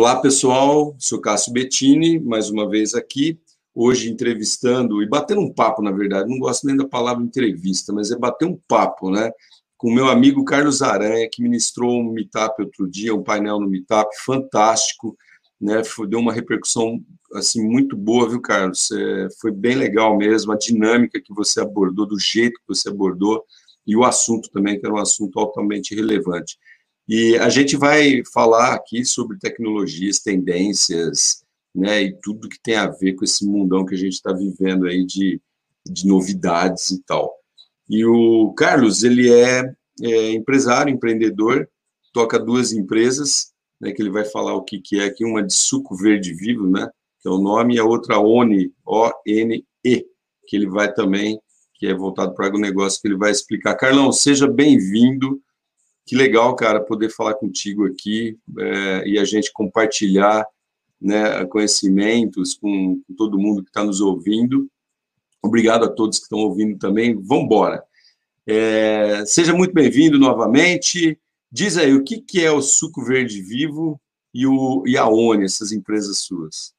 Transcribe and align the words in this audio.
Olá, 0.00 0.14
pessoal. 0.14 0.94
Sou 0.96 1.20
Cássio 1.20 1.52
Bettini, 1.52 2.20
mais 2.20 2.48
uma 2.50 2.70
vez 2.70 2.94
aqui. 2.94 3.36
Hoje 3.74 4.08
entrevistando 4.08 5.02
e 5.02 5.08
batendo 5.08 5.40
um 5.40 5.52
papo, 5.52 5.82
na 5.82 5.90
verdade. 5.90 6.30
Não 6.30 6.38
gosto 6.38 6.68
nem 6.68 6.76
da 6.76 6.86
palavra 6.86 7.24
entrevista, 7.24 7.92
mas 7.92 8.12
é 8.12 8.16
bater 8.16 8.46
um 8.46 8.56
papo, 8.68 9.10
né? 9.10 9.32
Com 9.76 9.92
meu 9.92 10.06
amigo 10.06 10.44
Carlos 10.44 10.82
Aranha, 10.82 11.28
que 11.28 11.42
ministrou 11.42 11.98
um 11.98 12.12
meetup 12.12 12.62
outro 12.62 12.88
dia, 12.88 13.12
um 13.12 13.24
painel 13.24 13.58
no 13.58 13.68
meetup 13.68 14.08
fantástico, 14.24 15.18
né? 15.60 15.82
Deu 16.08 16.20
uma 16.20 16.32
repercussão 16.32 17.04
assim 17.34 17.60
muito 17.60 17.96
boa, 17.96 18.28
viu, 18.28 18.40
Carlos? 18.40 18.92
É, 18.92 19.28
foi 19.40 19.50
bem 19.50 19.74
legal 19.74 20.16
mesmo 20.16 20.52
a 20.52 20.56
dinâmica 20.56 21.20
que 21.20 21.34
você 21.34 21.60
abordou, 21.60 22.06
do 22.06 22.20
jeito 22.20 22.60
que 22.60 22.68
você 22.68 22.88
abordou 22.88 23.44
e 23.84 23.96
o 23.96 24.04
assunto 24.04 24.48
também, 24.50 24.78
que 24.78 24.86
era 24.86 24.94
um 24.94 24.98
assunto 24.98 25.40
altamente 25.40 25.92
relevante. 25.92 26.56
E 27.08 27.38
a 27.38 27.48
gente 27.48 27.74
vai 27.74 28.22
falar 28.34 28.74
aqui 28.74 29.02
sobre 29.02 29.38
tecnologias, 29.38 30.18
tendências, 30.18 31.42
né, 31.74 32.02
e 32.02 32.20
tudo 32.20 32.48
que 32.48 32.60
tem 32.62 32.76
a 32.76 32.88
ver 32.88 33.14
com 33.14 33.24
esse 33.24 33.46
mundão 33.46 33.86
que 33.86 33.94
a 33.94 33.98
gente 33.98 34.12
está 34.12 34.32
vivendo 34.32 34.86
aí 34.86 35.06
de, 35.06 35.40
de 35.86 36.06
novidades 36.06 36.90
e 36.90 37.02
tal. 37.04 37.32
E 37.88 38.04
o 38.04 38.52
Carlos, 38.52 39.02
ele 39.04 39.32
é, 39.32 39.72
é, 40.02 40.32
empresário, 40.32 40.92
empreendedor, 40.92 41.66
toca 42.12 42.38
duas 42.38 42.72
empresas, 42.72 43.52
né, 43.80 43.92
que 43.92 44.02
ele 44.02 44.10
vai 44.10 44.26
falar 44.26 44.54
o 44.54 44.62
que, 44.62 44.78
que 44.78 45.00
é 45.00 45.04
aqui, 45.04 45.24
uma 45.24 45.42
de 45.42 45.54
suco 45.54 45.96
verde 45.96 46.34
vivo, 46.34 46.68
né, 46.68 46.90
que 47.20 47.28
é 47.28 47.30
o 47.30 47.38
nome, 47.38 47.76
e 47.76 47.78
a 47.78 47.84
outra 47.84 48.18
ONE, 48.18 48.70
O-N-E, 48.84 50.06
que 50.46 50.56
ele 50.56 50.68
vai 50.68 50.92
também, 50.92 51.40
que 51.74 51.86
é 51.86 51.94
voltado 51.94 52.34
para 52.34 52.54
o 52.54 52.60
negócio 52.60 53.00
que 53.00 53.08
ele 53.08 53.16
vai 53.16 53.30
explicar. 53.30 53.76
Carlão, 53.76 54.12
seja 54.12 54.46
bem-vindo, 54.46 55.40
que 56.08 56.16
legal, 56.16 56.56
cara, 56.56 56.80
poder 56.80 57.10
falar 57.10 57.34
contigo 57.34 57.84
aqui 57.84 58.38
é, 58.58 59.06
e 59.06 59.18
a 59.18 59.26
gente 59.26 59.52
compartilhar 59.52 60.42
né, 60.98 61.44
conhecimentos 61.44 62.54
com, 62.54 63.02
com 63.06 63.14
todo 63.14 63.38
mundo 63.38 63.62
que 63.62 63.68
está 63.68 63.84
nos 63.84 64.00
ouvindo. 64.00 64.70
Obrigado 65.42 65.84
a 65.84 65.88
todos 65.90 66.16
que 66.16 66.22
estão 66.22 66.38
ouvindo 66.38 66.78
também. 66.78 67.14
Vamos 67.14 67.44
embora. 67.44 67.84
É, 68.46 69.22
seja 69.26 69.52
muito 69.52 69.74
bem-vindo 69.74 70.18
novamente. 70.18 71.20
Diz 71.52 71.76
aí, 71.76 71.92
o 71.92 72.02
que, 72.02 72.22
que 72.22 72.42
é 72.42 72.50
o 72.50 72.62
Suco 72.62 73.04
Verde 73.04 73.42
Vivo 73.42 74.00
e, 74.32 74.46
o, 74.46 74.84
e 74.86 74.96
a 74.96 75.06
ONI, 75.06 75.44
essas 75.44 75.72
empresas 75.72 76.20
suas? 76.20 76.72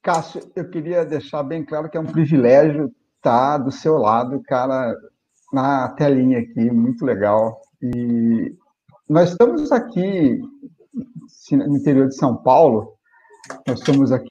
Cássio, 0.00 0.48
eu 0.54 0.70
queria 0.70 1.04
deixar 1.04 1.42
bem 1.42 1.64
claro 1.64 1.90
que 1.90 1.96
é 1.96 2.00
um 2.00 2.06
privilégio 2.06 2.94
estar 3.16 3.58
do 3.58 3.72
seu 3.72 3.96
lado, 3.98 4.40
cara, 4.44 4.96
na 5.52 5.88
telinha 5.88 6.38
aqui, 6.38 6.70
muito 6.70 7.04
legal. 7.04 7.63
E 7.84 8.56
nós 9.06 9.32
estamos 9.32 9.70
aqui 9.70 10.40
no 11.52 11.76
interior 11.76 12.08
de 12.08 12.16
São 12.16 12.34
Paulo, 12.34 12.94
nós 13.68 13.80
somos 13.80 14.10
aqui 14.10 14.30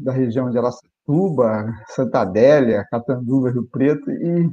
da 0.00 0.10
região 0.10 0.50
de 0.50 0.58
Aracatuba, 0.58 1.72
Santa 1.90 2.22
Adélia, 2.22 2.84
Catanduva, 2.90 3.52
Rio 3.52 3.68
Preto, 3.70 4.10
e 4.10 4.50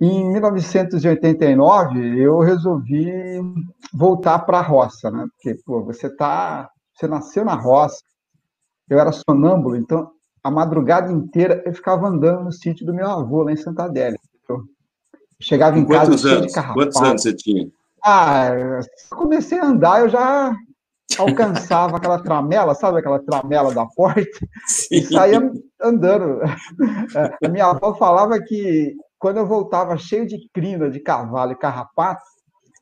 em 0.00 0.32
1989 0.32 2.18
eu 2.18 2.38
resolvi 2.38 3.12
voltar 3.92 4.38
para 4.38 4.60
a 4.60 4.62
roça, 4.62 5.10
né? 5.10 5.26
Porque, 5.34 5.60
pô, 5.62 5.84
você 5.84 6.08
tá, 6.08 6.70
você 6.94 7.06
nasceu 7.06 7.44
na 7.44 7.56
roça, 7.56 8.00
eu 8.88 8.98
era 8.98 9.12
sonâmbulo, 9.12 9.76
então 9.76 10.10
a 10.42 10.50
madrugada 10.50 11.12
inteira 11.12 11.62
eu 11.66 11.74
ficava 11.74 12.08
andando 12.08 12.44
no 12.44 12.52
sítio 12.52 12.86
do 12.86 12.94
meu 12.94 13.10
avô 13.10 13.42
lá 13.42 13.52
em 13.52 13.56
Santa 13.56 13.84
Adélia. 13.84 14.18
Chegava 15.40 15.78
em 15.78 15.86
casa 15.86 16.16
cheio 16.16 16.42
de 16.42 16.52
carrapato. 16.52 16.78
Quantos 16.78 17.02
anos 17.02 17.22
você 17.22 17.34
tinha? 17.34 17.68
Ah, 18.04 18.50
comecei 19.10 19.58
a 19.58 19.66
andar, 19.66 20.00
eu 20.00 20.08
já 20.08 20.54
alcançava 21.18 21.96
aquela 21.96 22.22
tramela, 22.22 22.74
sabe 22.74 22.98
aquela 22.98 23.18
tramela 23.18 23.74
da 23.74 23.86
porta? 23.86 24.38
Sim. 24.66 24.96
E 24.96 25.02
saía 25.02 25.52
andando. 25.80 26.40
É, 27.16 27.46
a 27.46 27.48
minha 27.48 27.66
avó 27.66 27.94
falava 27.94 28.40
que 28.40 28.94
quando 29.18 29.38
eu 29.38 29.46
voltava 29.46 29.96
cheio 29.98 30.26
de 30.26 30.48
crina 30.52 30.90
de 30.90 31.00
cavalo 31.00 31.52
e 31.52 31.58
carrapato, 31.58 32.22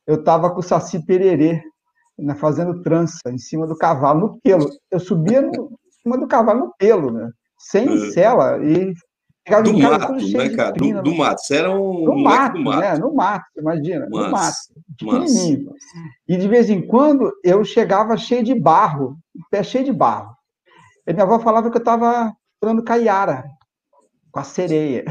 eu 0.07 0.17
estava 0.17 0.51
com 0.51 0.61
o 0.61 0.63
saci 0.63 1.05
pererê, 1.05 1.63
né, 2.19 2.35
fazendo 2.35 2.83
trança 2.83 3.31
em 3.31 3.39
cima 3.39 3.67
do 3.67 3.77
cavalo, 3.77 4.21
no 4.21 4.41
pelo. 4.41 4.69
Eu 4.91 5.01
subia 5.01 5.41
no, 5.41 5.51
em 5.51 6.03
cima 6.03 6.19
do 6.19 6.27
cavalo 6.27 6.61
no 6.61 6.75
pelo, 6.79 7.11
né? 7.11 7.31
sem 7.59 7.89
é. 7.89 8.11
cela, 8.13 8.59
e 8.65 8.95
Chegava 9.49 9.63
do 9.63 9.79
mato, 9.79 10.13
né, 10.13 10.49
cara? 10.51 10.73
Do, 10.73 11.03
do, 11.03 11.15
mato. 11.15 11.41
Você 11.41 11.57
era 11.57 11.71
um 11.71 12.05
no 12.05 12.19
mato, 12.19 12.53
do 12.53 12.65
mato. 12.65 12.81
Né? 12.81 12.99
No 12.99 13.15
mato, 13.15 13.47
imagina. 13.57 14.09
Mas, 14.11 14.23
no 14.23 14.31
mato. 14.31 14.57
Pequenininho. 14.99 15.75
E 16.29 16.37
de 16.37 16.49
vez 16.49 16.69
em 16.69 16.87
quando 16.87 17.33
eu 17.43 17.65
chegava 17.65 18.17
cheio 18.17 18.45
de 18.45 18.55
barro, 18.55 19.17
pé 19.51 19.63
cheio 19.63 19.85
de 19.85 19.93
barro. 19.93 20.37
E 21.07 21.13
minha 21.13 21.25
avó 21.25 21.39
falava 21.41 21.71
que 21.71 21.77
eu 21.77 21.81
estava 21.81 22.33
falando 22.61 22.85
caiara 22.85 23.45
com 24.31 24.41
a 24.41 24.45
sereia. 24.45 25.05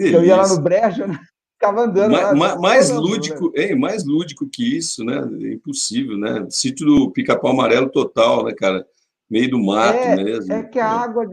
Eu 0.00 0.24
ia 0.24 0.36
lá 0.36 0.48
no 0.48 0.60
brejo, 0.60 1.06
né? 1.06 1.18
ficava 1.58 1.82
andando. 1.82 2.12
Ma, 2.12 2.20
lá, 2.20 2.34
ma, 2.34 2.56
mais 2.56 2.90
andando, 2.90 3.08
lúdico, 3.08 3.52
né? 3.54 3.64
hein, 3.64 3.78
mais 3.78 4.04
lúdico 4.04 4.48
que 4.48 4.78
isso, 4.78 5.04
né? 5.04 5.18
É 5.42 5.52
impossível, 5.54 6.16
né? 6.16 6.46
Sítio 6.48 6.86
do 6.86 7.10
pica-pau 7.10 7.50
amarelo 7.50 7.90
total, 7.90 8.44
né, 8.44 8.54
cara? 8.56 8.86
Meio 9.28 9.50
do 9.50 9.58
mato 9.58 9.98
é, 9.98 10.16
mesmo. 10.16 10.52
É 10.52 10.62
que 10.62 10.78
a 10.78 10.88
água 10.88 11.26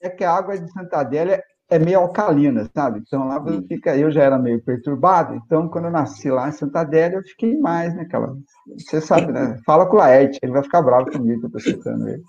é 0.00 0.08
que 0.08 0.24
a 0.24 0.32
água 0.32 0.58
de 0.58 0.70
Santa 0.72 0.98
Adélia 0.98 1.42
é 1.70 1.78
meio 1.78 2.00
alcalina, 2.00 2.68
sabe? 2.74 3.00
Então 3.00 3.28
lá 3.28 3.38
você 3.38 3.60
fica, 3.62 3.96
eu 3.96 4.10
já 4.10 4.22
era 4.22 4.38
meio 4.38 4.62
perturbado, 4.62 5.34
então 5.34 5.68
quando 5.68 5.86
eu 5.86 5.90
nasci 5.90 6.30
lá 6.30 6.48
em 6.48 6.52
Santa 6.52 6.80
Adélia, 6.80 7.16
eu 7.18 7.22
fiquei 7.22 7.58
mais, 7.58 7.94
né? 7.94 8.02
Aquela, 8.02 8.34
você 8.76 9.00
sabe, 9.00 9.32
né? 9.32 9.58
Fala 9.66 9.86
com 9.86 9.96
o 9.96 9.98
Laerte, 9.98 10.38
ele 10.42 10.52
vai 10.52 10.62
ficar 10.62 10.82
bravo 10.82 11.10
comigo 11.10 11.40
que 11.40 11.46
eu 11.46 11.50
tô 11.50 11.60
citando 11.60 12.08
ele. 12.08 12.22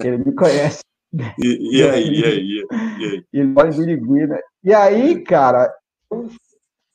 Ele 0.00 0.18
me 0.18 0.34
conhece. 0.34 0.80
E, 1.38 1.78
e 1.78 1.82
aí, 1.82 2.08
e 2.08 2.24
aí, 2.24 2.66
e 2.98 3.04
aí? 3.04 3.24
Ele 3.32 3.48
mora 3.48 3.68
em 3.68 3.76
Birigui, 3.76 4.26
né? 4.26 4.40
E 4.64 4.74
aí, 4.74 5.22
cara, 5.22 5.72
eu, 6.10 6.28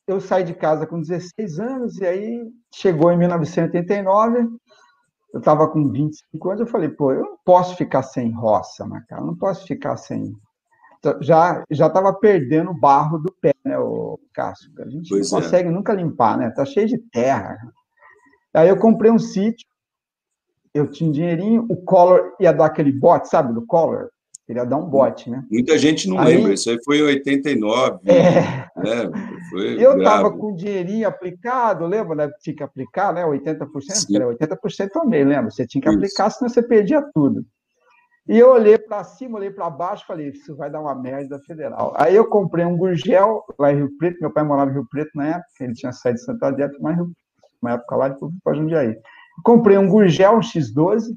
eu 0.08 0.20
saí 0.20 0.44
de 0.44 0.56
casa 0.56 0.86
com 0.86 1.00
16 1.00 1.60
anos, 1.60 1.98
e 2.00 2.06
aí 2.06 2.44
chegou 2.74 3.12
em 3.12 3.18
1989, 3.18 4.50
eu 5.38 5.40
estava 5.40 5.68
com 5.68 5.88
25 5.92 6.50
anos, 6.50 6.62
eu 6.62 6.68
falei, 6.68 6.90
pô, 6.90 7.12
eu 7.12 7.22
não 7.22 7.38
posso 7.46 7.76
ficar 7.76 8.02
sem 8.02 8.32
roça, 8.32 8.86
né, 8.88 9.04
cara? 9.08 9.22
Eu 9.22 9.28
não 9.28 9.36
posso 9.36 9.66
ficar 9.68 9.96
sem. 9.96 10.36
Então, 10.98 11.22
já 11.22 11.64
já 11.70 11.86
estava 11.86 12.12
perdendo 12.12 12.72
o 12.72 12.80
barro 12.80 13.20
do 13.20 13.32
pé, 13.40 13.54
né, 13.64 13.78
o 13.78 14.20
Cássio? 14.34 14.72
A 14.80 14.90
gente 14.90 15.10
pois 15.10 15.32
não 15.32 15.38
é. 15.38 15.42
consegue 15.44 15.70
nunca 15.70 15.94
limpar, 15.94 16.38
né? 16.40 16.50
Tá 16.50 16.66
cheio 16.66 16.88
de 16.88 16.98
terra. 16.98 17.56
Aí 18.52 18.68
eu 18.68 18.80
comprei 18.80 19.12
um 19.12 19.20
sítio, 19.20 19.68
eu 20.74 20.90
tinha 20.90 21.08
um 21.08 21.14
dinheirinho, 21.14 21.68
o 21.70 21.76
Collor 21.76 22.36
ia 22.40 22.52
dar 22.52 22.66
aquele 22.66 22.92
bote, 22.92 23.30
sabe, 23.30 23.54
do 23.54 23.64
Collor? 23.66 24.10
Ele 24.48 24.60
ia 24.60 24.66
dar 24.66 24.78
um 24.78 24.86
bote, 24.86 25.30
né? 25.30 25.44
Muita 25.52 25.78
gente 25.78 26.08
não 26.08 26.18
aí, 26.20 26.38
lembra, 26.38 26.54
isso 26.54 26.70
aí 26.70 26.82
foi 26.84 27.00
em 27.00 27.04
89. 27.04 28.00
É, 28.06 28.32
né? 28.78 29.12
Foi 29.50 29.84
eu 29.84 29.98
estava 29.98 30.32
com 30.32 30.56
dinheirinho 30.56 31.08
aplicado, 31.08 31.86
lembra 31.86 32.16
né? 32.16 32.32
Tinha 32.40 32.56
que 32.56 32.64
aplicar, 32.64 33.14
né? 33.14 33.26
80%, 33.26 33.68
Sim. 33.82 34.16
era 34.16 34.26
80% 34.28 34.90
também, 34.90 35.26
lembra? 35.26 35.52
Você 35.52 35.68
tinha 35.68 35.82
que 35.82 35.90
isso. 35.90 35.98
aplicar, 35.98 36.30
senão 36.30 36.48
você 36.48 36.64
perdia 36.64 37.02
tudo. 37.14 37.46
E 38.30 38.38
eu 38.38 38.50
olhei 38.52 38.78
para 38.78 39.04
cima, 39.04 39.38
olhei 39.38 39.50
para 39.50 39.70
baixo, 39.70 40.06
falei, 40.06 40.30
isso 40.30 40.56
vai 40.56 40.70
dar 40.70 40.82
uma 40.82 40.94
merda 40.94 41.40
federal. 41.40 41.94
Aí 41.96 42.16
eu 42.16 42.26
comprei 42.26 42.66
um 42.66 42.78
gurgel 42.78 43.44
lá 43.58 43.72
em 43.72 43.78
Rio 43.78 43.98
Preto, 43.98 44.20
meu 44.20 44.32
pai 44.32 44.44
morava 44.44 44.70
em 44.70 44.74
Rio 44.74 44.88
Preto 44.90 45.12
na 45.16 45.28
época, 45.28 45.48
ele 45.62 45.74
tinha 45.74 45.94
saído 45.94 46.20
de 46.20 46.26
Santa 46.26 46.48
Adélia, 46.48 46.78
mas 46.82 46.98
uma 47.62 47.72
época 47.72 47.96
lá, 47.96 48.10
depois 48.10 48.32
fui 48.32 48.40
para 48.44 48.54
Jundiaí. 48.54 48.98
Comprei 49.44 49.78
um 49.78 49.88
gurgel, 49.88 50.36
um 50.36 50.40
X12, 50.40 51.16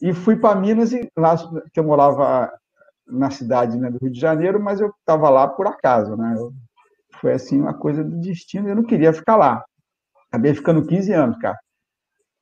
e 0.00 0.12
fui 0.12 0.36
para 0.36 0.58
Minas, 0.58 0.92
e 0.92 1.08
lá 1.16 1.36
que 1.72 1.78
eu 1.78 1.84
morava 1.84 2.50
na 3.06 3.30
cidade 3.30 3.76
né, 3.76 3.90
do 3.90 3.98
Rio 4.00 4.10
de 4.10 4.20
Janeiro, 4.20 4.60
mas 4.60 4.80
eu 4.80 4.92
estava 5.00 5.28
lá 5.28 5.46
por 5.48 5.66
acaso, 5.66 6.16
né? 6.16 6.34
Eu, 6.38 6.52
foi 7.20 7.32
assim 7.32 7.60
uma 7.60 7.74
coisa 7.74 8.02
do 8.02 8.20
destino, 8.20 8.68
eu 8.68 8.76
não 8.76 8.84
queria 8.84 9.12
ficar 9.12 9.36
lá. 9.36 9.62
Acabei 10.28 10.54
ficando 10.54 10.86
15 10.86 11.12
anos, 11.12 11.38
cara, 11.38 11.58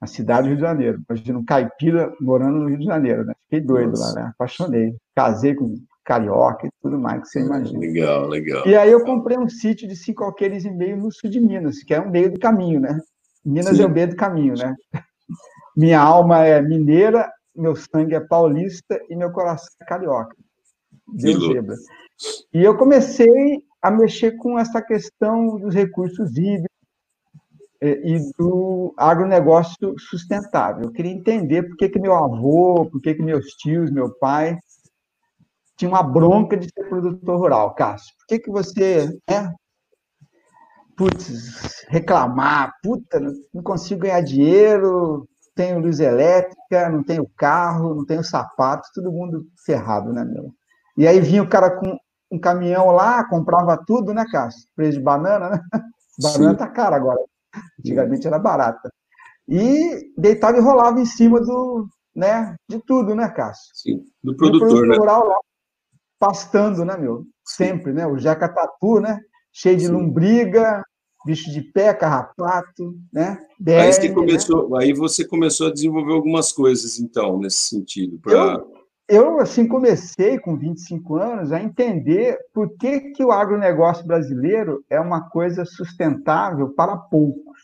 na 0.00 0.06
cidade 0.06 0.42
do 0.42 0.48
Rio 0.48 0.56
de 0.56 0.62
Janeiro. 0.62 1.02
Imagina 1.08 1.38
um 1.38 1.44
caipira 1.44 2.14
morando 2.20 2.58
no 2.58 2.69
Rio 2.69 2.78
de 2.78 2.84
Janeiro, 2.84 3.25
né? 3.25 3.32
Fiquei 3.44 3.60
doido 3.60 3.90
Nossa. 3.90 4.14
lá, 4.14 4.14
né? 4.14 4.31
Apaixonei. 4.34 4.94
Casei 5.16 5.55
com 5.55 5.75
carioca 6.05 6.66
e 6.66 6.70
tudo 6.81 6.99
mais 6.99 7.22
que 7.22 7.28
você 7.28 7.40
imagina. 7.40 7.81
Legal, 7.81 8.28
legal. 8.28 8.66
E 8.66 8.76
aí 8.76 8.90
eu 8.90 9.05
comprei 9.05 9.38
um 9.38 9.49
sítio 9.49 9.88
de 9.88 9.96
cinco 9.96 10.25
alqueires 10.25 10.64
e 10.64 10.70
meio 10.70 10.96
no 10.96 11.10
sul 11.10 11.28
de 11.28 11.40
Minas, 11.40 11.82
que 11.82 11.93
é 11.93 12.00
um 12.00 12.10
meio 12.10 12.31
do 12.32 12.38
caminho, 12.38 12.81
né? 12.81 13.00
Minas 13.44 13.76
Sim. 13.76 13.82
é 13.82 13.87
o 13.87 13.90
meio 13.90 14.08
do 14.08 14.16
caminho, 14.16 14.55
né? 14.55 14.75
Minha 15.76 16.00
alma 16.00 16.44
é 16.44 16.60
mineira 16.60 17.31
meu 17.58 17.75
sangue 17.76 18.14
é 18.14 18.20
paulista 18.20 19.00
e 19.08 19.16
meu 19.16 19.31
coração 19.32 19.69
é 19.81 19.84
carioca. 19.84 20.37
Deu 21.08 21.40
zebra. 21.40 21.76
E 22.52 22.62
eu 22.62 22.76
comecei 22.76 23.62
a 23.81 23.90
mexer 23.90 24.32
com 24.37 24.58
essa 24.58 24.82
questão 24.82 25.58
dos 25.58 25.75
recursos 25.75 26.37
hídricos 26.37 26.69
eh, 27.81 28.00
e 28.05 28.32
do 28.38 28.93
agronegócio 28.96 29.94
sustentável. 29.99 30.84
Eu 30.84 30.93
queria 30.93 31.12
entender 31.12 31.62
por 31.62 31.76
que, 31.76 31.88
que 31.88 31.99
meu 31.99 32.14
avô, 32.14 32.88
por 32.90 33.00
que, 33.00 33.14
que 33.14 33.22
meus 33.22 33.46
tios, 33.52 33.90
meu 33.90 34.12
pai 34.19 34.58
tinham 35.76 35.93
uma 35.93 36.02
bronca 36.02 36.56
de 36.56 36.66
ser 36.66 36.88
produtor 36.88 37.38
rural. 37.38 37.75
Cássio, 37.75 38.12
por 38.19 38.26
que, 38.26 38.40
que 38.40 38.50
você 38.50 39.08
né, 39.31 39.55
putz, 40.96 41.87
reclamar, 41.88 42.72
puta, 42.82 43.20
não 43.55 43.62
consigo 43.62 44.00
ganhar 44.00 44.20
dinheiro, 44.20 45.28
tenho 45.58 45.81
luz 45.81 45.99
elétrica, 45.99 46.88
não 46.88 47.02
tenho 47.02 47.28
carro, 47.37 47.93
não 47.93 48.06
tenho 48.06 48.22
sapato, 48.22 48.88
todo 48.94 49.10
mundo 49.10 49.44
ferrado, 49.66 50.12
né, 50.12 50.25
meu? 50.25 50.55
E 50.96 51.05
aí 51.05 51.20
vinha 51.20 51.43
o 51.43 51.49
cara 51.49 51.69
com 51.69 51.99
um 52.31 52.38
caminhão 52.38 52.93
lá, 52.93 53.28
comprava 53.28 53.76
tudo, 53.84 54.14
né, 54.14 54.25
Cássio? 54.31 54.69
Preço 54.76 54.99
de 54.99 55.05
banana, 55.05 55.50
né? 55.50 55.60
Banana 56.22 56.52
Sim. 56.52 56.58
tá 56.58 56.69
cara 56.69 56.94
agora. 56.94 57.19
Antigamente 57.81 58.25
era 58.25 58.38
barata. 58.38 58.88
E 59.49 60.12
deitava 60.16 60.58
e 60.58 60.60
rolava 60.60 61.00
em 61.00 61.05
cima 61.05 61.40
do, 61.40 61.88
né, 62.14 62.55
de 62.69 62.78
tudo, 62.78 63.16
né, 63.16 63.28
Cássio? 63.28 63.72
Sim, 63.75 64.05
do 64.22 64.37
produtor, 64.37 64.82
do 64.82 64.87
né? 64.87 64.96
rural 64.96 65.26
lá, 65.26 65.40
pastando, 66.20 66.84
né, 66.84 66.96
meu? 66.96 67.25
Sempre, 67.44 67.93
né? 67.93 68.06
O 68.06 68.16
Jeca 68.16 68.49
Tatu, 68.49 69.00
né? 69.00 69.19
Cheio 69.52 69.76
de 69.76 69.87
Sim. 69.87 69.93
lombriga, 69.93 70.84
bicho 71.28 71.52
de 71.52 71.60
pé, 71.60 71.92
carrapato, 71.92 72.96
né? 73.12 73.38
Aí, 73.66 73.92
você 73.92 74.08
né? 74.08 74.14
começou, 74.14 74.70
né? 74.70 74.78
aí 74.80 74.92
você 74.94 75.26
começou 75.26 75.69
a 75.69 75.72
desenvolver 75.72 76.14
algumas 76.14 76.50
coisas, 76.50 76.98
então, 76.98 77.38
nesse 77.38 77.69
sentido. 77.69 78.19
Pra... 78.19 78.32
Eu, 78.32 78.72
eu, 79.06 79.38
assim, 79.38 79.69
comecei 79.69 80.38
com 80.38 80.56
25 80.56 81.16
anos 81.16 81.52
a 81.52 81.62
entender 81.62 82.38
por 82.54 82.70
que, 82.78 83.12
que 83.12 83.22
o 83.22 83.30
agronegócio 83.30 84.06
brasileiro 84.06 84.82
é 84.88 84.98
uma 84.98 85.28
coisa 85.28 85.66
sustentável 85.66 86.70
para 86.70 86.96
poucos. 86.96 87.58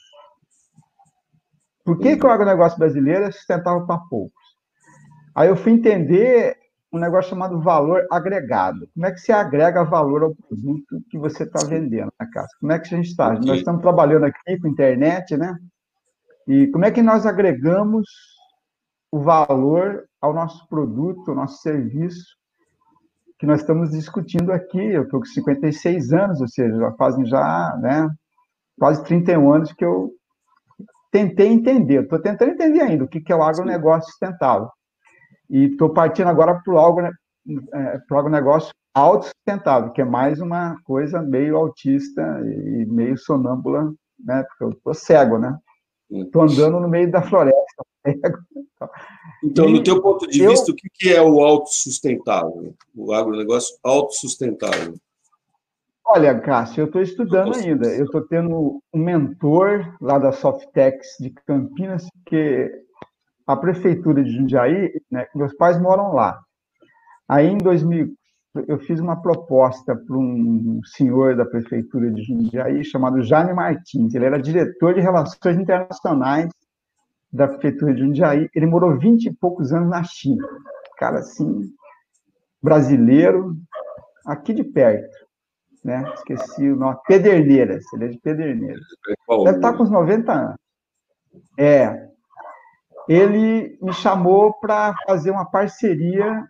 Por 1.82 1.98
que, 1.98 2.18
que 2.18 2.26
o 2.26 2.30
agronegócio 2.30 2.78
brasileiro 2.78 3.24
é 3.24 3.30
sustentável 3.30 3.86
para 3.86 3.98
poucos? 4.10 4.44
Aí 5.34 5.48
eu 5.48 5.56
fui 5.56 5.72
entender 5.72 6.58
um 6.96 7.00
negócio 7.00 7.30
chamado 7.30 7.60
valor 7.60 8.06
agregado. 8.10 8.88
Como 8.94 9.06
é 9.06 9.12
que 9.12 9.18
se 9.18 9.32
agrega 9.32 9.84
valor 9.84 10.22
ao 10.22 10.34
produto 10.34 11.02
que 11.10 11.18
você 11.18 11.42
está 11.42 11.66
vendendo 11.66 12.12
na 12.18 12.30
casa? 12.30 12.48
Como 12.60 12.72
é 12.72 12.78
que 12.78 12.94
a 12.94 12.96
gente 12.96 13.08
está? 13.08 13.32
Nós 13.32 13.58
estamos 13.58 13.82
trabalhando 13.82 14.24
aqui 14.24 14.58
com 14.58 14.68
internet, 14.68 15.36
né? 15.36 15.56
E 16.46 16.68
como 16.68 16.84
é 16.84 16.90
que 16.90 17.02
nós 17.02 17.26
agregamos 17.26 18.06
o 19.10 19.20
valor 19.20 20.04
ao 20.20 20.32
nosso 20.32 20.68
produto, 20.68 21.30
ao 21.30 21.36
nosso 21.36 21.62
serviço, 21.62 22.36
que 23.38 23.46
nós 23.46 23.60
estamos 23.60 23.90
discutindo 23.90 24.52
aqui. 24.52 24.78
Eu 24.78 25.02
estou 25.02 25.20
com 25.20 25.26
56 25.26 26.12
anos, 26.12 26.40
ou 26.40 26.48
seja, 26.48 26.76
já 26.76 26.92
fazem 26.92 27.24
já 27.26 27.76
né, 27.80 28.08
quase 28.78 29.04
31 29.04 29.52
anos 29.52 29.72
que 29.72 29.84
eu 29.84 30.10
tentei 31.10 31.48
entender. 31.48 32.02
Estou 32.02 32.20
tentando 32.20 32.52
entender 32.52 32.80
ainda 32.80 33.04
o 33.04 33.08
que 33.08 33.32
é 33.32 33.36
o 33.36 33.42
agronegócio 33.42 34.10
sustentável. 34.10 34.68
E 35.50 35.66
estou 35.66 35.90
partindo 35.90 36.28
agora 36.28 36.54
para 36.54 36.74
o 36.74 36.78
agronegócio 36.78 37.24
é, 37.74 38.00
agronegócio 38.10 38.72
autossustentável, 38.94 39.90
que 39.90 40.00
é 40.00 40.04
mais 40.04 40.40
uma 40.40 40.80
coisa 40.84 41.20
meio 41.20 41.56
autista 41.56 42.22
e 42.44 42.86
meio 42.86 43.18
sonâmbula, 43.18 43.92
né? 44.18 44.44
Porque 44.44 44.64
eu 44.64 44.70
estou 44.70 44.94
cego, 44.94 45.38
né? 45.38 45.58
Estou 46.10 46.42
andando 46.42 46.80
no 46.80 46.88
meio 46.88 47.10
da 47.10 47.22
floresta. 47.22 47.84
Então, 49.42 49.68
e 49.68 49.72
no 49.72 49.82
teu 49.82 50.00
ponto 50.02 50.26
de 50.26 50.42
eu... 50.42 50.50
vista, 50.50 50.72
o 50.72 50.74
que 50.74 51.12
é 51.12 51.20
o 51.20 51.40
autossustentável? 51.40 52.74
O 52.94 53.12
agronegócio 53.12 53.76
autossustentável? 53.82 54.94
Olha, 56.06 56.38
Cássio, 56.38 56.82
eu 56.82 56.86
estou 56.86 57.00
estudando 57.00 57.56
ainda. 57.56 57.88
Eu 57.88 58.04
estou 58.04 58.22
tendo 58.22 58.80
um 58.92 58.98
mentor 58.98 59.96
lá 60.00 60.18
da 60.18 60.32
Softex 60.32 61.16
de 61.18 61.30
Campinas, 61.30 62.06
que 62.26 62.83
a 63.46 63.56
prefeitura 63.56 64.22
de 64.22 64.30
Jundiaí, 64.30 64.92
né, 65.10 65.26
meus 65.34 65.54
pais 65.54 65.80
moram 65.80 66.12
lá. 66.12 66.40
Aí, 67.28 67.46
em 67.46 67.58
2000, 67.58 68.08
eu 68.68 68.78
fiz 68.78 69.00
uma 69.00 69.20
proposta 69.20 69.96
para 69.96 70.16
um 70.16 70.80
senhor 70.84 71.36
da 71.36 71.44
prefeitura 71.44 72.10
de 72.10 72.22
Jundiaí 72.22 72.84
chamado 72.84 73.22
Jaime 73.22 73.52
Martins. 73.52 74.14
Ele 74.14 74.26
era 74.26 74.40
diretor 74.40 74.94
de 74.94 75.00
Relações 75.00 75.58
Internacionais 75.58 76.48
da 77.32 77.48
prefeitura 77.48 77.94
de 77.94 78.00
Jundiaí. 78.00 78.48
Ele 78.54 78.66
morou 78.66 78.96
20 78.96 79.26
e 79.26 79.34
poucos 79.34 79.72
anos 79.72 79.90
na 79.90 80.04
China. 80.04 80.46
Cara, 80.98 81.18
assim, 81.18 81.62
brasileiro, 82.62 83.56
aqui 84.24 84.54
de 84.54 84.62
perto 84.62 85.24
né? 85.84 86.02
Esqueci 86.14 86.70
o 86.70 86.76
nome. 86.76 86.96
Pederneiras, 87.06 87.84
ele 87.92 88.06
é 88.06 88.08
de 88.08 88.18
Pederneiras. 88.18 88.82
Deve 89.44 89.56
estar 89.56 89.74
com 89.74 89.82
uns 89.82 89.90
90 89.90 90.32
anos. 90.32 90.56
É. 91.58 92.08
Ele 93.08 93.78
me 93.82 93.92
chamou 93.92 94.52
para 94.54 94.94
fazer 95.06 95.30
uma 95.30 95.44
parceria 95.44 96.44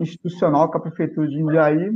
institucional 0.00 0.70
com 0.70 0.78
a 0.78 0.80
Prefeitura 0.80 1.28
de 1.28 1.40
Indiaí, 1.40 1.90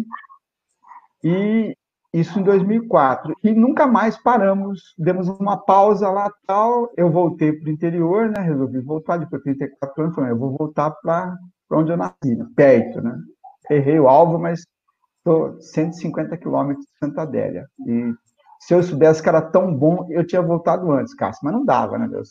e 1.22 1.76
isso 2.12 2.38
em 2.38 2.42
2004. 2.42 3.34
E 3.42 3.52
nunca 3.52 3.86
mais 3.86 4.16
paramos, 4.16 4.94
demos 4.96 5.28
uma 5.28 5.56
pausa 5.56 6.08
lá 6.10 6.32
tal. 6.46 6.90
Eu 6.96 7.10
voltei 7.10 7.52
para 7.52 7.68
o 7.68 7.72
interior, 7.72 8.30
né? 8.30 8.40
Resolvi 8.42 8.80
voltar 8.80 9.18
depois 9.18 9.42
de 9.42 9.56
34 9.56 10.02
anos. 10.02 10.14
Falei, 10.14 10.30
eu 10.30 10.38
vou 10.38 10.56
voltar 10.56 10.90
para 10.90 11.36
onde 11.70 11.90
eu 11.92 11.96
nasci, 11.96 12.34
né? 12.34 12.46
perto, 12.56 13.02
né? 13.02 13.16
Errei 13.70 14.00
o 14.00 14.08
alvo, 14.08 14.38
mas 14.38 14.64
estou 15.18 15.60
150 15.60 16.36
quilômetros 16.38 16.86
de 16.86 16.98
Santa 16.98 17.22
Adélia. 17.22 17.66
E 17.86 18.14
se 18.60 18.74
eu 18.74 18.82
soubesse 18.82 19.22
que 19.22 19.28
era 19.28 19.40
tão 19.40 19.74
bom, 19.74 20.06
eu 20.10 20.26
tinha 20.26 20.42
voltado 20.42 20.90
antes, 20.92 21.14
Cássio, 21.14 21.40
mas 21.44 21.52
não 21.52 21.64
dava, 21.64 21.98
né, 21.98 22.06
meu? 22.06 22.22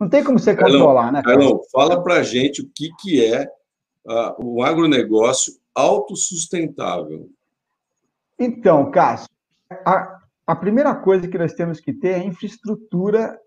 Não 0.00 0.08
tem 0.08 0.22
como 0.22 0.38
você 0.38 0.56
controlar, 0.56 1.12
né? 1.12 1.22
Carlão, 1.22 1.60
fala 1.72 2.02
para 2.02 2.14
a 2.14 2.22
gente 2.22 2.62
o 2.62 2.70
que, 2.74 2.90
que 3.00 3.24
é 3.24 3.44
uh, 4.06 4.34
o 4.38 4.62
agronegócio 4.62 5.52
autossustentável. 5.74 7.28
Então, 8.38 8.90
Cássio, 8.90 9.28
a, 9.84 10.18
a 10.46 10.56
primeira 10.56 10.94
coisa 10.94 11.26
que 11.26 11.38
nós 11.38 11.52
temos 11.52 11.80
que 11.80 11.92
ter 11.92 12.20
é 12.20 12.24
infraestrutura 12.24 13.38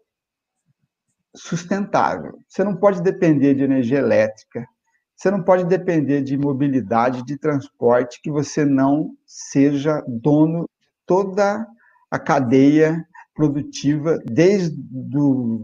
sustentável. 1.35 2.39
Você 2.47 2.63
não 2.63 2.75
pode 2.75 3.01
depender 3.01 3.53
de 3.53 3.63
energia 3.63 3.99
elétrica, 3.99 4.67
você 5.15 5.31
não 5.31 5.41
pode 5.41 5.65
depender 5.65 6.21
de 6.21 6.37
mobilidade, 6.37 7.23
de 7.23 7.37
transporte, 7.37 8.21
que 8.21 8.29
você 8.29 8.63
não 8.65 9.15
seja 9.25 10.03
dono 10.07 10.63
de 10.63 10.67
toda 11.05 11.65
a 12.09 12.19
cadeia 12.19 13.05
produtiva, 13.33 14.19
desde 14.25 14.75
o 15.15 15.63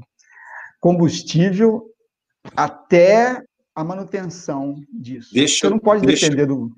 combustível 0.80 1.90
até 2.56 3.44
a 3.74 3.84
manutenção 3.84 4.76
disso. 4.92 5.34
Deixa, 5.34 5.68
você 5.68 5.70
não 5.70 5.80
pode 5.80 6.06
deixa, 6.06 6.30
depender 6.30 6.46
do. 6.46 6.72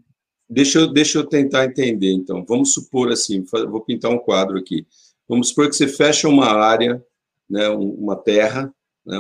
Deixa 0.50 0.79
eu, 0.79 0.94
deixa 0.94 1.17
eu 1.17 1.25
tentar 1.25 1.65
entender, 1.65 2.12
então. 2.12 2.45
Vamos 2.47 2.73
supor 2.73 3.12
assim, 3.12 3.44
vou 3.44 3.81
pintar 3.81 4.12
um 4.12 4.19
quadro 4.19 4.57
aqui. 4.57 4.85
Vamos 5.27 5.50
supor 5.50 5.69
que 5.69 5.75
você 5.75 5.88
fecha 5.88 6.29
uma 6.29 6.53
área, 6.53 7.03
né, 7.50 7.67
uma 7.69 8.15
terra, 8.15 8.73
né, 9.06 9.17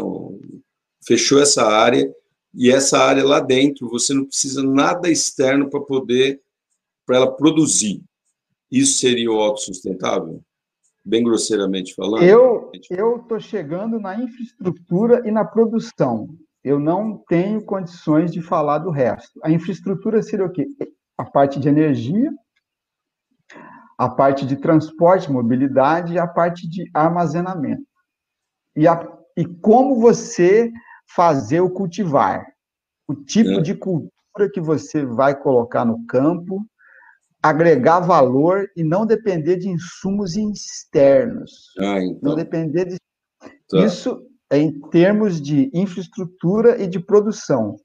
fechou 1.05 1.41
essa 1.41 1.65
área 1.65 2.13
e 2.53 2.71
essa 2.71 2.99
área 2.99 3.25
lá 3.25 3.39
dentro, 3.39 3.89
você 3.89 4.13
não 4.13 4.25
precisa 4.25 4.63
nada 4.63 5.09
externo 5.09 5.69
para 5.69 5.81
poder, 5.81 6.41
para 7.05 7.17
ela 7.17 7.35
produzir. 7.35 8.01
Isso 8.71 8.99
seria 8.99 9.31
o 9.31 9.39
autossustentável? 9.39 10.41
Bem 11.03 11.23
grosseiramente 11.23 11.93
falando? 11.93 12.23
Eu 12.23 12.71
estou 12.73 13.39
chegando 13.39 13.99
na 13.99 14.19
infraestrutura 14.19 15.21
e 15.25 15.31
na 15.31 15.45
produção. 15.45 16.27
Eu 16.63 16.79
não 16.79 17.23
tenho 17.27 17.63
condições 17.63 18.31
de 18.31 18.41
falar 18.41 18.79
do 18.79 18.89
resto. 18.89 19.39
A 19.43 19.51
infraestrutura 19.51 20.23
seria 20.23 20.45
o 20.45 20.51
quê? 20.51 20.67
A 21.15 21.23
parte 21.23 21.59
de 21.59 21.69
energia, 21.69 22.31
a 23.97 24.09
parte 24.09 24.45
de 24.45 24.55
transporte, 24.55 25.31
mobilidade 25.31 26.13
e 26.13 26.19
a 26.19 26.27
parte 26.27 26.67
de 26.67 26.89
armazenamento. 26.91 27.85
E, 28.75 28.87
a, 28.87 29.07
e 29.37 29.45
como 29.45 30.01
você 30.01 30.71
fazer 31.07 31.61
o 31.61 31.69
cultivar. 31.69 32.45
O 33.07 33.13
tipo 33.13 33.51
é. 33.51 33.61
de 33.61 33.75
cultura 33.75 34.49
que 34.51 34.59
você 34.59 35.05
vai 35.05 35.39
colocar 35.39 35.85
no 35.85 36.05
campo, 36.07 36.65
agregar 37.49 37.99
valor 37.99 38.67
e 38.75 38.83
não 38.83 39.05
depender 39.05 39.57
de 39.57 39.69
insumos 39.69 40.35
externos. 40.35 41.71
Ah, 41.79 41.99
então. 41.99 42.19
Não 42.21 42.35
depender 42.35 42.85
de. 42.85 42.97
Tá. 43.69 43.85
Isso 43.85 44.21
é 44.49 44.57
em 44.57 44.79
termos 44.89 45.41
de 45.41 45.69
infraestrutura 45.73 46.81
e 46.81 46.87
de 46.87 46.99
produção. 46.99 47.75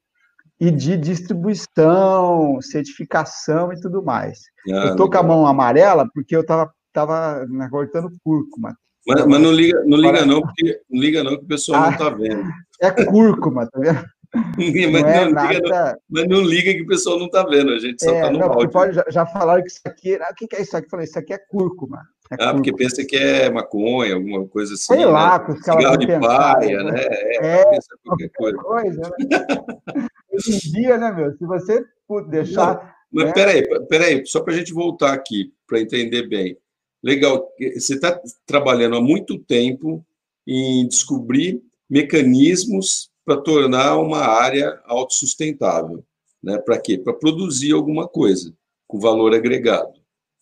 E 0.58 0.70
de 0.70 0.96
distribuição, 0.96 2.60
certificação 2.60 3.72
e 3.72 3.80
tudo 3.80 4.02
mais. 4.02 4.38
Ah, 4.68 4.86
eu 4.86 4.90
estou 4.90 5.10
com 5.10 5.18
a 5.18 5.22
mão 5.22 5.46
amarela 5.46 6.06
porque 6.12 6.36
eu 6.36 6.42
estava 6.42 6.70
tava, 6.92 7.46
tava 7.46 7.70
cortando 7.70 8.10
cúrcuma. 8.22 8.74
Mas, 9.06 9.24
mas, 9.24 9.40
não 9.40 9.52
liga, 9.52 9.82
não 9.86 9.96
liga 9.96 10.26
não, 10.26 10.42
porque 10.42 10.80
não 10.90 11.00
liga 11.00 11.24
não 11.24 11.38
que 11.38 11.44
o 11.44 11.48
pessoal 11.48 11.82
ah, 11.82 11.86
não 11.86 11.92
está 11.92 12.10
vendo. 12.10 12.44
É 12.82 13.04
cúrcuma, 13.06 13.66
tá 13.66 13.80
vendo? 13.80 14.04
mas, 14.92 15.02
não 15.02 15.10
é 15.10 15.24
não 15.24 15.32
nada... 15.32 15.52
liga, 15.52 15.98
mas 16.08 16.28
não 16.28 16.40
liga 16.40 16.72
que 16.72 16.82
o 16.82 16.86
pessoal 16.86 17.18
não 17.18 17.26
está 17.26 17.42
vendo, 17.42 17.72
a 17.72 17.78
gente 17.78 18.02
só 18.02 18.12
está 18.12 18.26
é, 18.28 18.30
no 18.30 18.38
não, 18.38 18.52
áudio. 18.52 18.70
Pode, 18.70 18.94
já, 18.94 19.04
já, 19.08 19.26
falaram 19.26 19.62
que 19.62 19.70
isso 19.70 19.80
aqui. 19.84 20.14
Ah, 20.16 20.28
o 20.30 20.34
que, 20.34 20.46
que 20.46 20.56
é 20.56 20.62
isso 20.62 20.76
aqui? 20.76 20.86
Eu 20.86 20.90
falei, 20.90 21.04
isso 21.04 21.18
aqui 21.18 21.32
é 21.32 21.38
cúrcuma. 21.38 21.98
É 22.30 22.34
ah, 22.34 22.36
cúrcuma. 22.36 22.54
porque 22.54 22.72
pensa 22.72 23.04
que 23.04 23.16
é 23.16 23.50
maconha, 23.50 24.14
alguma 24.14 24.46
coisa 24.46 24.74
assim. 24.74 24.94
Sei 24.94 25.04
lá, 25.04 25.38
né? 25.38 25.54
os 25.54 25.60
caras. 25.62 25.98
de 25.98 26.06
paia, 26.06 26.82
né? 26.84 27.00
É, 27.00 27.76
é 27.76 27.78
qualquer 28.04 28.30
coisa. 28.30 28.58
coisa 28.58 29.00
né? 29.00 30.06
Hoje 30.32 30.54
em 30.54 30.58
dia, 30.58 30.96
né, 30.96 31.10
meu? 31.10 31.36
Se 31.36 31.44
você 31.44 31.84
deixar. 32.28 32.74
Não, 32.74 32.90
mas 33.12 33.26
né? 33.26 33.32
peraí, 33.32 33.86
peraí, 33.88 34.26
só 34.26 34.40
para 34.40 34.54
a 34.54 34.56
gente 34.56 34.72
voltar 34.72 35.12
aqui, 35.12 35.52
para 35.66 35.80
entender 35.80 36.28
bem. 36.28 36.56
Legal, 37.02 37.48
você 37.74 37.94
está 37.94 38.20
trabalhando 38.46 38.96
há 38.96 39.00
muito 39.00 39.38
tempo 39.38 40.04
em 40.46 40.86
descobrir 40.86 41.60
mecanismos 41.88 43.09
para 43.24 43.36
tornar 43.36 43.96
uma 43.98 44.18
área 44.18 44.80
autossustentável. 44.84 46.04
Né? 46.42 46.58
Para 46.58 46.78
quê? 46.78 46.98
Para 46.98 47.12
produzir 47.12 47.72
alguma 47.72 48.08
coisa 48.08 48.54
com 48.86 48.98
valor 48.98 49.34
agregado. 49.34 49.92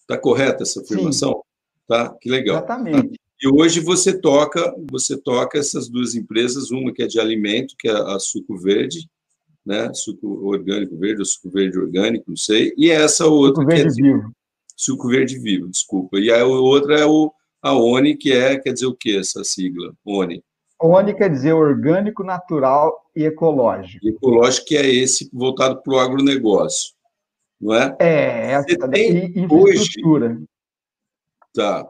Está 0.00 0.16
correta 0.16 0.62
essa 0.62 0.80
afirmação? 0.80 1.32
Sim. 1.32 1.40
Tá? 1.86 2.10
Que 2.20 2.30
legal. 2.30 2.58
Exatamente. 2.58 3.20
E 3.40 3.48
hoje 3.48 3.80
você 3.80 4.18
toca, 4.18 4.74
você 4.90 5.16
toca 5.16 5.58
essas 5.58 5.88
duas 5.88 6.14
empresas, 6.14 6.70
uma 6.70 6.92
que 6.92 7.02
é 7.02 7.06
de 7.06 7.20
alimento, 7.20 7.74
que 7.78 7.88
é 7.88 7.92
a 7.92 8.18
Suco 8.18 8.56
Verde, 8.56 9.08
né? 9.64 9.92
Suco 9.92 10.46
orgânico 10.46 10.96
verde, 10.96 11.20
ou 11.20 11.26
suco 11.26 11.50
verde 11.50 11.78
orgânico, 11.78 12.24
não 12.28 12.36
sei, 12.36 12.72
e 12.76 12.90
essa 12.90 13.26
outra 13.26 13.62
suco 13.62 13.74
verde 13.74 13.94
que 13.94 14.00
é 14.00 14.12
vivo. 14.12 14.32
Suco 14.74 15.08
verde 15.08 15.38
vivo, 15.38 15.68
desculpa. 15.68 16.18
E 16.18 16.30
a 16.30 16.44
outra 16.44 16.98
é 16.98 17.06
o 17.06 17.32
a 17.60 17.74
ONI, 17.74 18.16
que 18.16 18.32
é, 18.32 18.56
quer 18.56 18.72
dizer 18.72 18.86
o 18.86 18.94
que 18.94 19.16
essa 19.16 19.42
sigla? 19.44 19.92
ONI. 20.04 20.42
ONI 20.80 21.14
quer 21.14 21.30
dizer 21.30 21.52
orgânico, 21.52 22.22
natural 22.22 23.04
e 23.14 23.24
ecológico. 23.24 24.06
E 24.06 24.10
ecológico 24.10 24.66
que 24.66 24.76
é 24.76 24.86
esse 24.86 25.28
voltado 25.32 25.82
para 25.82 25.94
o 25.94 25.98
agronegócio, 25.98 26.94
não 27.60 27.74
é? 27.74 27.96
É, 27.98 28.52
essa 28.52 28.88
tem 28.88 29.26
infraestrutura. 29.36 30.26
Hoje, 30.30 30.46
tá. 31.52 31.88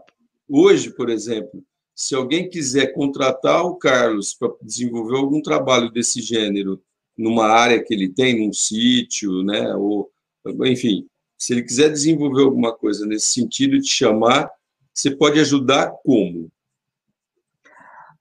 Hoje, 0.48 0.90
por 0.90 1.10
exemplo, 1.10 1.62
se 1.94 2.14
alguém 2.14 2.48
quiser 2.48 2.94
contratar 2.94 3.64
o 3.66 3.76
Carlos 3.76 4.32
para 4.32 4.50
desenvolver 4.62 5.16
algum 5.16 5.42
trabalho 5.42 5.90
desse 5.90 6.22
gênero 6.22 6.80
numa 7.16 7.48
área 7.48 7.82
que 7.82 7.92
ele 7.92 8.08
tem, 8.08 8.38
num 8.38 8.52
sítio, 8.52 9.42
né, 9.42 9.74
ou 9.74 10.10
enfim, 10.64 11.06
se 11.36 11.52
ele 11.52 11.62
quiser 11.62 11.90
desenvolver 11.90 12.42
alguma 12.42 12.72
coisa 12.72 13.04
nesse 13.04 13.26
sentido 13.26 13.78
de 13.78 13.88
chamar, 13.88 14.50
você 14.94 15.10
pode 15.10 15.38
ajudar 15.40 15.92
como? 16.04 16.50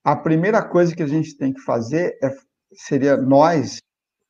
A 0.08 0.16
primeira 0.16 0.64
coisa 0.64 0.96
que 0.96 1.04
a 1.04 1.08
gente 1.08 1.38
tem 1.38 1.52
que 1.52 1.60
fazer 1.60 2.18
é, 2.24 2.34
seria 2.72 3.18
nós, 3.18 3.82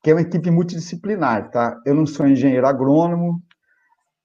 que 0.02 0.10
é 0.10 0.14
uma 0.16 0.24
equipe 0.24 0.50
multidisciplinar, 0.50 1.52
tá? 1.52 1.80
Eu 1.86 1.94
não 1.94 2.08
sou 2.08 2.28
engenheiro 2.28 2.66
agrônomo, 2.66 3.40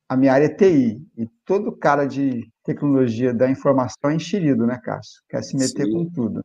a 0.09 0.17
minha 0.17 0.33
área 0.33 0.47
é 0.47 0.49
TI, 0.49 1.07
e 1.15 1.29
todo 1.45 1.77
cara 1.77 2.07
de 2.07 2.51
tecnologia 2.65 3.35
da 3.35 3.51
informação 3.51 4.11
é 4.11 4.15
enxerido, 4.15 4.67
né, 4.67 4.81
Cássio? 4.83 5.21
Quer 5.29 5.43
se 5.43 5.55
meter 5.55 5.85
Sim. 5.85 5.93
com 5.93 6.11
tudo. 6.11 6.43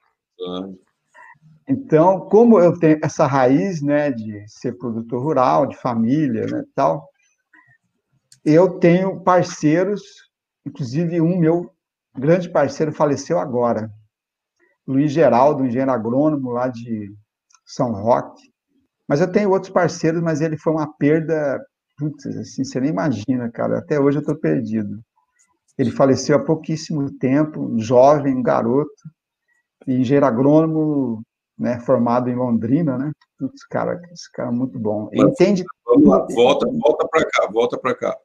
Então, 1.70 2.28
como 2.28 2.60
eu 2.60 2.78
tenho 2.78 3.00
essa 3.02 3.26
raiz, 3.26 3.82
né, 3.82 4.12
de 4.12 4.44
ser 4.50 4.78
produtor 4.78 5.24
rural, 5.24 5.68
de 5.68 5.78
família, 5.78 6.48
né, 6.48 6.64
tal, 6.76 7.08
eu 8.44 8.78
tenho 8.78 9.22
parceiros, 9.22 10.02
inclusive 10.66 11.22
um 11.22 11.40
meu 11.40 11.72
grande 12.14 12.50
parceiro 12.50 12.92
faleceu 12.92 13.40
agora, 13.40 13.90
Luiz 14.88 15.12
Geraldo, 15.12 15.65
engenheiro 15.65 15.91
agrônomo 15.91 16.51
lá 16.51 16.70
de 16.70 17.13
São 17.65 17.91
Roque. 17.91 18.50
Mas 19.08 19.22
eu 19.22 19.32
tenho 19.32 19.51
outros 19.51 19.72
parceiros, 19.72 20.22
mas 20.22 20.41
ele 20.41 20.58
foi 20.58 20.74
uma 20.74 20.91
perda, 20.98 21.60
putz, 21.98 22.25
assim, 22.25 22.63
você 22.63 22.79
nem 22.79 22.89
imagina, 22.89 23.50
cara. 23.51 23.79
Até 23.79 24.00
hoje 24.00 24.17
eu 24.17 24.22
estou 24.22 24.36
perdido. 24.36 25.00
Ele 25.77 25.91
faleceu 25.91 26.38
há 26.38 26.44
pouquíssimo 26.44 27.12
tempo, 27.17 27.62
um 27.62 27.79
jovem, 27.79 28.36
um 28.36 28.41
garoto, 28.41 28.91
engenheiro 29.88 30.25
agrônomo, 30.25 31.22
né, 31.58 31.79
formado 31.79 32.29
em 32.29 32.36
Londrina, 32.36 32.98
né? 32.98 33.12
Putz, 33.38 33.65
cara, 33.65 34.01
esse 34.12 34.32
cara 34.32 34.50
é 34.50 34.51
muito 34.51 34.77
bom. 34.79 35.10
Ele 35.12 35.29
entende. 35.29 35.63
Vamos 35.86 36.08
lá, 36.08 36.25
volta, 36.29 36.67
volta 36.67 37.08
para 37.08 37.25
cá, 37.25 37.50
volta 37.51 37.77
para 37.77 37.96
cá. 37.96 38.17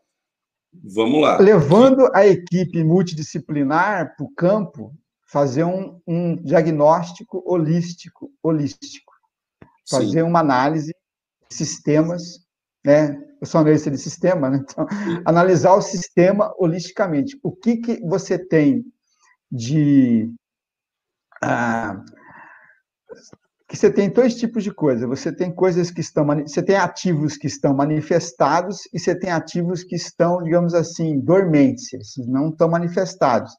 Vamos 0.94 1.20
lá. 1.20 1.38
Levando 1.38 2.08
a 2.14 2.26
equipe 2.26 2.82
multidisciplinar 2.82 4.16
para 4.16 4.24
o 4.24 4.34
campo, 4.34 4.92
fazer 5.32 5.64
um, 5.64 5.98
um, 6.06 6.36
diagnóstico 6.36 7.42
holístico, 7.46 8.30
holístico, 8.42 9.12
fazer 9.88 10.20
Sim. 10.20 10.22
uma 10.22 10.40
análise 10.40 10.94
de 11.48 11.56
sistemas, 11.56 12.40
né? 12.84 13.18
Eu 13.40 13.46
sou 13.46 13.60
analista 13.62 13.90
de 13.90 13.96
sistema, 13.96 14.50
né? 14.50 14.58
Então, 14.62 14.86
analisar 15.24 15.72
o 15.74 15.80
sistema 15.80 16.54
holisticamente. 16.58 17.40
O 17.42 17.50
que, 17.50 17.78
que 17.78 18.00
você 18.06 18.38
tem 18.38 18.84
de 19.50 20.30
ah, 21.42 22.04
que 23.72 23.78
você 23.78 23.90
tem 23.90 24.10
dois 24.10 24.34
tipos 24.34 24.62
de 24.62 24.70
coisa. 24.70 25.06
Você 25.06 25.32
tem 25.32 25.50
coisas 25.50 25.90
que 25.90 26.02
estão, 26.02 26.26
você 26.26 26.62
tem 26.62 26.76
ativos 26.76 27.38
que 27.38 27.46
estão 27.46 27.74
manifestados 27.74 28.80
e 28.92 28.98
você 28.98 29.18
tem 29.18 29.30
ativos 29.30 29.82
que 29.82 29.96
estão, 29.96 30.42
digamos 30.42 30.74
assim, 30.74 31.18
dormentes, 31.18 31.88
não 32.28 32.50
estão 32.50 32.68
manifestados, 32.68 33.50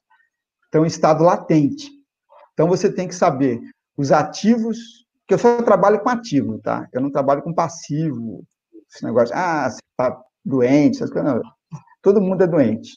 estão 0.73 0.83
em 0.83 0.87
estado 0.87 1.23
latente. 1.23 1.91
Então 2.53 2.67
você 2.67 2.91
tem 2.91 3.07
que 3.07 3.13
saber 3.13 3.61
os 3.95 4.11
ativos, 4.11 5.05
que 5.27 5.33
eu 5.35 5.37
só 5.37 5.61
trabalho 5.61 6.01
com 6.01 6.09
ativo, 6.09 6.59
tá? 6.59 6.87
Eu 6.91 6.99
não 6.99 7.11
trabalho 7.11 7.43
com 7.43 7.53
passivo, 7.53 8.43
esse 8.89 9.05
negócio, 9.05 9.35
ah, 9.35 9.69
você 9.69 9.79
está 9.91 10.19
doente, 10.43 10.95
essas 10.95 11.11
coisas, 11.11 11.31
não. 11.31 11.41
Todo 12.01 12.21
mundo 12.21 12.43
é 12.43 12.47
doente. 12.47 12.91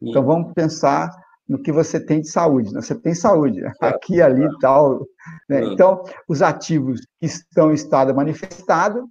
Então 0.00 0.24
vamos 0.24 0.52
pensar 0.54 1.10
no 1.46 1.62
que 1.62 1.70
você 1.70 2.00
tem 2.00 2.22
de 2.22 2.28
saúde. 2.28 2.72
Né? 2.72 2.80
Você 2.80 2.94
tem 2.94 3.14
saúde, 3.14 3.60
aqui, 3.80 4.22
ali 4.22 4.44
e 4.44 4.58
tal. 4.58 5.06
Né? 5.48 5.64
Então, 5.66 6.02
os 6.26 6.40
ativos 6.40 7.00
que 7.20 7.26
estão 7.26 7.70
em 7.70 7.74
estado 7.74 8.14
manifestado, 8.14 9.08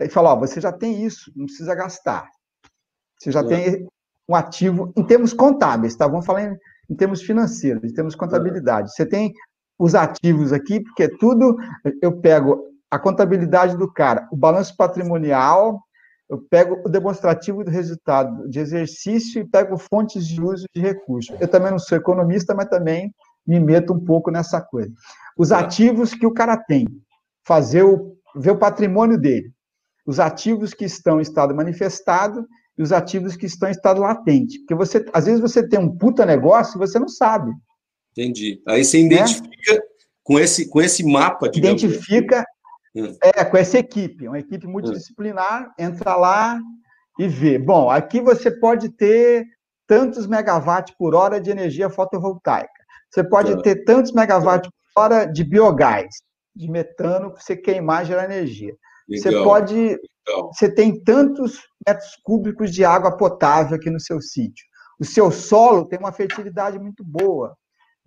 ele 0.00 0.10
fala, 0.10 0.32
ó, 0.32 0.36
você 0.36 0.60
já 0.60 0.72
tem 0.72 1.04
isso, 1.04 1.32
não 1.34 1.46
precisa 1.46 1.74
gastar. 1.74 2.28
Você 3.18 3.32
já 3.32 3.42
tem 3.42 3.88
um 4.28 4.34
ativo, 4.34 4.92
em 4.96 5.04
termos 5.04 5.32
contábeis, 5.32 5.96
tá? 5.96 6.06
Vamos 6.06 6.26
falar 6.26 6.42
em, 6.42 6.58
em 6.88 6.94
termos 6.94 7.22
financeiros, 7.22 7.84
em 7.84 7.94
termos 7.94 8.14
de 8.14 8.18
contabilidade. 8.18 8.92
Você 8.92 9.04
tem 9.04 9.32
os 9.78 9.94
ativos 9.94 10.52
aqui, 10.52 10.80
porque 10.80 11.08
tudo, 11.08 11.56
eu 12.02 12.20
pego 12.20 12.64
a 12.90 12.98
contabilidade 12.98 13.76
do 13.76 13.92
cara, 13.92 14.26
o 14.32 14.36
balanço 14.36 14.76
patrimonial, 14.76 15.80
eu 16.28 16.38
pego 16.50 16.82
o 16.84 16.88
demonstrativo 16.88 17.64
do 17.64 17.70
resultado 17.70 18.48
de 18.48 18.58
exercício 18.58 19.40
e 19.40 19.48
pego 19.48 19.78
fontes 19.78 20.26
de 20.26 20.42
uso 20.42 20.66
de 20.74 20.80
recursos. 20.80 21.34
Eu 21.40 21.48
também 21.48 21.70
não 21.70 21.78
sou 21.78 21.96
economista, 21.96 22.54
mas 22.54 22.68
também 22.68 23.14
me 23.46 23.58
meto 23.58 23.94
um 23.94 24.04
pouco 24.04 24.30
nessa 24.30 24.60
coisa. 24.60 24.92
Os 25.38 25.52
ativos 25.52 26.12
que 26.12 26.26
o 26.26 26.34
cara 26.34 26.56
tem, 26.56 26.86
fazer 27.46 27.82
o, 27.82 28.14
ver 28.36 28.50
o 28.50 28.58
patrimônio 28.58 29.18
dele. 29.18 29.50
Os 30.06 30.20
ativos 30.20 30.74
que 30.74 30.84
estão 30.84 31.18
em 31.18 31.22
estado 31.22 31.54
manifestado 31.54 32.46
e 32.78 32.82
os 32.82 32.92
ativos 32.92 33.36
que 33.36 33.46
estão 33.46 33.68
em 33.68 33.72
estado 33.72 34.00
latente. 34.00 34.60
Porque 34.60 34.74
você, 34.74 35.04
às 35.12 35.26
vezes 35.26 35.40
você 35.40 35.66
tem 35.66 35.78
um 35.78 35.96
puta 35.96 36.24
negócio 36.24 36.76
e 36.76 36.78
você 36.78 36.98
não 36.98 37.08
sabe. 37.08 37.52
Entendi. 38.12 38.62
Aí 38.66 38.84
você 38.84 39.00
identifica 39.00 39.74
né? 39.74 39.80
com, 40.22 40.38
esse, 40.38 40.68
com 40.68 40.80
esse 40.80 41.04
mapa. 41.04 41.50
Identifica 41.52 42.44
é, 43.20 43.44
com 43.44 43.56
essa 43.56 43.78
equipe, 43.78 44.28
uma 44.28 44.38
equipe 44.38 44.66
multidisciplinar, 44.66 45.72
entra 45.78 46.16
lá 46.16 46.60
e 47.18 47.26
vê. 47.26 47.58
Bom, 47.58 47.90
aqui 47.90 48.20
você 48.20 48.50
pode 48.50 48.90
ter 48.90 49.44
tantos 49.86 50.26
megawatts 50.26 50.94
por 50.96 51.14
hora 51.14 51.40
de 51.40 51.50
energia 51.50 51.90
fotovoltaica. 51.90 52.70
Você 53.10 53.24
pode 53.24 53.56
tá. 53.56 53.62
ter 53.62 53.84
tantos 53.84 54.12
megawatts 54.12 54.70
por 54.94 55.02
hora 55.02 55.24
de 55.24 55.42
biogás, 55.42 56.08
de 56.54 56.70
metano, 56.70 57.32
para 57.32 57.40
você 57.40 57.56
queimar 57.56 58.04
e 58.04 58.06
gerar 58.06 58.24
energia. 58.24 58.74
Legal. 59.08 59.32
Você 59.32 59.44
pode. 59.44 59.74
Legal. 59.74 60.50
Você 60.52 60.74
tem 60.74 61.02
tantos 61.02 61.60
metros 61.86 62.16
cúbicos 62.22 62.72
de 62.72 62.84
água 62.84 63.16
potável 63.16 63.76
aqui 63.76 63.90
no 63.90 64.00
seu 64.00 64.20
sítio. 64.20 64.66
O 65.00 65.04
seu 65.04 65.30
solo 65.30 65.86
tem 65.86 65.98
uma 65.98 66.12
fertilidade 66.12 66.78
muito 66.78 67.04
boa 67.04 67.56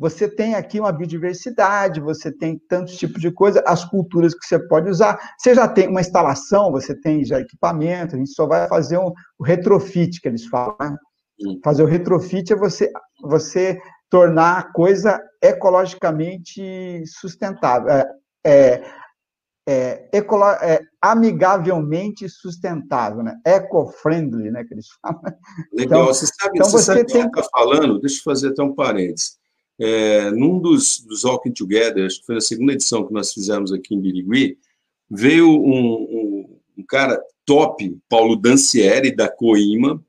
você 0.02 0.28
tem 0.28 0.56
aqui 0.56 0.80
uma 0.80 0.92
biodiversidade, 0.92 2.02
você 2.02 2.32
tem 2.32 2.60
tantos 2.68 2.98
tipos 2.98 3.22
de 3.22 3.30
coisa, 3.30 3.64
as 3.68 3.86
culturas 3.86 4.34
que 4.34 4.44
você 4.48 4.58
pode 4.68 4.90
usar. 4.90 5.20
Você 5.38 5.54
já 5.54 5.68
tem 5.68 5.88
uma 5.88 6.02
instalação, 6.02 6.72
você 6.72 7.00
tem 7.00 7.24
já 7.24 7.40
equipamento, 7.40 8.16
a 8.16 8.18
gente 8.18 8.32
só 8.32 8.48
vai 8.48 8.68
fazer 8.68 8.98
um, 8.98 9.12
o 9.38 9.44
retrofit, 9.44 10.20
que 10.20 10.28
eles 10.28 10.48
falam. 10.48 10.76
Né? 10.80 10.96
Fazer 11.64 11.84
o 11.84 11.86
retrofit 11.86 12.52
é 12.52 12.56
você, 12.56 12.92
você 13.22 13.78
tornar 14.10 14.58
a 14.58 14.74
coisa 14.74 15.22
ecologicamente 15.40 17.04
sustentável. 17.06 17.92
É, 17.92 18.06
é, 18.44 18.84
é, 19.68 20.10
ecolo, 20.12 20.46
é, 20.46 20.82
amigavelmente 21.02 22.28
sustentável, 22.28 23.24
né? 23.24 23.40
Eco-friendly, 23.46 24.52
né? 24.52 24.64
Que 24.64 24.74
eles 24.74 24.88
falam. 25.02 25.22
Legal, 25.74 26.04
então, 26.04 26.06
você 26.06 26.26
sabe, 26.26 26.52
então 26.56 26.70
você, 26.70 26.86
sabe 26.86 27.06
tem... 27.06 27.30
que 27.30 27.40
está 27.40 27.50
falando, 27.52 28.00
deixa 28.00 28.20
eu 28.20 28.24
fazer 28.24 28.50
até 28.50 28.64
um 28.64 28.74
parênteses 28.74 29.42
é, 29.82 30.30
num 30.30 30.60
dos, 30.60 31.00
dos 31.00 31.24
Walking 31.24 31.54
Together, 31.54 32.06
acho 32.06 32.20
que 32.20 32.26
foi 32.28 32.36
na 32.36 32.42
segunda 32.42 32.74
edição 32.74 33.06
que 33.06 33.12
nós 33.12 33.34
fizemos 33.34 33.74
aqui 33.74 33.96
em 33.96 34.00
Birigui, 34.00 34.60
veio 35.10 35.50
um, 35.50 35.94
um, 35.94 36.60
um 36.78 36.86
cara 36.86 37.20
top, 37.44 37.98
Paulo 38.08 38.36
Dancieri, 38.36 39.16
da 39.16 39.28
Coima, 39.28 40.00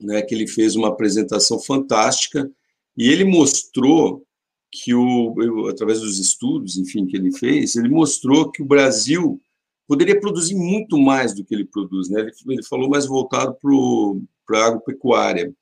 né, 0.00 0.22
que 0.22 0.34
ele 0.34 0.48
fez 0.48 0.74
uma 0.74 0.88
apresentação 0.88 1.60
fantástica, 1.60 2.50
e 2.96 3.08
ele 3.08 3.22
mostrou 3.22 4.26
que, 4.70 4.94
o, 4.94 5.68
através 5.68 6.00
dos 6.00 6.18
estudos, 6.18 6.76
enfim, 6.78 7.06
que 7.06 7.16
ele 7.16 7.32
fez, 7.32 7.74
ele 7.76 7.88
mostrou 7.88 8.50
que 8.50 8.62
o 8.62 8.66
Brasil 8.66 9.40
poderia 9.86 10.18
produzir 10.20 10.54
muito 10.54 10.96
mais 10.96 11.34
do 11.34 11.44
que 11.44 11.54
ele 11.54 11.64
produz. 11.64 12.08
Né? 12.08 12.20
Ele, 12.20 12.32
ele 12.50 12.62
falou 12.62 12.88
mais 12.88 13.06
voltado 13.06 13.56
para 14.46 14.60
a 14.60 14.66
agropecuária. 14.66 15.52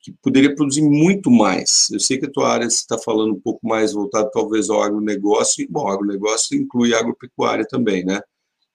que 0.00 0.12
poderia 0.22 0.54
produzir 0.54 0.82
muito 0.82 1.30
mais. 1.30 1.88
Eu 1.92 2.00
sei 2.00 2.18
que 2.18 2.26
a 2.26 2.30
tua 2.30 2.48
área 2.48 2.64
está 2.64 2.98
falando 2.98 3.34
um 3.34 3.40
pouco 3.40 3.66
mais 3.66 3.92
voltado 3.92 4.30
talvez 4.32 4.70
ao 4.70 4.82
agronegócio, 4.82 5.62
e, 5.62 5.68
bom, 5.68 5.86
agronegócio 5.88 6.56
inclui 6.56 6.94
agropecuária 6.94 7.66
também, 7.66 8.04
né? 8.04 8.20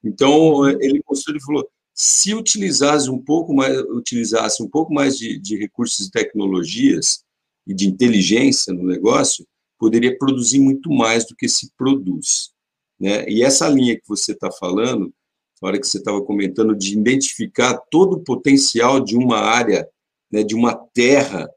Então, 0.03 0.69
ele 0.69 1.01
mostrou, 1.09 1.35
ele 1.35 1.43
falou, 1.43 1.67
se 1.93 2.33
utilizasse 2.35 3.09
um 3.09 3.17
pouco 3.17 3.53
mais, 3.53 3.77
utilizasse 3.89 4.61
um 4.61 4.69
pouco 4.69 4.93
mais 4.93 5.17
de, 5.17 5.39
de 5.39 5.57
recursos 5.57 6.07
e 6.07 6.11
tecnologias 6.11 7.23
e 7.65 7.73
de 7.73 7.87
inteligência 7.87 8.71
no 8.73 8.83
negócio, 8.83 9.45
poderia 9.79 10.17
produzir 10.17 10.59
muito 10.59 10.89
mais 10.89 11.25
do 11.25 11.35
que 11.35 11.47
se 11.47 11.71
produz. 11.77 12.51
Né? 12.99 13.27
E 13.27 13.43
essa 13.43 13.67
linha 13.67 13.95
que 13.95 14.07
você 14.07 14.31
está 14.31 14.51
falando, 14.51 15.13
na 15.61 15.69
hora 15.69 15.79
que 15.79 15.87
você 15.87 15.97
estava 15.97 16.21
comentando, 16.21 16.75
de 16.75 16.93
identificar 16.93 17.77
todo 17.89 18.17
o 18.17 18.23
potencial 18.23 18.99
de 18.99 19.17
uma 19.17 19.39
área, 19.39 19.87
né, 20.31 20.43
de 20.43 20.55
uma 20.55 20.75
terra, 20.93 21.49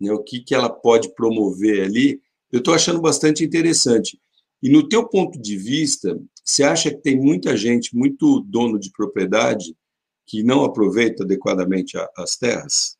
né, 0.00 0.12
o 0.12 0.22
que, 0.22 0.40
que 0.40 0.54
ela 0.54 0.68
pode 0.68 1.14
promover 1.14 1.84
ali, 1.84 2.20
eu 2.52 2.58
estou 2.58 2.74
achando 2.74 3.00
bastante 3.00 3.44
interessante. 3.44 4.20
E 4.62 4.70
no 4.70 4.88
teu 4.88 5.08
ponto 5.08 5.40
de 5.40 5.56
vista, 5.56 6.18
você 6.44 6.62
acha 6.62 6.90
que 6.90 7.02
tem 7.02 7.20
muita 7.20 7.56
gente, 7.56 7.96
muito 7.96 8.40
dono 8.40 8.78
de 8.78 8.90
propriedade, 8.92 9.76
que 10.26 10.42
não 10.42 10.64
aproveita 10.64 11.22
adequadamente 11.22 11.96
as 12.16 12.36
terras? 12.36 12.96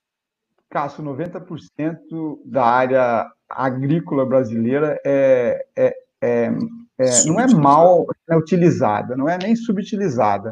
Cássio, 0.75 1.04
90% 1.04 2.40
da 2.45 2.64
área 2.64 3.31
agrícola 3.49 4.26
brasileira 4.26 5.00
é, 5.07 5.64
é, 5.76 5.97
é, 6.21 6.50
é 6.99 7.25
não 7.26 7.38
é 7.38 7.47
mal 7.54 8.04
é 8.28 8.37
utilizada, 8.37 9.16
não 9.16 9.28
é 9.28 9.38
nem 9.38 9.54
subutilizada. 9.54 10.50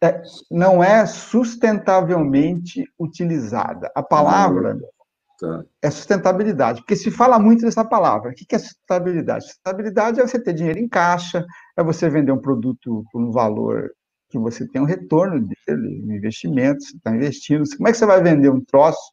É, 0.00 0.22
não 0.48 0.82
é 0.82 1.04
sustentavelmente 1.06 2.84
utilizada. 2.96 3.90
A 3.96 4.02
palavra 4.02 4.78
tá. 5.40 5.64
é 5.82 5.90
sustentabilidade, 5.90 6.80
porque 6.80 6.94
se 6.94 7.10
fala 7.10 7.36
muito 7.36 7.64
dessa 7.64 7.84
palavra. 7.84 8.30
O 8.30 8.34
que 8.34 8.54
é 8.54 8.58
sustentabilidade? 8.60 9.44
Sustentabilidade 9.46 10.20
é 10.20 10.26
você 10.26 10.40
ter 10.40 10.54
dinheiro 10.54 10.78
em 10.78 10.88
caixa, 10.88 11.44
é 11.76 11.82
você 11.82 12.08
vender 12.08 12.30
um 12.30 12.40
produto 12.40 13.04
por 13.10 13.20
um 13.20 13.32
valor 13.32 13.90
que 14.30 14.38
você 14.38 14.68
tem 14.68 14.80
um 14.80 14.86
retorno 14.86 15.40
dele, 15.40 16.00
um 16.04 16.12
investimento, 16.12 16.84
você 16.84 16.96
está 16.96 17.10
investindo. 17.10 17.64
Como 17.76 17.88
é 17.88 17.90
que 17.90 17.98
você 17.98 18.06
vai 18.06 18.22
vender 18.22 18.48
um 18.48 18.60
troço 18.60 19.12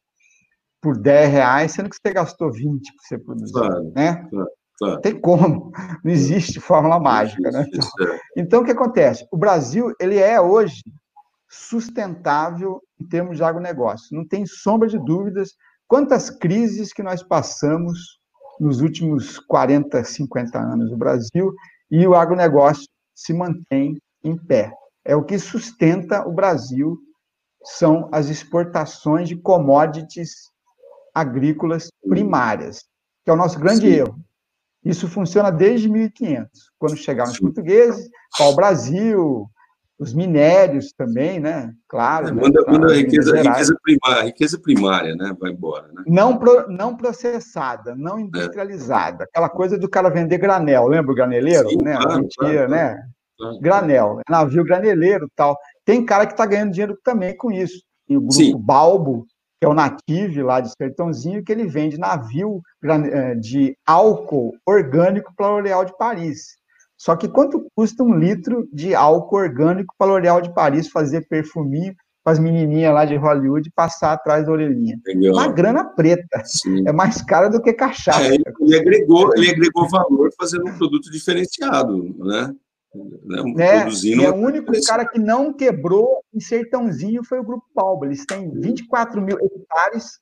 por 0.80 0.96
10 0.96 1.30
reais, 1.30 1.72
sendo 1.72 1.90
que 1.90 1.96
você 1.96 2.12
gastou 2.12 2.50
20 2.50 2.92
para 2.94 3.02
você 3.06 3.18
produzir, 3.18 3.52
claro, 3.52 3.92
né? 3.94 4.26
Claro, 4.30 4.48
claro. 4.78 5.00
Tem 5.00 5.20
como, 5.20 5.72
não 6.02 6.10
existe 6.10 6.58
fórmula 6.58 6.98
mágica, 6.98 7.50
né? 7.50 7.66
Então, 7.68 8.18
então, 8.36 8.62
o 8.62 8.64
que 8.64 8.72
acontece? 8.72 9.26
O 9.30 9.36
Brasil, 9.36 9.92
ele 10.00 10.18
é 10.18 10.40
hoje 10.40 10.82
sustentável 11.48 12.80
em 13.00 13.06
termos 13.06 13.36
de 13.36 13.44
agronegócio, 13.44 14.16
não 14.16 14.26
tem 14.26 14.46
sombra 14.46 14.88
de 14.88 14.98
dúvidas 14.98 15.50
quantas 15.88 16.30
crises 16.30 16.92
que 16.92 17.02
nós 17.02 17.22
passamos 17.22 18.20
nos 18.60 18.80
últimos 18.80 19.38
40, 19.38 20.04
50 20.04 20.58
anos 20.58 20.90
no 20.90 20.96
Brasil 20.96 21.52
e 21.90 22.06
o 22.06 22.14
agronegócio 22.14 22.86
se 23.14 23.32
mantém 23.32 24.00
em 24.22 24.36
pé. 24.36 24.72
É 25.04 25.16
o 25.16 25.24
que 25.24 25.38
sustenta 25.38 26.26
o 26.28 26.32
Brasil 26.32 26.96
são 27.64 28.08
as 28.12 28.28
exportações 28.28 29.28
de 29.28 29.36
commodities 29.36 30.49
agrícolas 31.14 31.90
primárias, 32.08 32.84
que 33.24 33.30
é 33.30 33.32
o 33.32 33.36
nosso 33.36 33.58
grande 33.58 33.82
Sim. 33.82 33.94
erro. 33.94 34.18
Isso 34.84 35.08
funciona 35.08 35.50
desde 35.50 35.88
1500, 35.88 36.70
quando 36.78 36.96
chegaram 36.96 37.30
os 37.30 37.38
portugueses, 37.38 38.08
ao 38.38 38.54
Brasil, 38.56 39.46
os 40.00 40.14
minérios 40.14 40.94
também, 40.96 41.38
né? 41.38 41.74
Claro. 41.86 42.28
É, 42.28 42.32
né? 42.32 42.40
manda, 42.40 42.64
manda 42.66 42.90
a 42.90 42.96
riqueza, 42.96 43.36
riqueza, 43.36 43.76
primária, 43.82 44.22
riqueza 44.24 44.58
primária, 44.58 45.14
né? 45.14 45.36
Vai 45.38 45.50
embora, 45.50 45.88
né? 45.88 46.02
Não, 46.06 46.38
pro, 46.38 46.66
não 46.68 46.96
processada, 46.96 47.94
não 47.94 48.16
é. 48.16 48.22
industrializada. 48.22 49.24
É. 49.24 49.26
Aquela 49.26 49.50
coisa 49.50 49.76
do 49.76 49.90
cara 49.90 50.08
vender 50.08 50.38
granel, 50.38 50.88
lembra 50.88 51.12
o 51.12 51.14
graneleiro? 51.14 51.68
Sim, 51.68 51.78
né? 51.82 51.98
Claro, 51.98 52.28
claro, 52.38 52.70
né? 52.70 53.02
Granel, 53.60 54.20
navio 54.28 54.64
graneleiro 54.64 55.30
tal. 55.36 55.56
Tem 55.84 56.04
cara 56.04 56.26
que 56.26 56.32
está 56.32 56.46
ganhando 56.46 56.72
dinheiro 56.72 56.98
também 57.04 57.36
com 57.36 57.52
isso. 57.52 57.82
E 58.08 58.16
o 58.16 58.20
grupo 58.20 58.34
Sim. 58.34 58.56
Balbo 58.56 59.26
que 59.60 59.66
é 59.66 59.68
o 59.68 59.74
Native 59.74 60.42
lá 60.42 60.60
de 60.60 60.72
Sertãozinho, 60.72 61.44
que 61.44 61.52
ele 61.52 61.66
vende 61.66 61.98
navio 61.98 62.62
eh, 62.82 63.34
de 63.34 63.76
álcool 63.86 64.56
orgânico 64.64 65.34
para 65.36 65.48
L'Oréal 65.48 65.84
de 65.84 65.96
Paris. 65.98 66.56
Só 66.96 67.14
que 67.14 67.28
quanto 67.28 67.66
custa 67.74 68.02
um 68.02 68.14
litro 68.14 68.66
de 68.72 68.94
álcool 68.94 69.36
orgânico 69.36 69.94
para 69.98 70.06
L'Oréal 70.06 70.40
de 70.40 70.54
Paris 70.54 70.88
fazer 70.88 71.28
perfuminho 71.28 71.94
para 72.24 72.32
as 72.32 72.38
menininhas 72.38 72.94
lá 72.94 73.04
de 73.04 73.16
Hollywood 73.16 73.70
passar 73.74 74.14
atrás 74.14 74.46
da 74.46 74.52
orelhinha? 74.52 74.98
Legal. 75.06 75.34
Uma 75.34 75.48
grana 75.48 75.84
preta. 75.84 76.42
Sim. 76.44 76.88
É 76.88 76.92
mais 76.92 77.20
cara 77.20 77.48
do 77.50 77.60
que 77.60 77.74
cachaça. 77.74 78.22
É, 78.22 78.36
ele, 78.36 78.76
agregou, 78.78 79.30
ele 79.36 79.50
agregou 79.50 79.86
valor 79.90 80.30
fazendo 80.38 80.68
um 80.68 80.76
produto 80.78 81.10
diferenciado, 81.10 82.14
né? 82.18 82.54
Né, 82.94 83.64
é, 83.64 83.80
produzindo. 83.80 84.22
É 84.22 84.30
o 84.30 84.34
único 84.34 84.72
cara 84.84 85.06
que 85.06 85.18
não 85.18 85.52
quebrou 85.52 86.24
em 86.34 86.40
Sertãozinho 86.40 87.22
foi 87.24 87.38
o 87.38 87.44
Grupo 87.44 87.64
Palma. 87.74 88.06
Eles 88.06 88.26
têm 88.26 88.50
24 88.50 89.20
mil 89.22 89.38
hectares 89.38 90.18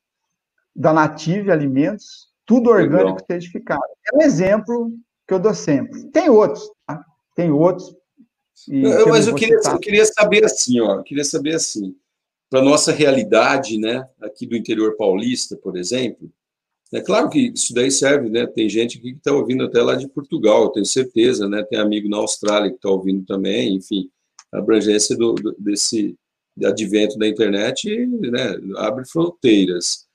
da 0.75 0.93
Native 0.93 1.51
Alimentos, 1.51 2.29
tudo 2.45 2.69
orgânico 2.69 3.19
Legal. 3.19 3.25
certificado. 3.29 3.83
É 4.11 4.15
um 4.15 4.21
exemplo 4.21 4.91
que 5.27 5.33
eu 5.33 5.39
dou 5.39 5.53
sempre. 5.53 6.05
Tem 6.11 6.29
outros, 6.29 6.69
tá? 6.85 7.03
Tem 7.35 7.51
outros. 7.51 7.95
Eu, 8.67 9.07
mas 9.07 9.27
eu 9.27 9.35
queria, 9.35 9.57
eu 9.65 9.79
queria 9.79 10.05
saber 10.05 10.43
assim, 10.43 10.79
ó, 10.81 10.95
eu 10.95 11.03
queria 11.03 11.23
saber 11.23 11.55
assim, 11.55 11.95
para 12.49 12.61
nossa 12.61 12.91
realidade, 12.91 13.77
né, 13.77 14.07
aqui 14.21 14.45
do 14.45 14.55
interior 14.55 14.97
paulista, 14.97 15.55
por 15.55 15.77
exemplo, 15.77 16.29
é 16.91 17.01
claro 17.01 17.29
que 17.29 17.51
isso 17.53 17.73
daí 17.73 17.91
serve, 17.91 18.29
né? 18.29 18.47
Tem 18.47 18.67
gente 18.67 18.97
aqui 18.97 19.11
que 19.11 19.17
está 19.17 19.31
ouvindo 19.31 19.63
até 19.63 19.81
lá 19.81 19.95
de 19.95 20.07
Portugal, 20.07 20.63
eu 20.63 20.69
tenho 20.69 20.85
certeza, 20.85 21.47
né? 21.47 21.63
Tem 21.63 21.79
amigo 21.79 22.09
na 22.09 22.17
Austrália 22.17 22.71
que 22.71 22.77
está 22.77 22.89
ouvindo 22.89 23.25
também, 23.25 23.75
enfim, 23.75 24.09
a 24.51 24.57
abrangência 24.57 25.15
do, 25.15 25.33
do, 25.33 25.55
desse 25.59 26.17
advento 26.65 27.17
da 27.17 27.27
internet 27.27 28.05
né, 28.07 28.55
abre 28.77 29.05
fronteiras. 29.05 30.07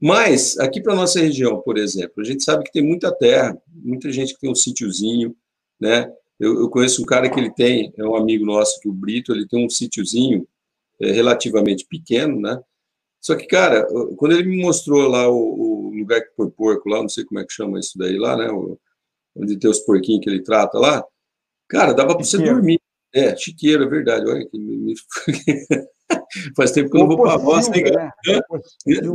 Mas, 0.00 0.56
aqui 0.58 0.80
para 0.80 0.94
nossa 0.94 1.18
região, 1.18 1.60
por 1.60 1.76
exemplo, 1.76 2.22
a 2.22 2.24
gente 2.24 2.44
sabe 2.44 2.62
que 2.64 2.72
tem 2.72 2.82
muita 2.82 3.10
terra, 3.10 3.60
muita 3.66 4.12
gente 4.12 4.34
que 4.34 4.40
tem 4.40 4.50
um 4.50 4.54
sítiozinho, 4.54 5.34
né? 5.80 6.12
Eu, 6.38 6.60
eu 6.60 6.70
conheço 6.70 7.02
um 7.02 7.06
cara 7.06 7.28
que 7.28 7.38
ele 7.38 7.50
tem, 7.50 7.92
é 7.96 8.04
um 8.04 8.14
amigo 8.14 8.44
nosso, 8.44 8.78
que 8.80 8.88
o 8.88 8.92
Brito, 8.92 9.32
ele 9.32 9.48
tem 9.48 9.64
um 9.64 9.68
sítiozinho 9.68 10.46
é, 11.00 11.10
relativamente 11.10 11.84
pequeno, 11.84 12.40
né? 12.40 12.60
Só 13.20 13.34
que, 13.34 13.46
cara, 13.46 13.86
quando 14.16 14.32
ele 14.32 14.48
me 14.48 14.62
mostrou 14.62 15.08
lá 15.08 15.28
o, 15.28 15.88
o 15.88 15.94
lugar 15.94 16.20
que 16.20 16.30
põe 16.36 16.50
porco 16.50 16.88
lá, 16.88 17.00
não 17.00 17.08
sei 17.08 17.24
como 17.24 17.40
é 17.40 17.44
que 17.44 17.52
chama 17.52 17.78
isso 17.78 17.98
daí 17.98 18.16
lá, 18.16 18.36
né? 18.36 18.50
O, 18.50 18.78
onde 19.36 19.58
tem 19.58 19.70
os 19.70 19.80
porquinhos 19.80 20.22
que 20.22 20.30
ele 20.30 20.42
trata 20.42 20.78
lá, 20.78 21.04
cara, 21.68 21.92
dava 21.92 22.14
para 22.14 22.24
você 22.24 22.38
dormir. 22.38 22.80
É, 23.14 23.34
chiqueiro, 23.36 23.84
é 23.84 23.88
verdade. 23.88 24.28
Olha 24.28 24.46
que 24.46 24.58
me... 24.58 24.94
Faz 26.56 26.72
tempo 26.72 26.90
que 26.90 26.96
eu 26.96 27.00
não 27.00 27.08
vou 27.08 27.22
para 27.22 27.32
a 27.32 27.36
roça, 27.36 27.70
né? 27.70 28.10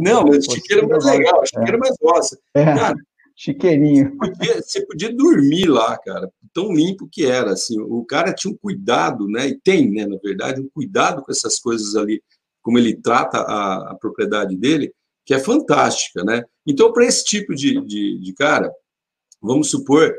Não, 0.02 0.24
mas 0.24 0.46
chiqueiro 0.46 0.86
é 0.86 0.88
mais 0.88 1.06
legal, 1.06 1.46
chiqueiro 1.46 1.76
é 1.76 1.80
mais 1.80 1.96
roça. 2.02 2.40
É. 2.56 2.66
Cara, 2.66 2.96
Chiqueirinho. 3.36 4.12
Você 4.12 4.32
podia, 4.32 4.62
você 4.62 4.86
podia, 4.86 5.16
dormir 5.16 5.68
lá, 5.68 5.98
cara, 5.98 6.30
tão 6.54 6.72
limpo 6.72 7.10
que 7.12 7.26
era, 7.26 7.52
assim, 7.52 7.80
o 7.80 8.06
cara 8.06 8.34
tinha 8.34 8.54
um 8.54 8.58
cuidado, 8.58 9.28
né, 9.28 9.48
e 9.48 9.60
tem, 9.60 9.92
né, 9.92 10.06
na 10.06 10.18
verdade, 10.18 10.62
um 10.62 10.70
cuidado 10.70 11.24
com 11.24 11.32
essas 11.32 11.60
coisas 11.60 11.96
ali, 11.96 12.22
como 12.64 12.80
ele 12.80 12.96
trata 12.96 13.38
a, 13.40 13.92
a 13.92 13.96
propriedade 13.96 14.56
dele, 14.56 14.92
que 15.26 15.34
é 15.34 15.40
fantástica, 15.40 16.24
né? 16.24 16.44
Então, 16.66 16.92
para 16.92 17.06
esse 17.06 17.24
tipo 17.24 17.54
de, 17.54 17.80
de, 17.86 18.20
de, 18.20 18.34
cara, 18.34 18.72
vamos 19.42 19.70
supor 19.70 20.14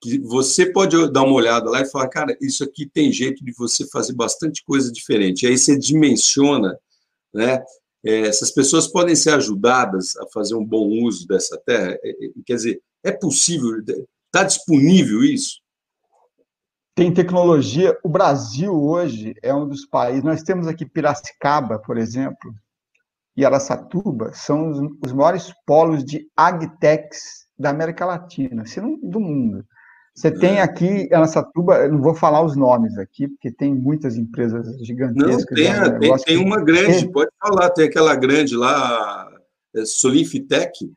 que 0.00 0.18
você 0.18 0.66
pode 0.66 0.96
dar 1.12 1.22
uma 1.22 1.34
olhada 1.34 1.70
lá 1.70 1.80
e 1.80 1.88
falar, 1.88 2.08
cara, 2.08 2.36
isso 2.40 2.64
aqui 2.64 2.86
tem 2.86 3.12
jeito 3.12 3.44
de 3.44 3.52
você 3.52 3.86
fazer 3.88 4.14
bastante 4.14 4.64
coisa 4.64 4.90
diferente. 4.90 5.46
Aí 5.46 5.56
você 5.56 5.78
dimensiona, 5.78 6.76
né? 7.32 7.62
É, 8.04 8.22
essas 8.22 8.50
pessoas 8.50 8.88
podem 8.88 9.14
ser 9.14 9.30
ajudadas 9.30 10.16
a 10.16 10.26
fazer 10.34 10.56
um 10.56 10.64
bom 10.64 10.88
uso 11.04 11.26
dessa 11.26 11.56
terra. 11.64 11.96
É, 12.02 12.10
é 12.10 12.30
quer 12.44 12.56
dizer, 12.56 12.82
é 13.04 13.12
possível? 13.12 13.78
Está 14.26 14.42
disponível 14.42 15.22
isso? 15.22 15.61
Tem 16.94 17.12
tecnologia. 17.12 17.96
O 18.02 18.08
Brasil 18.08 18.72
hoje 18.72 19.34
é 19.42 19.54
um 19.54 19.68
dos 19.68 19.86
países. 19.86 20.22
Nós 20.22 20.42
temos 20.42 20.66
aqui 20.66 20.84
Piracicaba, 20.84 21.78
por 21.78 21.96
exemplo, 21.96 22.54
e 23.36 23.44
Araçatuba, 23.44 24.32
são 24.34 24.68
os, 24.68 24.78
os 25.06 25.12
maiores 25.12 25.52
polos 25.66 26.04
de 26.04 26.28
agtex 26.36 27.46
da 27.58 27.70
América 27.70 28.04
Latina, 28.04 28.66
se 28.66 28.80
não 28.80 28.98
do 29.02 29.20
mundo. 29.20 29.64
Você 30.14 30.30
tem 30.30 30.58
é. 30.58 30.62
aqui 30.62 31.08
Araçatuba, 31.12 31.88
não 31.88 32.02
vou 32.02 32.14
falar 32.14 32.44
os 32.44 32.54
nomes 32.54 32.98
aqui, 32.98 33.28
porque 33.28 33.50
tem 33.50 33.74
muitas 33.74 34.16
empresas 34.16 34.66
gigantescas. 34.86 35.46
Não, 35.50 35.54
tem, 35.54 35.72
né? 35.72 35.98
tem, 35.98 36.16
tem, 36.18 36.36
uma 36.36 36.62
grande, 36.62 37.10
pode 37.10 37.30
falar, 37.40 37.70
tem 37.70 37.86
aquela 37.86 38.14
grande 38.14 38.54
lá, 38.54 39.30
é 39.74 39.84
Solifitec. 39.86 40.92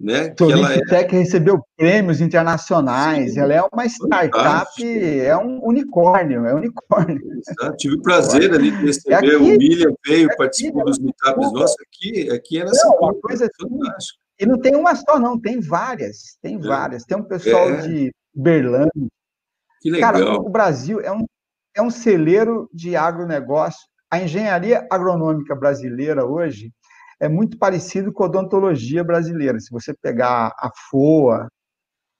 Né? 0.00 0.30
Que 0.30 0.44
ela 0.44 0.72
é... 0.72 1.06
recebeu 1.08 1.62
prêmios 1.76 2.22
internacionais, 2.22 3.34
Sim, 3.34 3.40
ela 3.40 3.54
é 3.54 3.62
uma 3.62 3.84
startup, 3.84 4.82
é 4.82 5.36
um 5.36 5.60
unicórnio, 5.62 6.46
é 6.46 6.54
um 6.54 6.56
unicórnio. 6.56 7.20
Exato. 7.38 7.76
Tive 7.76 7.96
o 7.96 8.02
prazer 8.02 8.52
ali 8.54 8.70
de 8.70 8.86
receber, 8.86 9.32
é 9.32 9.36
o 9.36 9.44
William 9.44 9.92
veio, 10.06 10.30
é 10.30 10.36
participou 10.36 10.86
dos 10.86 10.98
meetups 10.98 11.52
nossos 11.52 11.76
aqui, 11.86 12.30
aqui 12.30 12.58
é 12.58 12.64
nessa 12.64 12.88
uma 12.88 13.14
coisa 13.14 13.44
assim, 13.44 14.16
E 14.38 14.46
não 14.46 14.58
tem 14.58 14.74
uma 14.74 14.94
só, 14.94 15.18
não, 15.18 15.38
tem 15.38 15.60
várias, 15.60 16.38
tem 16.40 16.56
é. 16.56 16.58
várias. 16.58 17.04
Tem 17.04 17.18
um 17.18 17.24
pessoal 17.24 17.68
é. 17.68 17.86
de 17.86 18.10
Berlândia. 18.34 19.08
Que 19.82 19.90
legal. 19.90 20.12
Cara, 20.12 20.34
o 20.34 20.48
Brasil 20.48 21.00
é 21.00 21.12
um, 21.12 21.26
é 21.76 21.82
um 21.82 21.90
celeiro 21.90 22.70
de 22.72 22.96
agronegócio. 22.96 23.80
A 24.10 24.20
engenharia 24.20 24.86
agronômica 24.90 25.54
brasileira 25.54 26.24
hoje 26.24 26.72
é 27.20 27.28
muito 27.28 27.58
parecido 27.58 28.12
com 28.12 28.24
a 28.24 28.26
odontologia 28.26 29.04
brasileira. 29.04 29.60
Se 29.60 29.70
você 29.70 29.94
pegar 29.94 30.54
a 30.58 30.70
FOA, 30.90 31.48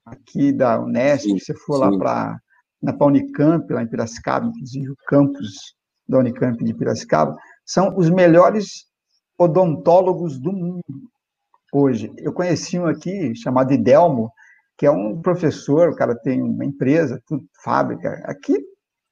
aqui 0.04 0.52
da 0.52 0.78
Unesp, 0.80 1.24
sim, 1.24 1.38
se 1.38 1.46
você 1.46 1.54
for 1.54 1.76
sim. 1.76 1.80
lá 1.80 1.98
para 1.98 2.40
na 2.82 2.96
Unicamp, 3.04 3.70
lá 3.72 3.82
em 3.82 3.86
Piracicaba, 3.86 4.46
inclusive 4.46 4.90
o 4.90 4.96
campus 5.06 5.74
da 6.08 6.18
Unicamp 6.18 6.62
de 6.64 6.74
Piracicaba, 6.74 7.36
são 7.64 7.94
os 7.96 8.08
melhores 8.08 8.86
odontólogos 9.38 10.38
do 10.38 10.52
mundo 10.52 11.10
hoje. 11.72 12.12
Eu 12.16 12.32
conheci 12.32 12.78
um 12.78 12.86
aqui 12.86 13.34
chamado 13.36 13.72
Idelmo, 13.72 14.32
que 14.78 14.86
é 14.86 14.90
um 14.90 15.20
professor, 15.20 15.90
o 15.90 15.96
cara 15.96 16.14
tem 16.14 16.42
uma 16.42 16.64
empresa, 16.64 17.22
tudo, 17.26 17.44
fábrica, 17.62 18.22
aqui, 18.24 18.58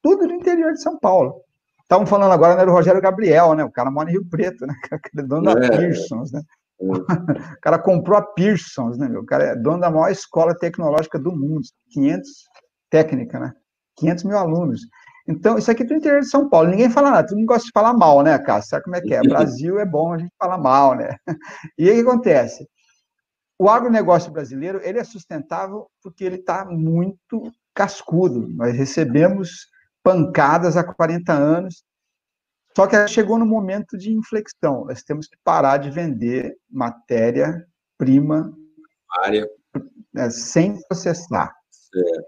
tudo 0.01 0.25
no 0.25 0.33
interior 0.33 0.73
de 0.73 0.81
São 0.81 0.97
Paulo. 0.97 1.41
Estavam 1.89 2.05
falando 2.05 2.31
agora 2.31 2.55
né, 2.55 2.63
do 2.67 2.71
Rogério 2.71 3.01
Gabriel, 3.01 3.55
né? 3.55 3.63
O 3.63 3.71
cara 3.71 3.89
mora 3.89 4.11
em 4.11 4.13
Rio 4.13 4.23
Preto, 4.23 4.63
né? 4.67 4.75
O 4.85 4.99
cara 4.99 5.01
é 5.17 5.21
dono 5.23 5.49
é. 5.49 5.55
da 5.55 5.69
Pearsons, 5.75 6.31
né? 6.31 6.41
É. 6.79 6.85
O 7.57 7.61
cara 7.61 7.79
comprou 7.79 8.15
a 8.15 8.21
Pearsons, 8.21 8.99
né? 8.99 9.07
O 9.17 9.25
cara 9.25 9.45
é 9.45 9.55
dono 9.55 9.79
da 9.79 9.89
maior 9.89 10.11
escola 10.11 10.55
tecnológica 10.55 11.17
do 11.17 11.31
mundo, 11.31 11.63
500 11.91 12.29
técnica, 12.91 13.39
né? 13.39 13.53
500 13.97 14.23
mil 14.23 14.37
alunos. 14.37 14.81
Então, 15.27 15.57
isso 15.57 15.69
aqui 15.71 15.81
é 15.81 15.85
do 15.87 15.95
interior 15.95 16.21
de 16.21 16.29
São 16.29 16.47
Paulo. 16.47 16.69
Ninguém 16.69 16.91
fala 16.91 17.09
nada, 17.09 17.27
todo 17.27 17.37
mundo 17.37 17.47
gosta 17.47 17.65
de 17.65 17.71
falar 17.73 17.93
mal, 17.93 18.21
né, 18.21 18.37
Cássio? 18.37 18.69
Sabe 18.69 18.83
como 18.83 18.95
é 18.95 19.01
que 19.01 19.13
é? 19.15 19.21
Brasil 19.27 19.79
é 19.79 19.85
bom 19.85 20.13
a 20.13 20.17
gente 20.19 20.33
falar 20.37 20.59
mal, 20.59 20.95
né? 20.95 21.15
E 21.75 21.89
aí 21.89 21.99
o 21.99 22.03
que 22.03 22.09
acontece? 22.09 22.67
O 23.57 23.67
agronegócio 23.67 24.31
brasileiro, 24.31 24.79
ele 24.83 24.99
é 24.99 25.03
sustentável 25.03 25.87
porque 26.03 26.23
ele 26.23 26.35
está 26.35 26.65
muito 26.65 27.51
cascudo. 27.73 28.47
Nós 28.47 28.75
recebemos 28.75 29.67
pancadas 30.03 30.77
há 30.77 30.83
40 30.83 31.33
anos. 31.33 31.83
Só 32.75 32.87
que 32.87 33.07
chegou 33.07 33.37
no 33.37 33.45
momento 33.45 33.97
de 33.97 34.13
inflexão. 34.13 34.85
Nós 34.85 35.03
temos 35.03 35.27
que 35.27 35.37
parar 35.43 35.77
de 35.77 35.89
vender 35.89 36.55
matéria-prima 36.69 38.53
né, 40.13 40.29
sem 40.29 40.79
processar. 40.87 41.53
Certo. 41.71 42.27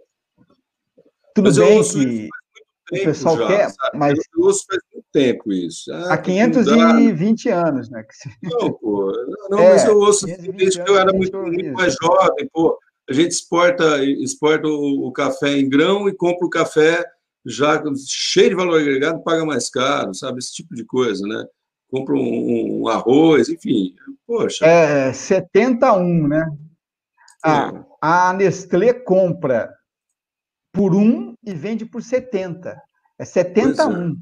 Tudo 1.34 1.46
mas 1.46 1.58
bem 1.58 2.30
que 2.92 3.02
o 3.02 3.06
pessoal 3.06 3.38
já, 3.38 3.48
quer, 3.48 3.70
sabe? 3.70 3.98
mas. 3.98 4.20
Eu 4.36 4.44
ouço 4.44 4.66
faz 4.68 4.82
muito 4.94 5.08
tempo 5.14 5.52
isso. 5.54 5.92
Ah, 5.94 6.14
há 6.14 6.18
520 6.18 7.50
anos, 7.50 7.90
né? 7.90 8.06
Não, 8.44 8.74
pô. 8.74 9.12
Não, 9.50 9.60
é, 9.60 9.70
mas 9.72 9.86
eu 9.86 9.98
ouço 9.98 10.26
desde 10.26 10.84
que 10.84 10.90
eu 10.90 10.98
era 10.98 11.14
muito, 11.14 11.38
muito 11.38 11.74
mais 11.74 11.96
jovem, 12.02 12.50
pô. 12.52 12.78
A 13.10 13.14
gente 13.14 13.32
exporta, 13.32 14.04
exporta 14.04 14.68
o, 14.68 15.08
o 15.08 15.12
café 15.12 15.58
em 15.58 15.68
grão 15.68 16.08
e 16.08 16.14
compra 16.14 16.46
o 16.46 16.50
café 16.50 17.04
já 17.46 17.82
cheio 18.08 18.50
de 18.50 18.56
valor 18.56 18.80
agregado, 18.80 19.24
paga 19.24 19.46
mais 19.46 19.70
caro, 19.70 20.14
sabe? 20.14 20.40
Esse 20.40 20.54
tipo 20.54 20.76
de 20.76 20.86
coisa, 20.86 21.26
né? 21.28 21.46
Compra 21.90 22.16
um, 22.16 22.82
um 22.82 22.88
arroz, 22.88 23.50
enfim. 23.50 23.96
Poxa. 24.26 24.66
É 24.66 25.12
71, 25.12 26.28
né? 26.28 26.46
A, 27.44 27.84
a 28.02 28.34
Nestlé 28.34 28.94
compra 28.94 29.74
por 30.72 30.96
um 30.96 31.34
e 31.44 31.54
vende 31.54 31.86
por 31.86 32.02
70. 32.02 32.82
É 33.20 33.26
71. 33.26 34.16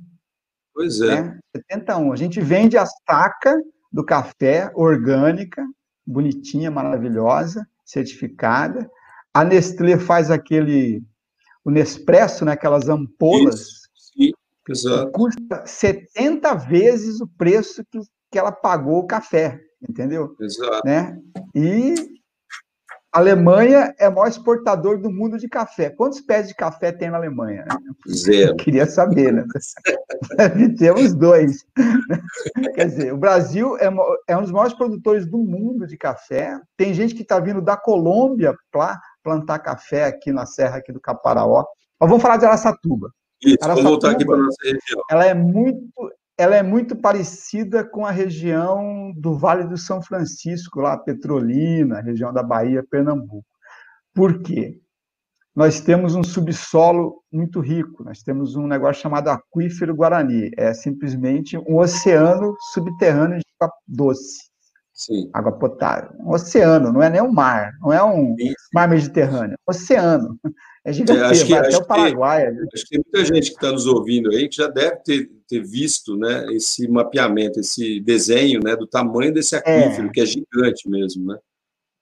Pois 0.73 1.01
é. 1.01 1.08
Pois 1.08 1.17
é. 1.17 1.21
Né? 1.21 1.39
71. 1.55 2.13
A 2.13 2.15
gente 2.15 2.41
vende 2.41 2.77
a 2.77 2.86
saca 2.86 3.62
do 3.91 4.03
café 4.03 4.71
orgânica, 4.75 5.65
bonitinha, 6.05 6.71
maravilhosa, 6.71 7.67
certificada. 7.86 8.89
A 9.34 9.43
Nestlé 9.43 9.97
faz 9.97 10.32
aquele 10.32 11.03
o 11.69 11.71
Nespresso, 11.71 12.43
né, 12.43 12.53
aquelas 12.53 12.89
ampolas, 12.89 13.60
Isso, 14.17 14.34
sim, 14.84 15.12
custa 15.13 15.65
70 15.65 16.55
vezes 16.55 17.21
o 17.21 17.27
preço 17.27 17.84
que, 17.89 17.99
que 18.32 18.38
ela 18.38 18.51
pagou 18.51 18.99
o 18.99 19.08
café, 19.08 19.62
entendeu? 19.88 20.36
Exato. 20.39 20.82
Né? 20.84 21.17
E 21.55 21.95
a 23.12 23.19
Alemanha 23.19 23.93
é 23.97 24.08
o 24.08 24.13
maior 24.13 24.27
exportador 24.27 24.99
do 24.99 25.12
mundo 25.12 25.38
de 25.38 25.47
café. 25.47 25.89
Quantos 25.89 26.21
pés 26.21 26.47
de 26.47 26.53
café 26.53 26.91
tem 26.91 27.10
na 27.10 27.17
Alemanha? 27.17 27.65
Zero. 28.08 28.51
Eu 28.51 28.55
queria 28.55 28.86
saber, 28.86 29.34
né? 29.34 29.45
Deve 30.38 30.75
ter 30.75 30.93
uns 30.93 31.15
dois. 31.15 31.65
Quer 32.75 32.86
dizer, 32.86 33.13
o 33.13 33.17
Brasil 33.17 33.77
é, 33.77 33.89
é 34.27 34.38
um 34.38 34.41
dos 34.41 34.51
maiores 34.51 34.75
produtores 34.75 35.25
do 35.25 35.39
mundo 35.39 35.88
de 35.88 35.97
café. 35.97 36.60
Tem 36.77 36.93
gente 36.93 37.15
que 37.15 37.23
está 37.23 37.39
vindo 37.39 37.62
da 37.62 37.75
Colômbia 37.75 38.55
para 38.71 38.99
plantar 39.23 39.60
café 39.60 40.05
aqui 40.05 40.32
na 40.32 40.45
serra 40.45 40.77
aqui 40.77 40.91
do 40.91 40.99
Caparaó. 40.99 41.65
Mas 41.99 42.10
vamos 42.10 42.21
falar 42.21 42.38
de 42.38 42.45
Araçatuba. 42.45 43.12
Isso, 43.41 43.58
Araçatuba, 43.62 43.75
vamos 43.75 43.91
voltar 43.91 44.12
aqui 44.12 44.25
para 44.25 44.36
a 44.36 44.39
nossa 44.39 44.58
região. 44.63 45.03
Ela 45.10 45.25
é 45.25 45.34
muito, 45.34 46.12
ela 46.38 46.55
é 46.55 46.63
muito 46.63 46.95
parecida 46.95 47.84
com 47.84 48.05
a 48.05 48.12
região 48.12 49.13
do 49.15 49.38
Vale 49.38 49.65
do 49.65 49.77
São 49.77 50.01
Francisco, 50.01 50.82
lá 50.82 50.97
Petrolina, 50.97 52.01
região 52.01 52.34
da 52.34 52.43
Bahia, 52.43 52.86
Pernambuco. 52.89 53.45
Por 54.13 54.41
quê? 54.41 54.79
Nós 55.55 55.82
temos 55.82 56.15
um 56.15 56.23
subsolo 56.23 57.21
muito 57.32 57.60
rico, 57.60 58.03
nós 58.03 58.21
temos 58.21 58.55
um 58.55 58.67
negócio 58.67 59.01
chamado 59.01 59.29
aquífero 59.29 59.95
Guarani, 59.95 60.51
é 60.58 60.73
simplesmente 60.73 61.58
um 61.58 61.77
oceano 61.77 62.55
subterrâneo 62.73 63.39
de 63.39 63.45
água 63.60 63.75
doce. 63.86 64.48
Sim. 64.99 65.29
Água 65.31 65.53
potável. 65.53 66.12
Um 66.19 66.31
oceano, 66.31 66.91
não 66.91 67.01
é 67.01 67.09
nem 67.09 67.21
um 67.21 67.31
mar, 67.31 67.71
não 67.79 67.93
é 67.93 68.03
um 68.03 68.35
Sim. 68.38 68.51
mar 68.73 68.89
Mediterrâneo, 68.89 69.57
oceano. 69.65 70.38
É 70.85 70.93
gigantesco, 70.93 71.53
é, 71.53 71.57
até 71.57 71.77
o 71.77 71.85
Paraguai. 71.85 72.55
Que, 72.55 72.62
acho 72.73 72.85
que 72.85 72.89
tem 72.91 73.03
muita 73.05 73.25
gente 73.25 73.49
que 73.49 73.57
está 73.57 73.69
nos 73.69 73.85
ouvindo 73.85 74.29
aí 74.31 74.47
que 74.47 74.55
já 74.55 74.67
deve 74.67 74.95
ter, 75.03 75.29
ter 75.45 75.62
visto 75.62 76.15
né, 76.15 76.45
esse 76.51 76.88
mapeamento, 76.88 77.59
esse 77.59 77.99
desenho 77.99 78.62
né, 78.63 78.77
do 78.77 78.88
tamanho 78.88 79.33
desse 79.33 79.55
é. 79.55 79.59
aquífero, 79.59 80.07
é. 80.07 80.12
que 80.12 80.21
é 80.21 80.25
gigante 80.25 80.89
mesmo, 80.89 81.25
né? 81.25 81.38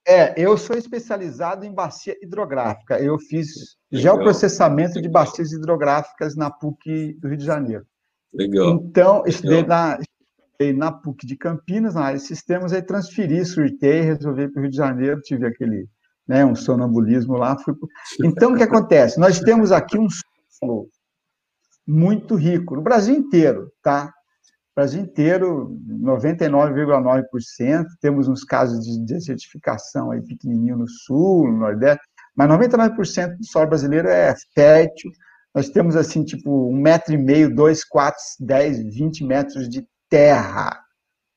É, 0.08 0.40
eu 0.40 0.56
sou 0.60 0.78
especializado 0.78 1.66
em 1.66 1.74
bacia 1.74 2.16
hidrográfica. 2.22 3.00
Eu 3.00 3.18
fiz 3.18 3.76
Legal. 3.92 4.16
geoprocessamento 4.16 5.02
de 5.02 5.10
bacias 5.10 5.52
hidrográficas 5.52 6.36
na 6.36 6.52
PUC 6.52 7.18
do 7.20 7.30
Rio 7.30 7.38
de 7.38 7.46
Janeiro. 7.46 7.86
Legal. 8.32 8.76
Então, 8.76 9.24
estudei 9.26 9.64
na, 9.64 10.00
na 10.76 10.92
PUC 10.92 11.26
de 11.26 11.38
Campinas, 11.38 11.94
na 11.96 12.02
área 12.02 12.18
de 12.18 12.26
sistemas, 12.26 12.74
aí 12.74 12.82
transferi, 12.82 13.46
surtei, 13.46 14.02
resolvi 14.02 14.48
para 14.48 14.60
o 14.60 14.62
Rio 14.64 14.72
de 14.72 14.78
Janeiro, 14.78 15.22
tive 15.22 15.46
aquele, 15.46 15.88
né, 16.28 16.44
um 16.44 16.56
sonambulismo 16.56 17.38
lá. 17.38 17.58
Fui... 17.60 17.76
Então, 18.26 18.54
o 18.54 18.58
que 18.58 18.64
acontece? 18.64 19.20
Nós 19.20 19.40
temos 19.40 19.72
aqui 19.72 19.98
um 19.98 20.08
solo 20.50 20.90
muito 21.88 22.36
rico, 22.36 22.76
no 22.76 22.82
Brasil 22.82 23.16
inteiro, 23.16 23.72
tá? 23.84 24.12
Brasil 24.76 25.02
inteiro, 25.02 25.76
99,9%, 26.02 27.86
temos 28.02 28.28
uns 28.28 28.44
casos 28.44 28.84
de 28.84 29.06
desertificação 29.06 30.12
aí 30.12 30.22
pequenininho 30.22 30.78
no 30.78 30.88
sul, 30.88 31.48
no 31.48 31.60
nordeste, 31.60 32.04
mas 32.36 32.50
99% 32.50 33.38
do 33.38 33.46
solo 33.46 33.68
brasileiro 33.68 34.08
é 34.08 34.36
fértil, 34.54 35.12
nós 35.56 35.70
temos, 35.70 35.96
assim, 35.96 36.24
tipo, 36.24 36.70
um 36.70 36.76
metro 36.80 37.14
e 37.16 37.18
meio, 37.18 37.54
dois, 37.54 37.84
quatro, 37.84 38.22
dez, 38.40 38.78
vinte 38.78 39.24
metros 39.24 39.68
de 39.68 39.84
terra, 40.10 40.84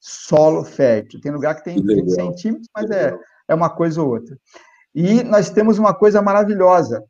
solo 0.01 0.65
fértil. 0.65 1.21
Tem 1.21 1.33
lugar 1.33 1.57
que 1.57 1.65
tem 1.65 1.77
20 1.77 2.11
centímetros, 2.11 2.69
mas 2.75 2.91
é, 2.91 3.17
é 3.49 3.55
uma 3.55 3.71
coisa 3.71 4.03
ou 4.03 4.09
outra. 4.09 4.37
E 4.95 5.23
nós 5.23 5.51
temos 5.51 5.79
uma 5.79 5.95
coisa 5.95 6.21
maravilhosa, 6.21 7.05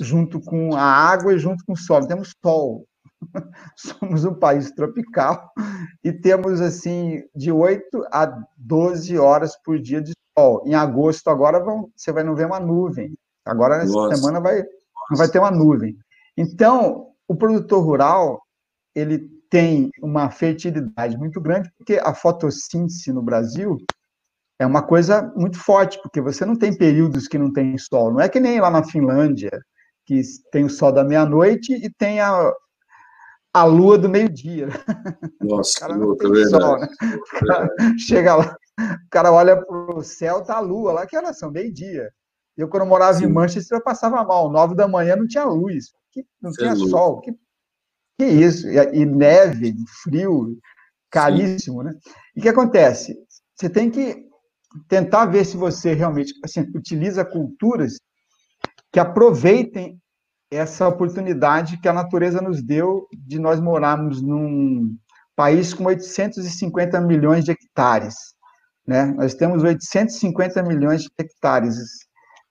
junto 0.00 0.40
com 0.40 0.74
a 0.74 0.82
água 0.82 1.34
e 1.34 1.38
junto 1.38 1.64
com 1.64 1.72
o 1.72 1.76
solo. 1.76 2.06
Temos 2.06 2.32
sol. 2.42 2.86
Somos 3.76 4.24
um 4.24 4.34
país 4.34 4.70
tropical 4.70 5.50
e 6.04 6.12
temos, 6.12 6.60
assim, 6.60 7.22
de 7.34 7.50
8 7.50 8.06
a 8.12 8.40
12 8.56 9.18
horas 9.18 9.56
por 9.64 9.78
dia 9.78 10.00
de 10.00 10.12
sol. 10.38 10.62
Em 10.64 10.74
agosto, 10.74 11.28
agora, 11.28 11.58
vão, 11.58 11.90
você 11.96 12.12
vai 12.12 12.22
não 12.22 12.36
ver 12.36 12.46
uma 12.46 12.60
nuvem. 12.60 13.14
Agora, 13.44 13.78
nessa 13.78 13.92
Nossa. 13.92 14.16
semana, 14.16 14.40
vai, 14.40 14.62
não 15.10 15.16
vai 15.16 15.28
ter 15.28 15.38
uma 15.38 15.50
nuvem. 15.50 15.96
Então, 16.36 17.08
o 17.26 17.34
produtor 17.34 17.82
rural, 17.82 18.40
ele 18.94 19.37
tem 19.50 19.90
uma 20.02 20.30
fertilidade 20.30 21.16
muito 21.16 21.40
grande, 21.40 21.70
porque 21.76 22.00
a 22.02 22.14
fotossíntese 22.14 23.12
no 23.12 23.22
Brasil 23.22 23.78
é 24.58 24.66
uma 24.66 24.82
coisa 24.82 25.32
muito 25.36 25.58
forte, 25.58 26.00
porque 26.02 26.20
você 26.20 26.44
não 26.44 26.56
tem 26.56 26.76
períodos 26.76 27.28
que 27.28 27.38
não 27.38 27.52
tem 27.52 27.78
sol. 27.78 28.12
Não 28.12 28.20
é 28.20 28.28
que 28.28 28.40
nem 28.40 28.60
lá 28.60 28.70
na 28.70 28.84
Finlândia, 28.84 29.50
que 30.04 30.20
tem 30.50 30.64
o 30.64 30.70
sol 30.70 30.92
da 30.92 31.04
meia-noite 31.04 31.72
e 31.72 31.88
tem 31.90 32.20
a, 32.20 32.52
a 33.54 33.64
lua 33.64 33.96
do 33.96 34.08
meio-dia. 34.08 34.68
Nossa, 35.40 35.78
o 35.78 35.80
cara 35.80 35.96
não 35.96 36.16
tem 36.16 36.46
sol, 36.46 36.80
né? 36.80 36.88
Cara, 37.38 37.70
chega 37.98 38.34
lá, 38.34 38.56
o 38.80 39.10
cara 39.10 39.32
olha 39.32 39.56
para 39.64 39.96
o 39.96 40.02
céu, 40.02 40.42
tá 40.42 40.56
a 40.56 40.60
lua 40.60 40.92
lá, 40.92 41.06
que 41.06 41.16
era 41.16 41.32
são 41.32 41.50
meio-dia. 41.50 42.10
Eu, 42.56 42.68
quando 42.68 42.82
eu 42.82 42.88
morava 42.88 43.18
Sim. 43.18 43.26
em 43.26 43.32
Manchester, 43.32 43.78
eu 43.78 43.84
passava 43.84 44.24
mal. 44.24 44.50
Nove 44.50 44.74
da 44.74 44.88
manhã 44.88 45.14
não 45.14 45.28
tinha 45.28 45.44
luz, 45.44 45.92
não 46.42 46.50
Você 46.52 46.62
tinha 46.62 46.72
é 46.72 46.76
sol. 46.76 47.20
Que, 47.20 47.32
que 48.18 48.26
isso? 48.26 48.68
E, 48.68 49.06
neve, 49.06 49.74
frio, 50.02 50.58
caríssimo, 51.10 51.82
Sim. 51.82 51.88
né? 51.88 51.94
E 52.36 52.40
o 52.40 52.42
que 52.42 52.48
acontece? 52.48 53.16
Você 53.54 53.70
tem 53.70 53.90
que 53.90 54.26
tentar 54.88 55.26
ver 55.26 55.44
se 55.44 55.56
você 55.56 55.94
realmente 55.94 56.32
assim, 56.44 56.60
utiliza 56.74 57.24
culturas 57.24 57.98
que 58.92 59.00
aproveitem 59.00 59.98
essa 60.50 60.88
oportunidade 60.88 61.80
que 61.80 61.88
a 61.88 61.92
natureza 61.92 62.40
nos 62.40 62.62
deu 62.62 63.06
de 63.12 63.38
nós 63.38 63.60
morarmos 63.60 64.22
num 64.22 64.96
país 65.36 65.72
com 65.72 65.84
850 65.84 67.00
milhões 67.00 67.44
de 67.44 67.52
hectares. 67.52 68.14
Né? 68.86 69.06
Nós 69.16 69.34
temos 69.34 69.62
850 69.62 70.62
milhões 70.62 71.02
de 71.02 71.10
hectares 71.18 71.76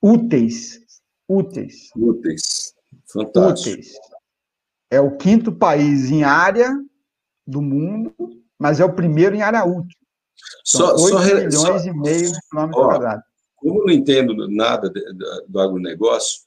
úteis. 0.02 0.80
Úteis. 1.28 1.90
Úteis. 1.96 2.74
Fantástico. 3.12 3.72
Úteis. 3.72 3.92
É 4.90 5.00
o 5.00 5.18
quinto 5.18 5.52
país 5.52 6.10
em 6.10 6.24
área 6.24 6.72
do 7.46 7.62
mundo, 7.62 8.14
mas 8.58 8.80
é 8.80 8.86
o 8.86 8.94
primeiro 8.94 9.36
em 9.36 9.42
área 9.42 9.66
útil. 9.66 9.98
São 10.64 10.98
só, 10.98 11.04
8 11.04 11.18
só, 11.18 11.36
milhões 11.36 11.54
só, 11.54 11.78
e 11.88 11.94
meio 11.94 12.32
de 12.32 12.40
quilômetros 12.50 12.86
quadrados. 12.86 13.24
Como 13.56 13.80
eu 13.82 13.86
não 13.86 13.94
entendo 13.94 14.48
nada 14.50 14.92
do 15.48 15.60
agronegócio, 15.60 16.42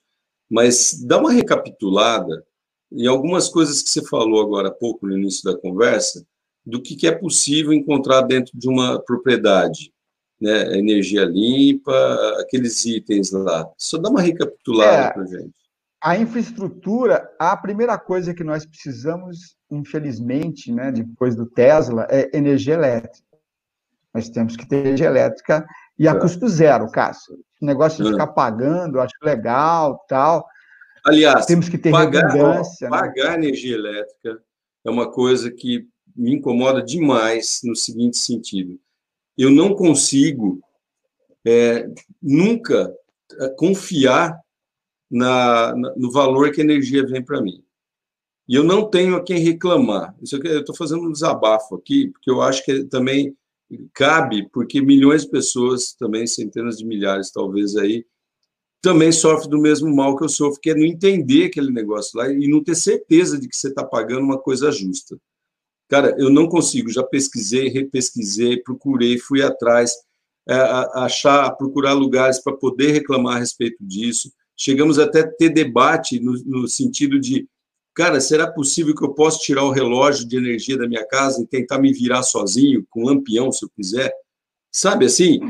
mas 0.49 1.03
dá 1.05 1.19
uma 1.19 1.33
recapitulada 1.33 2.45
em 2.93 3.07
algumas 3.07 3.49
coisas 3.49 3.83
que 3.83 3.91
você 3.91 4.05
falou 4.05 4.41
agora 4.41 4.69
há 4.69 4.73
pouco 4.73 5.07
no 5.07 5.17
início 5.17 5.45
da 5.45 5.59
conversa, 5.59 6.27
do 6.65 6.83
que, 6.83 7.07
é 7.07 7.13
possível 7.13 7.73
encontrar 7.73 8.23
dentro 8.23 8.53
de 8.57 8.69
uma 8.69 9.01
propriedade. 9.01 9.93
Né? 10.41 10.79
Energia 10.79 11.25
limpa, 11.25 11.93
aqueles 12.41 12.85
itens 12.85 13.31
lá. 13.31 13.69
Só 13.79 13.99
dá 13.99 14.09
uma 14.09 14.21
recapitulada 14.21 15.09
é, 15.09 15.13
para 15.13 15.27
gente. 15.27 15.55
A 16.03 16.17
infraestrutura, 16.17 17.31
a 17.39 17.57
primeira 17.57 17.99
coisa 17.99 18.33
que 18.33 18.43
nós 18.43 18.65
precisamos, 18.65 19.57
infelizmente, 19.71 20.73
né, 20.73 20.91
depois 20.91 21.37
do 21.37 21.45
Tesla, 21.45 22.07
é 22.11 22.35
energia 22.37 22.75
elétrica. 22.75 23.29
Nós 24.15 24.29
temos 24.31 24.57
que 24.57 24.67
ter 24.67 24.79
energia 24.79 25.07
elétrica 25.07 25.67
e 25.99 26.09
a 26.09 26.13
é. 26.13 26.19
custo 26.19 26.49
zero, 26.49 26.91
Cássio. 26.91 27.35
O 27.61 27.67
negócio 27.67 28.03
de 28.03 28.09
é. 28.09 28.13
ficar 28.13 28.29
pagando, 28.29 29.01
acho 29.01 29.15
legal, 29.23 30.03
tal. 30.09 30.47
Aliás, 31.05 31.45
temos 31.47 31.69
que 31.69 31.77
ter 31.77 31.91
pagar, 31.91 32.29
redundância. 32.29 32.89
Ó, 32.89 32.91
né? 32.91 32.99
pagar 32.99 33.35
energia 33.35 33.75
elétrica 33.75 34.43
é 34.85 34.91
uma 34.91 35.11
coisa 35.11 35.51
que 35.51 35.87
me 36.17 36.35
incomoda 36.35 36.83
demais 36.83 37.61
no 37.63 37.77
seguinte 37.77 38.17
sentido. 38.17 38.79
Eu 39.37 39.51
não 39.51 39.75
consigo 39.75 40.61
é, 41.47 41.87
nunca 42.21 42.93
é, 43.39 43.49
confiar 43.51 44.39
na, 45.11 45.75
na, 45.75 45.95
no 45.97 46.11
valor 46.11 46.53
que 46.53 46.61
a 46.61 46.65
energia 46.65 47.07
vem 47.07 47.23
para 47.23 47.41
mim. 47.41 47.65
E 48.49 48.55
eu 48.55 48.65
não 48.65 48.89
tenho 48.89 49.17
a 49.17 49.23
quem 49.23 49.39
reclamar. 49.39 50.15
Isso 50.21 50.37
aqui, 50.37 50.49
eu 50.49 50.61
estou 50.61 50.75
fazendo 50.75 51.07
um 51.07 51.13
desabafo 51.13 51.77
aqui, 51.77 52.09
porque 52.09 52.31
eu 52.31 52.43
acho 52.43 52.65
que 52.65 52.85
também 52.85 53.37
cabe, 53.95 54.49
porque 54.51 54.81
milhões 54.81 55.23
de 55.23 55.31
pessoas, 55.31 55.93
também 55.95 56.27
centenas 56.27 56.79
de 56.79 56.85
milhares, 56.85 57.31
talvez 57.31 57.77
aí, 57.77 58.05
também 58.83 59.13
sofrem 59.13 59.51
do 59.51 59.61
mesmo 59.61 59.95
mal 59.95 60.17
que 60.17 60.25
eu 60.25 60.29
sofro, 60.29 60.61
que 60.61 60.71
é 60.71 60.75
não 60.75 60.85
entender 60.85 61.47
aquele 61.47 61.71
negócio 61.71 62.19
lá 62.19 62.33
e 62.33 62.49
não 62.49 62.63
ter 62.65 62.75
certeza 62.75 63.39
de 63.39 63.49
que 63.49 63.57
você 63.57 63.69
está 63.69 63.85
pagando 63.85 64.23
uma 64.23 64.39
coisa 64.39 64.73
justa. 64.73 65.19
Cara, 65.89 66.17
eu 66.19 66.31
não 66.31 66.49
consigo, 66.49 66.89
já 66.89 67.03
pesquisei, 67.03 67.69
repesquisei, 67.69 68.57
procurei, 68.63 69.19
fui 69.19 69.43
atrás, 69.43 69.93
é, 70.49 70.55
achar, 70.95 71.51
procurar 71.53 71.93
lugares 71.93 72.43
para 72.43 72.57
poder 72.57 72.93
reclamar 72.93 73.37
a 73.37 73.41
respeito 73.41 73.77
disso. 73.81 74.33
Chegamos 74.61 74.99
até 74.99 75.21
a 75.21 75.27
ter 75.27 75.49
debate 75.49 76.21
no, 76.21 76.35
no 76.45 76.69
sentido 76.69 77.19
de 77.19 77.49
cara, 77.95 78.21
será 78.21 78.47
possível 78.47 78.95
que 78.95 79.03
eu 79.03 79.15
possa 79.15 79.39
tirar 79.39 79.65
o 79.65 79.71
relógio 79.71 80.29
de 80.29 80.37
energia 80.37 80.77
da 80.77 80.87
minha 80.87 81.07
casa 81.07 81.43
e 81.43 81.47
tentar 81.47 81.79
me 81.79 81.93
virar 81.95 82.23
sozinho, 82.23 82.85
com 82.91 83.05
lampião, 83.05 83.51
se 83.51 83.65
eu 83.65 83.71
quiser? 83.75 84.13
Sabe 84.71 85.07
assim? 85.07 85.41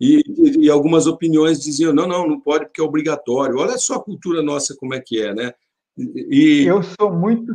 E, 0.00 0.22
e, 0.24 0.66
e, 0.66 0.70
algumas 0.70 1.08
opiniões 1.08 1.60
diziam, 1.60 1.92
não, 1.92 2.06
não, 2.06 2.28
não 2.28 2.40
pode 2.40 2.66
porque 2.66 2.80
é 2.80 2.84
obrigatório. 2.84 3.58
Olha 3.58 3.76
só 3.76 3.96
a 3.96 4.02
cultura 4.02 4.40
nossa 4.40 4.74
como 4.76 4.94
é 4.94 5.00
que 5.00 5.20
é, 5.20 5.34
né? 5.34 5.52
E... 5.98 6.64
Eu 6.64 6.82
sou 6.82 7.12
muito 7.12 7.52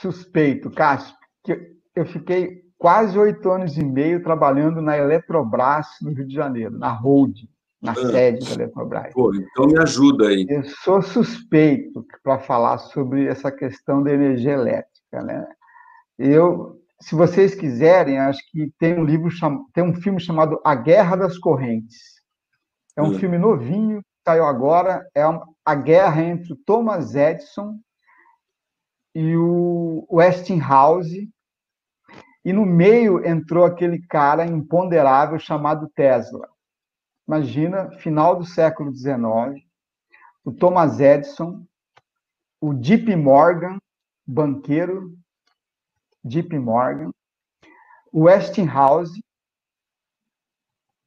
suspeito, 0.00 0.70
Cássio, 0.70 1.14
que 1.44 1.76
eu 1.94 2.06
fiquei 2.06 2.62
quase 2.78 3.18
oito 3.18 3.50
anos 3.50 3.76
e 3.76 3.84
meio 3.84 4.22
trabalhando 4.22 4.80
na 4.80 4.96
Eletrobras, 4.96 5.86
no 6.00 6.10
Rio 6.10 6.26
de 6.26 6.34
Janeiro, 6.34 6.76
na 6.76 6.90
holding 6.90 7.48
na 7.80 7.92
ah, 7.92 7.94
sede 7.94 8.44
da 8.44 8.54
Eletrobras. 8.54 9.12
Pô, 9.12 9.32
então 9.34 9.66
me 9.66 9.78
ajuda 9.80 10.28
aí. 10.28 10.44
Eu 10.48 10.64
sou 10.64 11.00
suspeito 11.00 12.04
para 12.22 12.38
falar 12.38 12.78
sobre 12.78 13.26
essa 13.26 13.50
questão 13.52 14.02
da 14.02 14.12
energia 14.12 14.52
elétrica, 14.52 15.22
né? 15.22 15.46
Eu, 16.18 16.82
se 17.00 17.14
vocês 17.14 17.54
quiserem, 17.54 18.18
acho 18.18 18.40
que 18.50 18.72
tem 18.78 18.98
um 18.98 19.04
livro 19.04 19.30
tem 19.72 19.84
um 19.84 19.94
filme 19.94 20.20
chamado 20.20 20.60
A 20.64 20.74
Guerra 20.74 21.16
das 21.16 21.38
Correntes. 21.38 22.18
É 22.96 23.02
um 23.02 23.10
hum. 23.10 23.18
filme 23.18 23.38
novinho, 23.38 24.02
saiu 24.26 24.44
agora, 24.44 25.08
é 25.14 25.22
a 25.64 25.74
guerra 25.76 26.22
entre 26.22 26.52
o 26.52 26.56
Thomas 26.56 27.14
Edison 27.14 27.78
e 29.14 29.36
o 29.36 30.04
Westinghouse. 30.10 31.30
E 32.44 32.52
no 32.52 32.66
meio 32.66 33.24
entrou 33.24 33.64
aquele 33.64 34.00
cara 34.06 34.44
imponderável 34.44 35.38
chamado 35.38 35.88
Tesla. 35.94 36.48
Imagina, 37.28 37.90
final 37.98 38.36
do 38.36 38.46
século 38.46 38.90
XIX, 38.90 39.62
o 40.42 40.50
Thomas 40.50 40.98
Edison, 40.98 41.62
o 42.58 42.72
J.P. 42.72 43.16
Morgan, 43.16 43.78
banqueiro, 44.26 45.14
J.P. 46.24 46.58
Morgan, 46.58 47.10
o 48.10 48.22
Westinghouse 48.22 49.22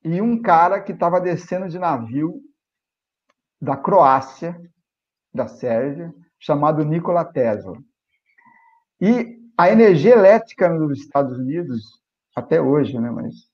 e 0.03 0.21
um 0.21 0.39
cara 0.39 0.79
que 0.79 0.91
estava 0.91 1.19
descendo 1.19 1.67
de 1.67 1.79
navio 1.79 2.39
da 3.59 3.75
Croácia, 3.75 4.61
da 5.33 5.47
Sérvia, 5.47 6.13
chamado 6.39 6.85
Nikola 6.85 7.25
Tesla. 7.25 7.75
E 8.99 9.39
a 9.57 9.71
energia 9.71 10.13
elétrica 10.13 10.69
nos 10.69 10.99
Estados 10.99 11.35
Unidos, 11.35 11.99
até 12.35 12.61
hoje, 12.61 12.99
né, 12.99 13.09
mas 13.09 13.49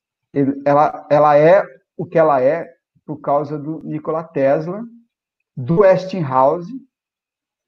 ela, 0.66 1.08
ela 1.10 1.38
é 1.38 1.77
o 1.98 2.06
que 2.06 2.18
ela 2.18 2.42
é 2.42 2.72
por 3.06 3.18
causa 3.18 3.58
do 3.58 3.82
Nikola 3.84 4.24
Tesla, 4.24 4.84
do 5.56 5.80
Westinghouse 5.80 6.72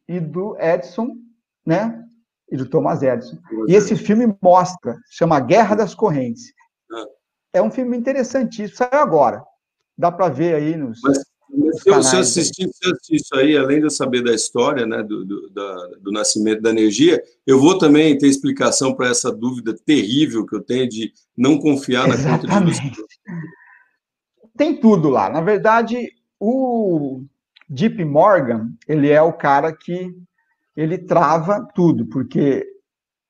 e 0.08 0.20
do 0.20 0.56
Edison, 0.60 1.16
né? 1.66 2.04
E 2.52 2.58
do 2.58 2.68
Thomas 2.68 3.02
Edison. 3.02 3.38
E 3.68 3.74
esse 3.74 3.96
filme 3.96 4.36
mostra, 4.42 4.98
chama 5.10 5.40
Guerra 5.40 5.76
das 5.76 5.96
Correntes. 5.96 6.54
Ah. 6.92 7.06
É 7.54 7.62
um 7.62 7.72
filme 7.72 7.98
interessantíssimo, 7.98 8.78
saiu 8.78 9.02
agora. 9.02 9.44
Dá 9.98 10.12
para 10.12 10.30
ver 10.30 10.56
aí 10.56 10.76
nos. 10.76 11.00
Mas, 11.04 11.20
nos 11.50 11.86
eu, 11.86 12.02
se, 12.02 12.16
eu 12.16 12.20
assistir, 12.20 12.70
se 12.72 12.92
assistir 12.92 13.16
isso 13.16 13.36
aí, 13.36 13.58
além 13.58 13.80
de 13.80 13.86
eu 13.86 13.90
saber 13.90 14.24
da 14.24 14.34
história, 14.34 14.86
né, 14.86 15.02
do, 15.04 15.26
do, 15.26 15.50
da, 15.50 15.88
do 16.02 16.12
nascimento 16.12 16.62
da 16.62 16.70
energia, 16.70 17.22
eu 17.46 17.60
vou 17.60 17.78
também 17.78 18.18
ter 18.18 18.28
explicação 18.28 18.96
para 18.96 19.10
essa 19.10 19.32
dúvida 19.32 19.76
terrível 19.86 20.46
que 20.46 20.56
eu 20.56 20.62
tenho 20.62 20.88
de 20.88 21.12
não 21.38 21.58
confiar 21.58 22.08
na 22.08 22.16
Exatamente. 22.16 22.82
conta 22.82 22.96
de 22.96 23.00
luz 23.00 23.10
tem 24.60 24.76
tudo 24.76 25.08
lá. 25.08 25.30
Na 25.30 25.40
verdade, 25.40 26.14
o 26.38 27.24
Deep 27.70 28.04
Morgan, 28.04 28.74
ele 28.86 29.10
é 29.10 29.22
o 29.22 29.32
cara 29.32 29.74
que 29.74 30.14
ele 30.76 30.98
trava 30.98 31.66
tudo, 31.74 32.06
porque 32.08 32.68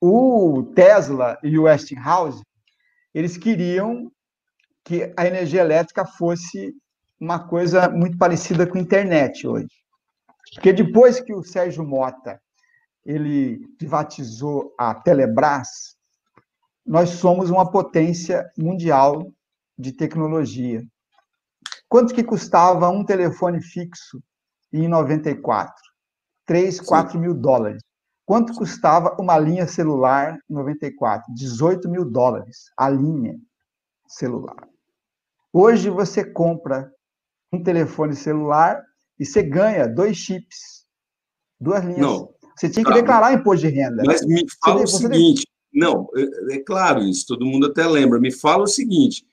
o 0.01 0.63
Tesla 0.73 1.37
e 1.43 1.55
o 1.59 1.63
Westinghouse, 1.63 2.41
eles 3.13 3.37
queriam 3.37 4.11
que 4.83 5.13
a 5.15 5.27
energia 5.27 5.61
elétrica 5.61 6.03
fosse 6.03 6.75
uma 7.21 7.37
coisa 7.37 7.87
muito 7.89 8.17
parecida 8.17 8.65
com 8.65 8.79
a 8.79 8.81
internet 8.81 9.45
hoje. 9.45 9.69
Porque 10.55 10.73
depois 10.73 11.19
que 11.19 11.31
o 11.31 11.43
Sérgio 11.43 11.85
Mota 11.85 12.41
ele 13.05 13.67
privatizou 13.77 14.73
a 14.79 14.95
Telebrás, 14.95 15.95
nós 16.83 17.11
somos 17.11 17.51
uma 17.51 17.69
potência 17.69 18.49
mundial 18.57 19.31
de 19.77 19.91
tecnologia. 19.91 20.83
Quanto 21.89 22.13
que 22.13 22.23
custava 22.23 22.87
um 22.89 23.03
telefone 23.03 23.61
fixo 23.61 24.21
em 24.71 24.87
94? 24.87 25.73
3, 26.45 26.79
4 26.81 27.13
Sim. 27.13 27.17
mil 27.17 27.33
dólares. 27.33 27.81
Quanto 28.25 28.53
custava 28.53 29.17
uma 29.19 29.39
linha 29.39 29.67
celular 29.67 30.39
em 30.47 30.53
94? 30.53 31.33
18 31.33 31.89
mil 31.89 32.05
dólares 32.05 32.71
a 32.77 32.87
linha 32.87 33.35
celular. 34.07 34.67
Hoje 35.51 35.89
você 35.89 36.23
compra 36.23 36.91
um 37.51 37.63
telefone 37.63 38.15
celular 38.15 38.83
e 39.19 39.25
você 39.25 39.41
ganha 39.41 39.87
dois 39.87 40.15
chips, 40.15 40.85
duas 41.59 41.83
linhas. 41.83 41.99
Não. 41.99 42.33
Você 42.55 42.69
tinha 42.69 42.85
que 42.85 42.93
declarar 42.93 43.33
imposto 43.33 43.67
de 43.67 43.73
renda. 43.73 44.03
Mas 44.05 44.23
me 44.25 44.45
fala 44.63 44.81
você, 44.81 44.95
o 44.95 44.99
seguinte, 44.99 45.47
não, 45.73 46.07
é, 46.15 46.55
é, 46.55 46.59
claro 46.59 47.01
isso, 47.01 47.25
todo 47.25 47.45
mundo 47.45 47.67
até 47.67 47.87
lembra. 47.87 48.19
Me 48.19 48.31
fala 48.31 48.63
o 48.63 48.67
seguinte, 48.67 49.25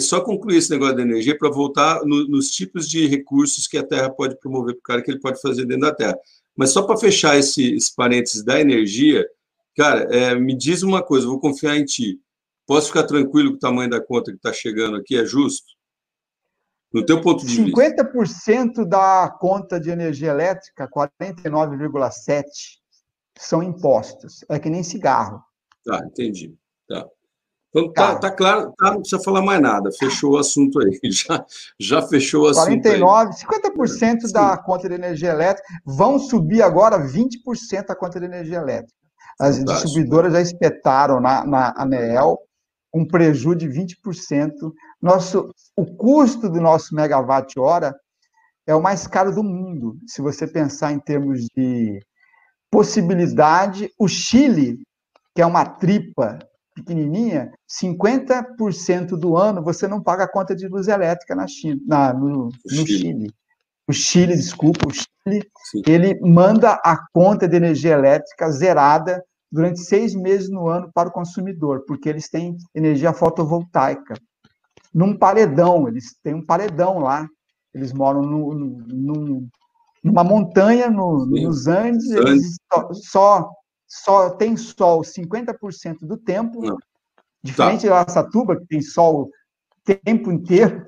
só 0.00 0.20
concluir 0.20 0.58
esse 0.58 0.70
negócio 0.70 0.96
da 0.96 1.02
energia 1.02 1.36
para 1.36 1.50
voltar 1.50 2.04
no, 2.04 2.28
nos 2.28 2.50
tipos 2.50 2.88
de 2.88 3.06
recursos 3.06 3.66
que 3.66 3.78
a 3.78 3.86
Terra 3.86 4.10
pode 4.10 4.38
promover 4.38 4.74
para 4.74 4.80
o 4.80 4.82
cara, 4.82 5.02
que 5.02 5.10
ele 5.10 5.20
pode 5.20 5.40
fazer 5.40 5.64
dentro 5.64 5.82
da 5.82 5.94
Terra. 5.94 6.18
Mas 6.56 6.70
só 6.70 6.82
para 6.82 6.96
fechar 6.96 7.36
esse, 7.38 7.74
esse 7.74 7.94
parênteses 7.94 8.44
da 8.44 8.60
energia, 8.60 9.26
cara, 9.76 10.02
é, 10.14 10.34
me 10.34 10.56
diz 10.56 10.82
uma 10.82 11.02
coisa, 11.02 11.26
vou 11.26 11.40
confiar 11.40 11.76
em 11.76 11.84
ti. 11.84 12.20
Posso 12.66 12.88
ficar 12.88 13.04
tranquilo 13.04 13.50
com 13.50 13.56
o 13.56 13.60
tamanho 13.60 13.90
da 13.90 14.00
conta 14.00 14.30
que 14.30 14.36
está 14.36 14.52
chegando 14.52 14.96
aqui? 14.96 15.16
É 15.16 15.24
justo? 15.24 15.66
No 16.92 17.04
teu 17.04 17.20
ponto 17.22 17.46
de 17.46 17.56
50% 17.58 17.64
vista. 17.64 18.82
50% 18.82 18.84
da 18.84 19.30
conta 19.40 19.80
de 19.80 19.90
energia 19.90 20.30
elétrica, 20.30 20.88
49,7% 20.88 22.44
são 23.38 23.62
impostos. 23.62 24.44
É 24.48 24.58
que 24.58 24.68
nem 24.68 24.82
cigarro. 24.82 25.42
Tá, 25.84 26.04
entendi. 26.06 26.54
Tá. 26.86 27.08
Então, 27.74 27.92
tá, 27.92 28.16
tá 28.16 28.30
claro, 28.30 28.72
tá, 28.76 28.90
não 28.90 29.00
precisa 29.00 29.22
falar 29.22 29.40
mais 29.40 29.60
nada, 29.60 29.90
fechou 29.98 30.32
o 30.32 30.36
assunto 30.36 30.78
aí, 30.78 30.98
já, 31.10 31.44
já 31.80 32.02
fechou 32.02 32.44
o 32.44 32.48
assunto 32.48 32.82
49, 32.82 33.30
aí. 33.30 33.36
50% 33.72 34.28
é, 34.28 34.32
da 34.32 34.56
conta 34.58 34.88
de 34.90 34.94
energia 34.94 35.30
elétrica, 35.30 35.66
vão 35.84 36.18
subir 36.18 36.60
agora 36.60 36.98
20% 36.98 37.86
a 37.88 37.96
conta 37.96 38.20
de 38.20 38.26
energia 38.26 38.58
elétrica. 38.58 38.92
As 39.40 39.56
Fantástico. 39.56 39.86
distribuidoras 39.86 40.32
já 40.34 40.40
espetaram 40.42 41.18
na, 41.18 41.46
na 41.46 41.74
ANEEL 41.76 42.38
um 42.94 43.06
prejuízo 43.06 43.56
de 43.56 43.68
20%. 43.68 44.52
Nosso, 45.00 45.48
o 45.74 45.86
custo 45.96 46.50
do 46.50 46.60
nosso 46.60 46.94
megawatt-hora 46.94 47.94
é 48.66 48.74
o 48.74 48.82
mais 48.82 49.06
caro 49.06 49.34
do 49.34 49.42
mundo, 49.42 49.96
se 50.06 50.20
você 50.20 50.46
pensar 50.46 50.92
em 50.92 51.00
termos 51.00 51.46
de 51.56 51.98
possibilidade. 52.70 53.90
O 53.98 54.06
Chile, 54.06 54.78
que 55.34 55.40
é 55.40 55.46
uma 55.46 55.64
tripa 55.64 56.38
pequenininha, 56.74 57.52
50% 57.68 59.10
do 59.10 59.36
ano 59.36 59.62
você 59.62 59.86
não 59.86 60.02
paga 60.02 60.24
a 60.24 60.28
conta 60.30 60.54
de 60.54 60.66
luz 60.68 60.88
elétrica 60.88 61.34
na 61.34 61.46
China, 61.46 61.80
na, 61.86 62.12
no, 62.12 62.44
no 62.44 62.52
Chile. 62.70 62.86
Chile. 62.86 63.34
O 63.88 63.92
Chile, 63.92 64.34
desculpa, 64.34 64.86
o 64.86 64.92
Chile, 64.92 65.46
Sim. 65.70 65.82
ele 65.86 66.18
manda 66.20 66.72
a 66.84 66.96
conta 67.12 67.48
de 67.48 67.56
energia 67.56 67.92
elétrica 67.92 68.50
zerada 68.50 69.22
durante 69.50 69.80
seis 69.80 70.14
meses 70.14 70.48
no 70.48 70.68
ano 70.68 70.90
para 70.94 71.08
o 71.08 71.12
consumidor, 71.12 71.84
porque 71.86 72.08
eles 72.08 72.28
têm 72.28 72.56
energia 72.74 73.12
fotovoltaica. 73.12 74.14
Num 74.94 75.16
paredão, 75.16 75.88
eles 75.88 76.16
têm 76.22 76.34
um 76.34 76.44
paredão 76.44 76.98
lá, 76.98 77.26
eles 77.74 77.92
moram 77.92 78.22
no, 78.22 78.54
no, 78.54 79.46
numa 80.02 80.24
montanha 80.24 80.90
no, 80.90 81.26
nos 81.26 81.66
Andes, 81.66 82.10
eles 82.10 82.56
só, 82.72 82.88
só 82.92 83.50
só 83.92 84.30
tem 84.30 84.56
sol 84.56 85.02
50% 85.02 85.98
do 86.00 86.16
tempo, 86.16 86.62
Não. 86.62 86.78
diferente 87.42 87.86
tá. 87.86 88.04
de 88.04 88.12
Satuba, 88.12 88.56
que 88.58 88.66
tem 88.66 88.80
sol 88.80 89.24
o 89.24 89.30
tempo 89.84 90.32
inteiro. 90.32 90.86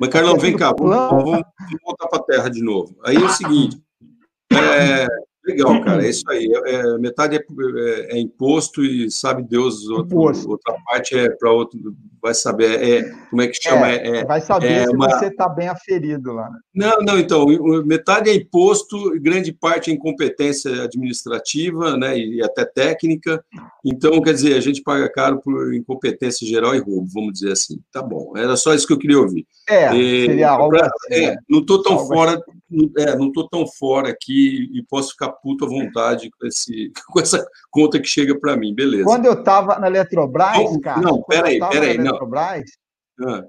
Mas, 0.00 0.10
Carlão, 0.10 0.36
vem 0.36 0.56
cá, 0.56 0.72
vamos, 0.76 0.96
vamos, 0.96 1.42
voltar 1.84 2.08
para 2.08 2.18
a 2.18 2.24
Terra 2.24 2.48
de 2.48 2.60
novo. 2.60 2.96
Aí 3.04 3.16
é 3.16 3.20
o 3.20 3.28
seguinte, 3.28 3.80
é, 4.52 5.06
Legal, 5.44 5.84
cara, 5.84 6.04
é 6.04 6.08
isso 6.08 6.28
aí. 6.30 6.50
É, 6.66 6.98
metade 6.98 7.36
é, 7.36 7.38
é, 7.38 8.16
é, 8.16 8.18
imposto 8.18 8.82
e 8.82 9.10
sabe 9.10 9.42
Deus, 9.42 9.86
outro, 9.88 10.18
outra 10.48 10.74
parte 10.86 11.16
é 11.18 11.28
para 11.28 11.52
outro, 11.52 11.78
vai 12.24 12.32
saber, 12.32 12.82
é, 12.82 13.02
como 13.28 13.42
é 13.42 13.48
que 13.48 13.62
chama? 13.62 13.86
É, 13.86 14.20
é 14.20 14.24
vai 14.24 14.40
saber 14.40 14.72
é 14.72 14.86
se 14.86 14.94
uma... 14.94 15.10
você 15.10 15.26
está 15.26 15.46
bem 15.46 15.68
aferido 15.68 16.32
lá. 16.32 16.48
Né? 16.48 16.58
Não, 16.74 16.96
não, 17.02 17.18
então, 17.18 17.44
metade 17.84 18.30
é 18.30 18.34
imposto, 18.34 18.96
grande 19.20 19.52
parte 19.52 19.90
é 19.90 19.94
incompetência 19.94 20.84
administrativa 20.84 21.98
né, 21.98 22.16
e 22.18 22.42
até 22.42 22.64
técnica. 22.64 23.44
Então, 23.84 24.22
quer 24.22 24.32
dizer, 24.32 24.54
a 24.54 24.60
gente 24.60 24.82
paga 24.82 25.06
caro 25.12 25.38
por 25.38 25.74
incompetência 25.74 26.48
geral 26.48 26.74
e 26.74 26.78
roubo, 26.78 27.06
vamos 27.12 27.34
dizer 27.34 27.52
assim. 27.52 27.78
Tá 27.92 28.00
bom, 28.00 28.32
era 28.34 28.56
só 28.56 28.72
isso 28.72 28.86
que 28.86 28.94
eu 28.94 28.98
queria 28.98 29.18
ouvir. 29.18 29.46
É, 29.68 29.94
e, 29.94 30.26
seria 30.26 30.48
algo 30.48 30.70
pra, 30.70 30.86
assim, 30.86 31.26
né? 31.26 31.36
Não 31.46 31.58
estou 31.60 31.82
tão 31.82 31.92
algo 31.92 32.06
fora. 32.06 32.32
Assim 32.32 32.64
é, 32.98 33.16
não 33.16 33.28
estou 33.28 33.48
tão 33.48 33.66
fora 33.66 34.08
aqui 34.08 34.68
e 34.72 34.82
posso 34.82 35.10
ficar 35.10 35.28
puto 35.30 35.64
à 35.64 35.68
vontade 35.68 36.30
com, 36.30 36.46
esse, 36.46 36.92
com 37.08 37.20
essa 37.20 37.46
conta 37.70 38.00
que 38.00 38.08
chega 38.08 38.38
para 38.38 38.56
mim, 38.56 38.74
beleza. 38.74 39.04
Quando 39.04 39.26
eu 39.26 39.34
estava 39.34 39.78
na 39.78 39.86
Eletrobras, 39.86 40.56
não, 40.56 40.80
cara. 40.80 41.00
Não, 41.00 41.22
peraí, 41.22 41.58
peraí. 41.58 41.98
Não. 41.98 42.13
Eletrobras, 42.14 42.70
ah, 43.26 43.44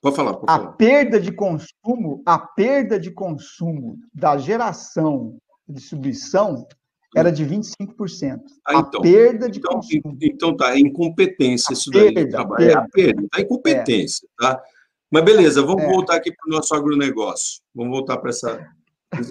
pode 0.00 0.16
falar, 0.16 0.34
pode 0.34 0.50
a 0.50 0.58
falar. 0.58 0.72
perda 0.72 1.20
de 1.20 1.32
consumo, 1.32 2.22
a 2.24 2.38
perda 2.38 2.98
de 2.98 3.10
consumo 3.10 3.98
da 4.14 4.36
geração 4.38 5.36
de 5.68 5.74
distribuição 5.74 6.66
era 7.16 7.32
de 7.32 7.44
25%. 7.46 8.40
Ah, 8.66 8.74
então, 8.74 9.00
a 9.00 9.02
perda 9.02 9.50
de 9.50 9.58
então, 9.58 9.72
consumo. 9.72 10.18
Então 10.20 10.56
tá, 10.56 10.74
é 10.74 10.78
incompetência 10.78 11.70
a 11.70 11.72
isso 11.72 11.90
daí. 11.90 12.12
Perda, 12.12 12.38
é 12.60 12.74
a 12.74 12.88
perda, 12.88 13.26
tá 13.30 13.40
incompetência, 13.40 14.26
é. 14.26 14.42
tá? 14.42 14.62
Mas 15.10 15.24
beleza, 15.24 15.62
vamos 15.62 15.84
é. 15.84 15.86
voltar 15.86 16.16
aqui 16.16 16.32
para 16.32 16.46
o 16.48 16.56
nosso 16.56 16.74
agronegócio. 16.74 17.62
Vamos 17.74 17.96
voltar 17.96 18.18
para 18.18 18.30
essa. 18.30 18.68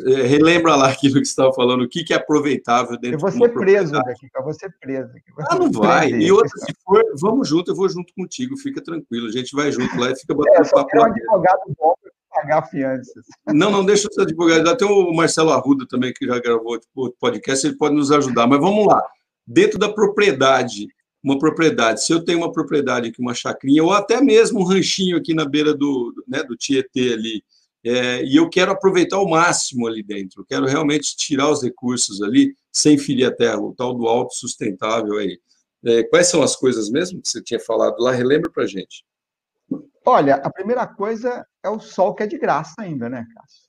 É, 0.05 0.21
relembra 0.23 0.75
lá 0.75 0.89
aquilo 0.89 1.15
que 1.15 1.25
você 1.25 1.31
estava 1.31 1.53
falando, 1.53 1.83
o 1.83 1.89
que, 1.89 2.03
que 2.03 2.13
é 2.13 2.17
aproveitável 2.17 2.97
dentro 2.99 3.15
eu 3.15 3.19
vou 3.19 3.31
ser 3.31 3.53
preso 3.53 3.91
daqui, 3.91 4.29
eu 4.35 4.43
vou 4.43 4.53
ser 4.53 4.73
preso. 4.79 5.09
Vou 5.35 5.45
ah, 5.49 5.55
não 5.55 5.71
vai. 5.71 6.09
E 6.11 6.31
outra, 6.31 6.49
se 6.49 6.73
for, 6.83 7.03
vamos 7.19 7.47
junto, 7.47 7.71
eu 7.71 7.75
vou 7.75 7.87
junto 7.89 8.13
contigo, 8.13 8.57
fica 8.57 8.81
tranquilo. 8.81 9.27
A 9.27 9.31
gente 9.31 9.55
vai 9.55 9.71
junto 9.71 9.97
lá 9.97 10.11
e 10.11 10.15
fica 10.15 10.33
batendo 10.33 10.65
é, 10.65 10.69
papo. 10.69 10.97
Um 10.97 11.03
advogado 11.03 11.59
bom 11.77 11.95
para 12.01 12.41
pagar 12.41 12.61
fianças. 12.69 13.25
Não, 13.47 13.71
não 13.71 13.85
deixa 13.85 14.07
ser 14.11 14.21
advogado. 14.21 14.65
Lá 14.65 14.75
tem 14.75 14.87
o 14.87 15.13
Marcelo 15.13 15.51
Arruda 15.51 15.85
também, 15.87 16.13
que 16.13 16.25
já 16.25 16.39
gravou 16.39 16.79
o 16.95 17.11
podcast, 17.11 17.65
ele 17.65 17.77
pode 17.77 17.95
nos 17.95 18.11
ajudar. 18.11 18.47
Mas 18.47 18.59
vamos 18.59 18.85
lá. 18.87 19.01
Dentro 19.47 19.77
da 19.77 19.91
propriedade, 19.91 20.87
uma 21.23 21.39
propriedade. 21.39 22.03
Se 22.03 22.13
eu 22.13 22.23
tenho 22.23 22.37
uma 22.37 22.51
propriedade 22.51 23.09
aqui, 23.09 23.19
uma 23.19 23.33
chacrinha, 23.33 23.83
ou 23.83 23.91
até 23.91 24.21
mesmo 24.21 24.59
um 24.59 24.63
ranchinho 24.63 25.17
aqui 25.17 25.33
na 25.33 25.43
beira 25.43 25.73
do, 25.73 26.13
né, 26.27 26.43
do 26.43 26.55
Tietê 26.55 27.13
ali, 27.13 27.43
é, 27.85 28.23
e 28.23 28.35
eu 28.35 28.49
quero 28.49 28.71
aproveitar 28.71 29.19
o 29.19 29.29
máximo 29.29 29.85
ali 29.85 30.01
dentro, 30.01 30.41
eu 30.41 30.45
quero 30.45 30.65
realmente 30.65 31.15
tirar 31.15 31.51
os 31.51 31.61
recursos 31.61 32.19
ali, 32.21 32.55
sem 32.71 32.97
ferir 32.97 33.27
a 33.27 33.31
terra, 33.31 33.59
o 33.59 33.75
tal 33.75 33.93
do 33.93 34.07
autossustentável 34.07 35.17
aí. 35.17 35.39
É, 35.85 36.03
quais 36.03 36.27
são 36.27 36.41
as 36.41 36.55
coisas 36.55 36.89
mesmo 36.89 37.21
que 37.21 37.27
você 37.27 37.43
tinha 37.43 37.59
falado 37.59 37.95
lá? 37.99 38.11
Relembra 38.11 38.51
para 38.51 38.65
gente. 38.65 39.05
Olha, 40.03 40.35
a 40.35 40.49
primeira 40.49 40.87
coisa 40.87 41.45
é 41.63 41.69
o 41.69 41.79
sol 41.79 42.15
que 42.15 42.23
é 42.23 42.27
de 42.27 42.39
graça 42.39 42.73
ainda, 42.79 43.07
né, 43.07 43.23
Cássio? 43.35 43.65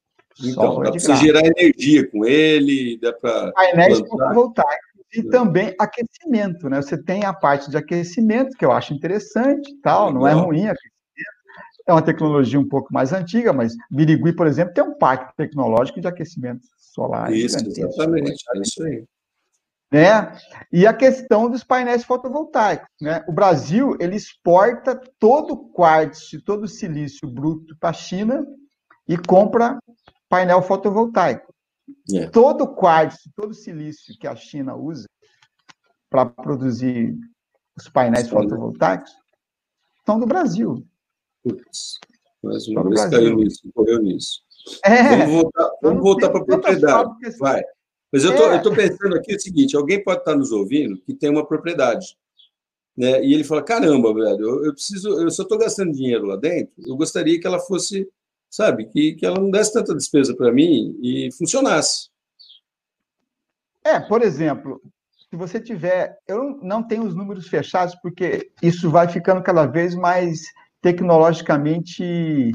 Então, 0.50 0.80
dá 0.80 0.88
é 0.88 0.92
para 0.92 1.14
gerar 1.16 1.42
energia 1.44 2.10
com 2.10 2.24
ele, 2.24 2.98
dá 2.98 3.12
para. 3.12 3.52
Painéis 3.52 3.98
fotovoltaicos 3.98 4.86
e 5.14 5.22
também 5.24 5.74
aquecimento, 5.78 6.68
né? 6.68 6.80
Você 6.80 7.02
tem 7.02 7.24
a 7.24 7.32
parte 7.32 7.70
de 7.70 7.76
aquecimento, 7.76 8.56
que 8.56 8.64
eu 8.64 8.72
acho 8.72 8.92
interessante, 8.92 9.74
tal, 9.82 10.12
não 10.12 10.26
é 10.26 10.32
ruim 10.32 10.66
aquecimento. 10.66 10.95
É 11.86 11.92
uma 11.92 12.02
tecnologia 12.02 12.58
um 12.58 12.68
pouco 12.68 12.92
mais 12.92 13.12
antiga, 13.12 13.52
mas 13.52 13.74
Birigui, 13.90 14.32
por 14.32 14.46
exemplo, 14.46 14.74
tem 14.74 14.82
um 14.82 14.98
parque 14.98 15.36
tecnológico 15.36 16.00
de 16.00 16.08
aquecimento 16.08 16.66
solar. 16.76 17.32
Isso, 17.32 17.56
exatamente, 17.58 18.42
é 18.54 18.60
isso 18.60 18.82
aí. 18.82 19.04
Né? 19.92 20.36
E 20.72 20.84
a 20.86 20.92
questão 20.92 21.48
dos 21.48 21.62
painéis 21.62 22.04
fotovoltaicos. 22.04 22.88
Né? 23.00 23.24
O 23.28 23.32
Brasil 23.32 23.96
ele 24.00 24.16
exporta 24.16 25.00
todo 25.18 25.52
o 25.52 25.68
quartzo, 25.70 26.42
todo 26.42 26.64
o 26.64 26.68
silício 26.68 27.28
bruto 27.28 27.76
para 27.78 27.90
a 27.90 27.92
China 27.92 28.44
e 29.08 29.16
compra 29.16 29.78
painel 30.28 30.60
fotovoltaico. 30.62 31.54
É. 32.12 32.26
Todo 32.26 32.64
o 32.64 32.74
quartzo, 32.74 33.30
todo 33.36 33.50
o 33.50 33.54
silício 33.54 34.18
que 34.18 34.26
a 34.26 34.34
China 34.34 34.74
usa 34.74 35.06
para 36.10 36.26
produzir 36.26 37.16
os 37.76 37.88
painéis 37.88 38.28
fotovoltaicos 38.28 39.12
são 40.04 40.18
do 40.18 40.26
Brasil. 40.26 40.84
Putz, 41.46 41.98
mais 42.42 42.66
uma 42.68 42.88
vez 42.88 43.04
caiu 43.06 43.36
nisso, 43.36 43.70
correu 43.74 44.02
nisso. 44.02 44.40
É, 44.84 45.18
vamos 45.18 45.32
voltar, 45.32 45.70
vamos 45.80 46.02
voltar 46.02 46.30
para 46.30 46.40
a 46.40 46.44
propriedade. 46.44 47.10
Assim. 47.24 47.38
Vai. 47.38 47.62
Mas 48.12 48.24
eu 48.24 48.32
é. 48.32 48.56
estou 48.56 48.74
pensando 48.74 49.16
aqui 49.16 49.34
o 49.34 49.40
seguinte: 49.40 49.76
alguém 49.76 50.02
pode 50.02 50.20
estar 50.20 50.34
nos 50.34 50.50
ouvindo 50.50 51.00
que 51.02 51.14
tem 51.14 51.30
uma 51.30 51.46
propriedade. 51.46 52.16
Né? 52.96 53.24
E 53.24 53.32
ele 53.32 53.44
fala: 53.44 53.62
caramba, 53.62 54.12
velho, 54.12 54.40
eu, 54.40 54.64
eu 54.64 54.72
preciso, 54.72 55.20
eu 55.20 55.30
só 55.30 55.44
estou 55.44 55.58
gastando 55.58 55.92
dinheiro 55.92 56.26
lá 56.26 56.36
dentro, 56.36 56.72
eu 56.84 56.96
gostaria 56.96 57.38
que 57.38 57.46
ela 57.46 57.60
fosse 57.60 58.08
sabe? 58.50 58.86
Que, 58.86 59.14
que 59.14 59.26
ela 59.26 59.38
não 59.38 59.50
desse 59.50 59.72
tanta 59.72 59.94
despesa 59.94 60.34
para 60.34 60.52
mim 60.52 60.98
e 61.02 61.30
funcionasse. 61.36 62.08
É, 63.84 64.00
por 64.00 64.22
exemplo, 64.22 64.80
se 65.30 65.36
você 65.36 65.60
tiver. 65.60 66.18
Eu 66.26 66.58
não 66.62 66.82
tenho 66.82 67.04
os 67.04 67.14
números 67.14 67.48
fechados, 67.48 67.94
porque 67.96 68.50
isso 68.62 68.90
vai 68.90 69.08
ficando 69.08 69.42
cada 69.42 69.66
vez 69.66 69.94
mais 69.94 70.40
tecnologicamente 70.80 72.52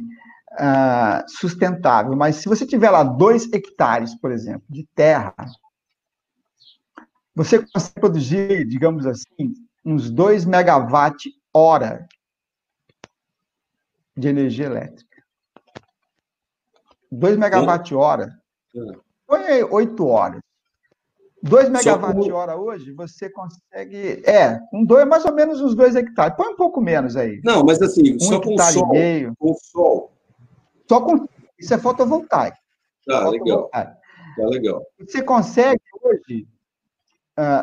uh, 0.54 1.24
sustentável. 1.28 2.16
Mas 2.16 2.38
se 2.38 2.50
você 2.50 2.66
tiver 2.66 2.90
lá 2.90 3.04
dois 3.04 3.52
hectares, 3.52 4.16
por 4.16 4.32
exemplo, 4.32 4.64
de 4.70 4.88
terra, 4.96 5.34
você 7.36 7.60
consegue 7.60 8.00
produzir, 8.00 8.66
digamos 8.68 9.06
assim, 9.06 9.54
uns 9.86 10.10
2 10.12 10.46
megawatt 10.46 11.30
hora 11.54 12.08
de 14.16 14.28
energia 14.28 14.66
elétrica. 14.66 15.24
2 17.12 17.38
megawatt-hora. 17.38 18.40
Põe 19.28 19.44
aí 19.44 19.64
8 19.64 20.06
horas. 20.06 20.42
2 21.44 21.70
megawatt-hora 21.70 22.56
hoje, 22.56 22.92
você 22.94 23.30
consegue. 23.30 24.22
É, 24.26 24.60
um 24.72 24.86
dois, 24.86 25.08
mais 25.08 25.26
ou 25.26 25.34
menos 25.34 25.60
uns 25.60 25.76
2 25.76 25.96
hectares. 25.96 26.36
Põe 26.36 26.50
um 26.50 26.56
pouco 26.56 26.80
menos 26.80 27.16
aí. 27.16 27.42
Não, 27.44 27.64
mas 27.64 27.82
assim, 27.82 28.16
um 28.16 28.20
só 28.20 28.40
com 28.40 28.58
sol. 28.58 28.90
Meio. 28.90 29.34
Com 29.40 29.54
sol. 29.56 30.12
Só 30.88 31.02
com. 31.02 31.28
Isso 31.60 31.74
é 31.74 31.78
fotovoltaico. 31.78 32.58
Tá, 33.08 33.28
legal. 33.30 33.70
Tá 33.70 33.98
legal. 34.38 34.84
Você 35.00 35.24
consegue 35.24 35.82
hoje 36.04 36.48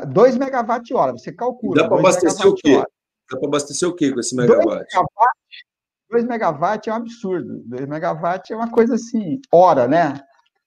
2 0.09 0.35
uh, 0.35 0.39
megawatt-hora. 0.39 1.13
Você 1.13 1.33
calcula. 1.33 1.83
Dá 1.83 1.89
para 1.89 1.99
abastecer 1.99 2.47
o 2.47 2.55
quê? 2.55 2.83
Dá 3.31 3.39
para 3.39 3.49
abastecer 3.49 3.89
o 3.89 3.95
quê 3.95 4.13
com 4.13 4.21
esse 4.21 4.35
megawatt? 4.35 4.87
2 6.11 6.25
megawatts 6.25 6.89
é 6.89 6.93
um 6.93 6.97
absurdo. 6.97 7.63
2 7.67 7.87
megawatts 7.87 8.51
é 8.51 8.57
uma 8.57 8.71
coisa 8.71 8.95
assim, 8.95 9.41
hora, 9.53 9.87
né? 9.87 10.21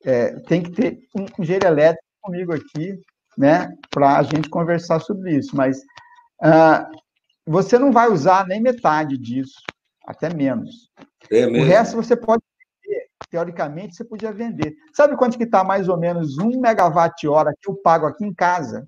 É, 0.04 0.40
tem 0.42 0.64
que 0.64 0.72
ter 0.72 1.00
um 1.16 1.26
engenheiro 1.40 1.68
elétrico 1.68 2.11
comigo 2.22 2.54
aqui, 2.54 3.00
né, 3.38 3.74
para 3.90 4.18
a 4.18 4.24
gente 4.24 4.50
conversar 4.50 5.00
sobre 5.00 5.36
isso. 5.36 5.56
Mas 5.56 5.80
uh, 6.42 6.86
você 7.46 7.78
não 7.78 7.92
vai 7.92 8.10
usar 8.10 8.48
nem 8.48 8.62
metade 8.62 9.18
disso, 9.18 9.60
até 10.06 10.34
menos. 10.34 10.90
É 11.32 11.46
o 11.48 11.64
resto 11.64 11.96
você 11.96 12.16
pode 12.16 12.44
vender. 12.84 13.08
Teoricamente, 13.30 13.96
você 13.96 14.04
podia 14.04 14.32
vender. 14.32 14.76
Sabe 14.94 15.16
quanto 15.16 15.38
que 15.38 15.46
está 15.46 15.64
mais 15.64 15.88
ou 15.88 15.98
menos 15.98 16.38
um 16.38 16.60
megawatt-hora 16.60 17.54
que 17.60 17.70
eu 17.70 17.76
pago 17.76 18.06
aqui 18.06 18.26
em 18.26 18.34
casa? 18.34 18.88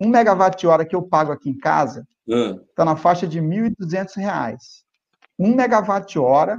Um 0.00 0.08
megawatt-hora 0.08 0.84
que 0.84 0.94
eu 0.94 1.02
pago 1.02 1.32
aqui 1.32 1.50
em 1.50 1.58
casa 1.58 2.06
está 2.26 2.82
hum. 2.82 2.86
na 2.86 2.96
faixa 2.96 3.26
de 3.26 3.40
R$ 3.40 3.70
1.200. 3.70 4.56
Um 5.38 5.54
megawatt-hora 5.54 6.58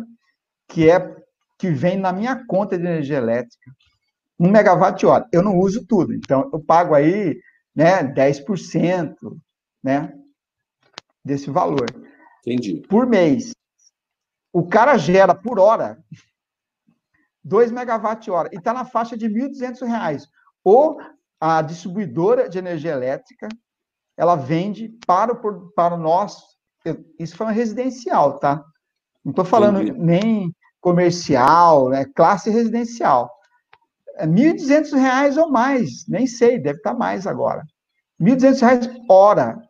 que 0.68 0.90
é 0.90 1.16
que 1.58 1.70
vem 1.70 1.98
na 1.98 2.12
minha 2.12 2.44
conta 2.46 2.78
de 2.78 2.84
energia 2.84 3.18
elétrica 3.18 3.72
um 4.40 4.50
megawatt-hora. 4.50 5.28
Eu 5.32 5.42
não 5.42 5.58
uso 5.58 5.86
tudo, 5.86 6.14
então 6.14 6.50
eu 6.52 6.60
pago 6.60 6.94
aí 6.94 7.40
né, 7.76 8.04
10% 8.04 9.16
né, 9.84 10.14
desse 11.24 11.50
valor. 11.50 11.86
Entendi. 12.46 12.82
Por 12.88 13.08
mês. 13.08 13.52
O 14.52 14.68
cara 14.68 14.98
gera 14.98 15.34
por 15.34 15.60
hora 15.60 15.98
2 17.44 17.72
megawatt-hora 17.72 18.50
e 18.54 18.58
está 18.58 18.74
na 18.74 18.86
faixa 18.86 19.18
de 19.18 19.28
R$ 19.28 19.50
1.200. 19.50 20.24
Ou 20.64 20.98
a 21.40 21.62
distribuidora 21.62 22.48
de 22.48 22.58
energia 22.58 22.92
elétrica, 22.92 23.50
ela 24.16 24.36
vende 24.36 24.90
para 25.06 25.34
o, 25.34 25.72
para 25.72 25.96
o 25.96 25.98
nosso. 25.98 26.42
Isso 27.20 27.36
foi 27.36 27.48
um 27.48 27.52
residencial, 27.52 28.40
tá? 28.40 28.64
Não 29.24 29.32
estou 29.32 29.46
falando 29.46 29.82
Entendi. 29.82 30.00
nem 30.00 30.56
comercial, 30.80 31.90
né? 31.90 32.06
classe 32.16 32.50
residencial. 32.50 33.30
R$ 34.18 34.28
1.200 34.28 35.38
ou 35.38 35.50
mais, 35.50 36.08
nem 36.08 36.28
sei, 36.28 36.60
deve 36.60 36.78
estar 36.78 36.94
mais 36.94 37.26
agora. 37.26 37.64
R$ 38.20 38.32
1.200 38.32 39.06
hora. 39.10 39.62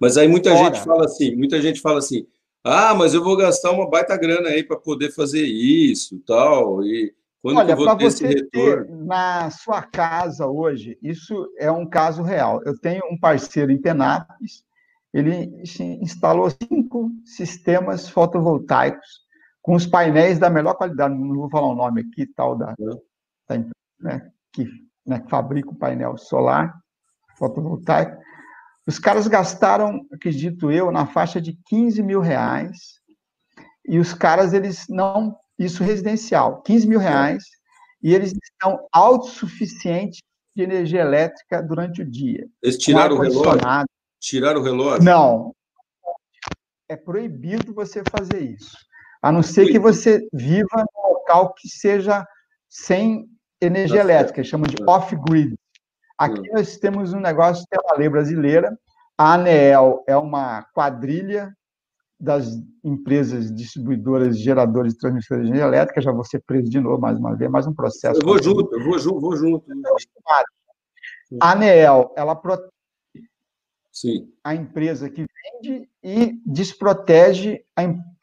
Mas 0.00 0.16
aí 0.16 0.26
muita 0.28 0.52
hora. 0.52 0.74
gente 0.74 0.84
fala 0.84 1.04
assim, 1.04 1.36
muita 1.36 1.60
gente 1.60 1.80
fala 1.80 1.98
assim, 1.98 2.26
ah, 2.64 2.94
mas 2.94 3.14
eu 3.14 3.22
vou 3.22 3.36
gastar 3.36 3.72
uma 3.72 3.88
baita 3.88 4.16
grana 4.16 4.48
aí 4.48 4.62
para 4.62 4.76
poder 4.76 5.12
fazer 5.12 5.44
isso, 5.44 6.20
tal, 6.26 6.84
e 6.84 7.14
quando 7.42 7.58
Olha, 7.58 7.76
para 7.76 7.94
você 7.94 8.28
retorno? 8.28 8.86
ter 8.86 9.04
na 9.04 9.50
sua 9.50 9.82
casa 9.82 10.46
hoje, 10.46 10.96
isso 11.02 11.48
é 11.58 11.70
um 11.72 11.84
caso 11.84 12.22
real. 12.22 12.62
Eu 12.64 12.78
tenho 12.78 13.02
um 13.10 13.18
parceiro 13.18 13.72
em 13.72 13.82
Penápolis, 13.82 14.64
ele 15.12 15.50
instalou 16.00 16.48
cinco 16.50 17.10
sistemas 17.24 18.08
fotovoltaicos 18.08 19.22
com 19.60 19.74
os 19.74 19.86
painéis 19.86 20.38
da 20.38 20.48
melhor 20.48 20.74
qualidade. 20.74 21.14
Não 21.14 21.34
vou 21.34 21.50
falar 21.50 21.66
o 21.66 21.74
nome 21.74 22.02
aqui, 22.02 22.26
tal 22.26 22.56
da, 22.56 22.74
né, 24.00 24.30
que, 24.52 24.68
né, 25.06 25.20
que 25.20 25.30
fabrica 25.30 25.70
o 25.70 25.74
painel 25.76 26.16
solar 26.16 26.74
fotovoltaico. 27.36 28.20
Os 28.86 28.98
caras 28.98 29.26
gastaram, 29.28 30.06
acredito 30.12 30.70
eu, 30.70 30.90
na 30.90 31.06
faixa 31.06 31.40
de 31.40 31.58
15 31.66 32.02
mil 32.02 32.20
reais. 32.20 33.00
E 33.86 33.98
os 33.98 34.12
caras, 34.12 34.52
eles 34.52 34.86
não. 34.88 35.36
Isso 35.58 35.84
residencial, 35.84 36.62
15 36.62 36.88
mil 36.88 36.98
reais. 36.98 37.44
E 38.02 38.14
eles 38.14 38.32
estão 38.42 38.86
autossuficientes 38.92 40.20
de 40.56 40.62
energia 40.62 41.00
elétrica 41.00 41.62
durante 41.62 42.02
o 42.02 42.10
dia. 42.10 42.46
Eles 42.62 42.78
tiraram 42.78 43.16
o 43.16 43.20
relógio? 43.20 43.60
Tiraram 44.20 44.60
o 44.60 44.64
relógio? 44.64 45.04
Não. 45.04 45.54
É 46.88 46.96
proibido 46.96 47.72
você 47.72 48.02
fazer 48.10 48.40
isso. 48.40 48.76
A 49.22 49.30
não 49.30 49.42
ser 49.42 49.66
que 49.66 49.78
você 49.78 50.26
viva 50.32 50.84
num 50.94 51.12
local 51.12 51.54
que 51.54 51.68
seja 51.68 52.26
sem 52.68 53.28
energia 53.64 53.98
tá 53.98 54.04
elétrica, 54.04 54.44
chamam 54.44 54.66
de 54.66 54.76
off-grid. 54.86 55.54
Aqui 56.18 56.40
hum. 56.40 56.52
nós 56.52 56.76
temos 56.76 57.12
um 57.12 57.20
negócio 57.20 57.64
que 57.68 57.76
é 57.76 57.80
uma 57.80 57.96
lei 57.96 58.08
brasileira. 58.08 58.76
A 59.16 59.34
ANEEL 59.34 60.04
é 60.06 60.16
uma 60.16 60.62
quadrilha 60.74 61.52
das 62.18 62.46
empresas 62.84 63.52
distribuidoras, 63.52 64.38
geradores 64.38 64.94
e 64.94 64.98
transmissores 64.98 65.44
de 65.44 65.50
energia 65.50 65.66
elétrica. 65.66 66.00
Já 66.00 66.12
vou 66.12 66.24
ser 66.24 66.40
preso 66.46 66.70
de 66.70 66.80
novo, 66.80 67.00
mais 67.00 67.18
uma 67.18 67.34
vez, 67.34 67.50
mais 67.50 67.66
um 67.66 67.74
processo. 67.74 68.20
Eu 68.20 68.26
vou 68.26 68.42
junto, 68.42 68.74
eu 68.74 68.84
vou 68.84 68.98
junto, 68.98 69.20
vou 69.20 69.36
junto. 69.36 69.64
A 71.40 71.52
ANEEL, 71.52 72.12
ela 72.16 72.36
protege 72.36 72.70
Sim. 73.90 74.32
a 74.44 74.54
empresa 74.54 75.10
que 75.10 75.26
vende 75.26 75.88
e 76.02 76.40
desprotege 76.46 77.64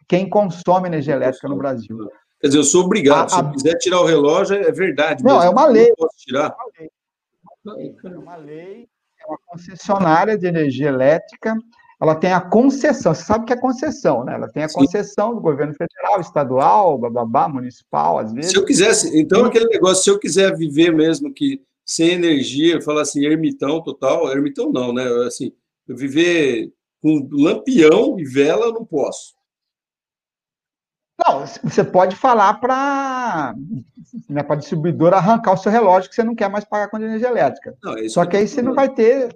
quem 0.08 0.30
consome 0.30 0.88
energia 0.88 1.16
elétrica 1.16 1.48
no 1.48 1.58
Brasil. 1.58 2.10
Quer 2.40 2.48
dizer, 2.48 2.60
eu 2.60 2.64
sou 2.64 2.86
obrigado. 2.86 3.28
A, 3.28 3.30
Se 3.30 3.40
eu 3.40 3.52
quiser 3.52 3.78
tirar 3.78 4.02
o 4.02 4.06
relógio, 4.06 4.56
é 4.56 4.72
verdade. 4.72 5.24
Não, 5.24 5.40
mesmo. 5.40 5.50
é 5.50 5.50
uma 5.50 5.66
lei. 5.66 5.94
posso 5.98 6.18
tirar. 6.18 6.56
É 6.78 8.18
uma 8.18 8.36
lei, 8.38 8.88
é 9.20 9.28
uma 9.28 9.38
concessionária 9.46 10.38
de 10.38 10.48
energia 10.48 10.88
elétrica. 10.88 11.56
Ela 12.02 12.16
tem 12.16 12.32
a 12.32 12.40
concessão. 12.40 13.14
Você 13.14 13.24
sabe 13.24 13.46
que 13.46 13.52
é 13.52 13.58
concessão, 13.58 14.24
né? 14.24 14.36
Ela 14.36 14.48
tem 14.48 14.64
a 14.64 14.72
concessão 14.72 15.30
Sim. 15.30 15.36
do 15.36 15.42
governo 15.42 15.74
federal, 15.74 16.22
estadual, 16.22 16.98
bababá, 16.98 17.50
municipal, 17.50 18.20
às 18.20 18.32
vezes. 18.32 18.52
Se 18.52 18.58
eu 18.58 18.64
quisesse, 18.64 19.20
então 19.20 19.44
aquele 19.44 19.66
negócio, 19.66 20.04
se 20.04 20.10
eu 20.10 20.18
quiser 20.18 20.56
viver 20.56 20.96
mesmo 20.96 21.34
que 21.34 21.62
sem 21.86 22.12
energia, 22.12 22.82
falar 22.82 23.02
assim, 23.02 23.26
ermitão 23.26 23.82
total, 23.82 24.32
ermitão 24.32 24.72
não, 24.72 24.94
né? 24.94 25.04
Assim, 25.26 25.52
eu 25.88 25.98
viver 25.98 26.72
com 27.02 27.28
lampião 27.32 28.18
e 28.18 28.24
vela, 28.24 28.68
eu 28.68 28.74
não 28.74 28.86
posso. 28.86 29.34
Não, 31.28 31.46
você 31.64 31.84
pode 31.84 32.16
falar 32.16 32.54
para 32.56 33.54
né, 34.30 34.46
a 34.48 34.56
distribuidora 34.56 35.18
arrancar 35.18 35.54
o 35.54 35.58
seu 35.58 35.72
relógio 35.72 36.10
que 36.10 36.16
você 36.16 36.24
não 36.24 36.34
quer 36.34 36.50
mais 36.50 36.64
pagar 36.64 36.90
com 36.90 36.98
energia 36.98 37.28
elétrica. 37.28 37.76
Não, 37.84 37.98
é 37.98 38.08
Só 38.08 38.26
que 38.26 38.38
aí 38.38 38.48
você 38.48 38.62
não 38.62 38.74
vai 38.74 38.90
ter 38.90 39.36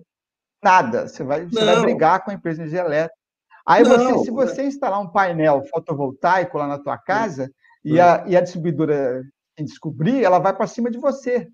nada. 0.63 1.07
Você 1.07 1.23
vai, 1.23 1.45
você 1.45 1.63
vai 1.63 1.81
brigar 1.81 2.23
com 2.23 2.31
a 2.31 2.33
empresa 2.33 2.57
de 2.57 2.61
energia 2.63 2.85
elétrica. 2.85 3.17
Aí 3.65 3.83
não, 3.83 3.89
você, 3.97 4.25
se 4.25 4.31
você 4.31 4.61
é... 4.61 4.65
instalar 4.65 5.01
um 5.01 5.07
painel 5.07 5.63
fotovoltaico 5.69 6.57
lá 6.57 6.67
na 6.67 6.79
tua 6.79 6.97
casa 6.97 7.51
e, 7.83 7.99
a, 7.99 8.23
e 8.27 8.35
a 8.35 8.41
distribuidora 8.41 9.23
descobrir, 9.57 10.23
ela 10.23 10.39
vai 10.39 10.53
para 10.55 10.67
cima 10.67 10.89
de 10.89 10.97
você. 10.97 11.47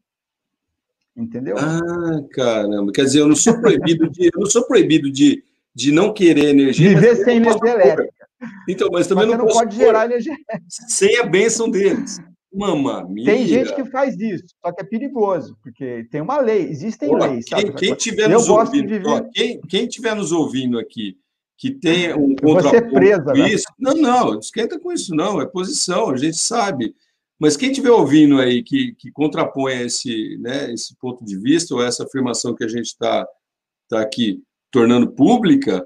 Entendeu? 1.15 1.57
Ah, 1.57 2.21
caramba. 2.31 2.91
Quer 2.91 3.03
dizer, 3.03 3.19
eu 3.21 3.27
não 3.27 3.35
sou 3.35 3.59
proibido 3.59 4.09
de, 4.09 4.25
eu 4.25 4.39
não 4.39 4.45
sou 4.45 4.65
proibido 4.65 5.11
de, 5.11 5.43
de 5.73 5.91
não 5.91 6.13
querer 6.13 6.49
energia. 6.49 6.89
Viver 6.89 7.15
sem 7.17 7.37
energia 7.37 7.71
elétrica. 7.71 8.18
Então, 8.67 8.89
mas 8.91 9.07
também 9.07 9.27
mas 9.27 9.37
não, 9.37 9.45
não 9.45 9.53
pode 9.53 9.75
gerar 9.75 10.05
energia. 10.05 10.35
Sem 10.67 11.17
a 11.17 11.25
bênção 11.25 11.69
deles. 11.69 12.19
Mamma 12.51 13.07
mia. 13.07 13.25
Tem 13.25 13.45
gente 13.45 13.73
que 13.75 13.85
faz 13.85 14.19
isso, 14.19 14.45
só 14.63 14.71
que 14.71 14.81
é 14.81 14.83
perigoso, 14.83 15.55
porque 15.61 16.07
tem 16.09 16.19
uma 16.19 16.39
lei, 16.39 16.67
existem 16.67 17.13
leis. 17.15 17.45
Quem, 17.45 17.71
quem 17.73 17.93
tiver 17.93 18.27
nos 18.27 18.49
ouvindo, 18.49 18.89
viver... 18.89 19.07
ó, 19.07 19.21
quem, 19.31 19.61
quem 19.61 19.87
tiver 19.87 20.15
nos 20.15 20.31
ouvindo 20.31 20.79
aqui, 20.79 21.15
que 21.55 21.69
tem 21.69 22.13
um 22.15 22.35
contraponto 22.35 22.91
presa, 22.91 23.33
né? 23.33 23.49
isso, 23.49 23.65
não, 23.77 23.93
não, 23.93 24.39
esquenta 24.39 24.79
com 24.79 24.91
isso, 24.91 25.13
não, 25.13 25.39
é 25.39 25.45
posição, 25.45 26.09
a 26.09 26.17
gente 26.17 26.37
sabe. 26.37 26.95
Mas 27.39 27.55
quem 27.55 27.69
estiver 27.69 27.91
ouvindo 27.91 28.39
aí 28.39 28.63
que, 28.63 28.93
que 28.95 29.11
contrapõe 29.11 29.81
esse, 29.83 30.37
né, 30.39 30.73
esse 30.73 30.95
ponto 30.97 31.23
de 31.23 31.39
vista 31.39 31.75
ou 31.75 31.83
essa 31.83 32.03
afirmação 32.03 32.55
que 32.55 32.63
a 32.63 32.67
gente 32.67 32.87
está 32.87 33.27
tá 33.87 34.01
aqui 34.01 34.41
tornando 34.71 35.11
pública, 35.11 35.85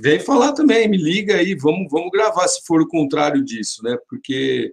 vem 0.00 0.18
falar 0.18 0.52
também, 0.52 0.88
me 0.88 0.96
liga 0.96 1.36
aí, 1.36 1.54
vamos, 1.54 1.90
vamos 1.90 2.10
gravar 2.10 2.46
se 2.48 2.64
for 2.64 2.80
o 2.80 2.88
contrário 2.88 3.44
disso, 3.44 3.82
né? 3.82 3.96
Porque 4.08 4.72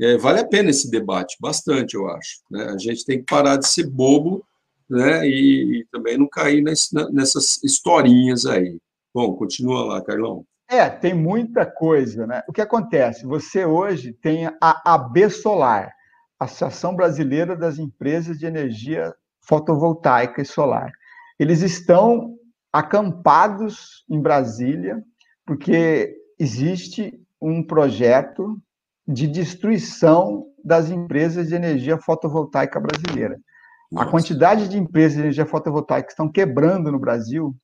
é, 0.00 0.16
vale 0.16 0.40
a 0.40 0.46
pena 0.46 0.70
esse 0.70 0.90
debate, 0.90 1.36
bastante, 1.40 1.94
eu 1.94 2.08
acho. 2.08 2.40
Né? 2.50 2.64
A 2.64 2.78
gente 2.78 3.04
tem 3.04 3.18
que 3.18 3.26
parar 3.26 3.56
de 3.56 3.66
ser 3.66 3.88
bobo 3.88 4.44
né? 4.88 5.26
e, 5.26 5.80
e 5.80 5.86
também 5.90 6.18
não 6.18 6.28
cair 6.28 6.62
nesse, 6.62 6.94
nessas 7.12 7.62
historinhas 7.62 8.46
aí. 8.46 8.78
Bom, 9.14 9.34
continua 9.34 9.84
lá, 9.84 10.02
Carlão. 10.02 10.44
É, 10.68 10.88
tem 10.88 11.14
muita 11.14 11.66
coisa, 11.66 12.26
né? 12.26 12.42
O 12.48 12.52
que 12.52 12.60
acontece? 12.60 13.24
Você 13.26 13.64
hoje 13.64 14.12
tem 14.12 14.46
a 14.60 14.94
AB 14.94 15.30
Solar, 15.30 15.92
Associação 16.40 16.96
Brasileira 16.96 17.54
das 17.54 17.78
Empresas 17.78 18.38
de 18.38 18.46
Energia 18.46 19.14
Fotovoltaica 19.40 20.42
e 20.42 20.44
Solar. 20.44 20.90
Eles 21.38 21.60
estão 21.60 22.34
acampados 22.74 24.04
em 24.10 24.20
Brasília, 24.20 25.00
porque 25.46 26.12
existe 26.36 27.16
um 27.40 27.62
projeto 27.62 28.60
de 29.06 29.28
destruição 29.28 30.46
das 30.64 30.90
empresas 30.90 31.50
de 31.50 31.54
energia 31.54 31.96
fotovoltaica 31.98 32.80
brasileira. 32.80 33.38
Nossa. 33.92 34.08
A 34.08 34.10
quantidade 34.10 34.66
de 34.66 34.76
empresas 34.76 35.12
de 35.12 35.20
energia 35.20 35.46
fotovoltaica 35.46 36.06
que 36.06 36.12
estão 36.14 36.28
quebrando 36.28 36.90
no 36.90 36.98
Brasil 36.98 37.54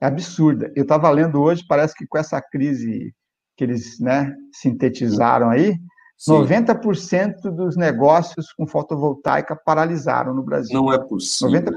é 0.00 0.06
absurda. 0.06 0.72
Eu 0.74 0.82
estava 0.82 1.08
lendo 1.08 1.40
hoje, 1.40 1.64
parece 1.64 1.94
que 1.94 2.04
com 2.04 2.18
essa 2.18 2.42
crise 2.42 3.14
que 3.56 3.62
eles 3.62 4.00
né, 4.00 4.34
sintetizaram 4.52 5.50
aí, 5.50 5.76
Sim. 6.16 6.32
90% 6.32 7.42
dos 7.54 7.76
negócios 7.76 8.52
com 8.54 8.66
fotovoltaica 8.66 9.54
paralisaram 9.54 10.34
no 10.34 10.42
Brasil. 10.42 10.74
Não 10.74 10.92
é 10.92 10.98
possível. 10.98 11.60
90%, 11.60 11.74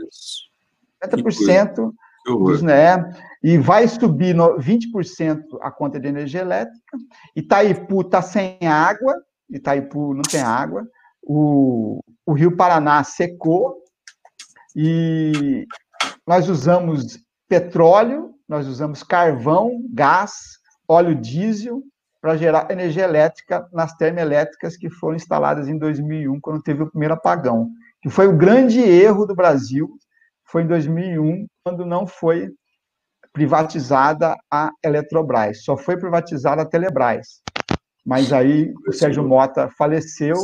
90% 1.06 1.76
dos, 1.76 1.94
né, 2.62 3.12
e 3.44 3.58
vai 3.58 3.88
subir 3.88 4.36
20% 4.36 5.44
a 5.62 5.72
conta 5.72 6.00
de 6.00 6.08
energia 6.08 6.42
elétrica. 6.42 6.98
Itaipu 7.36 8.02
está 8.02 8.22
sem 8.22 8.58
água, 8.62 9.16
Itaipu 9.50 10.14
não 10.14 10.22
tem 10.22 10.42
água. 10.42 10.88
O, 11.24 12.00
o 12.26 12.34
Rio 12.34 12.56
Paraná 12.56 13.04
secou 13.04 13.78
e 14.76 15.66
nós 16.26 16.50
usamos 16.50 17.20
petróleo, 17.48 18.32
nós 18.48 18.68
usamos 18.68 19.04
carvão, 19.04 19.82
gás, 19.92 20.32
óleo 20.88 21.16
diesel 21.16 21.84
para 22.22 22.38
gerar 22.38 22.70
energia 22.70 23.04
elétrica 23.04 23.68
nas 23.74 23.96
termoelétricas 23.96 24.78
que 24.78 24.90
foram 24.90 25.16
instaladas 25.16 25.68
em 25.68 25.78
2001, 25.78 26.40
quando 26.40 26.62
teve 26.62 26.84
o 26.84 26.90
primeiro 26.90 27.16
apagão, 27.16 27.70
que 28.02 28.10
foi 28.10 28.28
o 28.28 28.38
grande 28.38 28.80
erro 28.80 29.26
do 29.26 29.36
Brasil, 29.36 29.98
foi 30.52 30.64
em 30.64 30.68
2001, 30.68 31.48
quando 31.64 31.86
não 31.86 32.06
foi 32.06 32.50
privatizada 33.32 34.36
a 34.52 34.70
Eletrobras, 34.84 35.64
só 35.64 35.78
foi 35.78 35.98
privatizada 35.98 36.62
a 36.62 36.66
Telebrás. 36.66 37.42
Mas 38.06 38.34
aí 38.34 38.74
o 38.86 38.92
Sérgio 38.92 39.24
Mota 39.24 39.70
faleceu, 39.78 40.36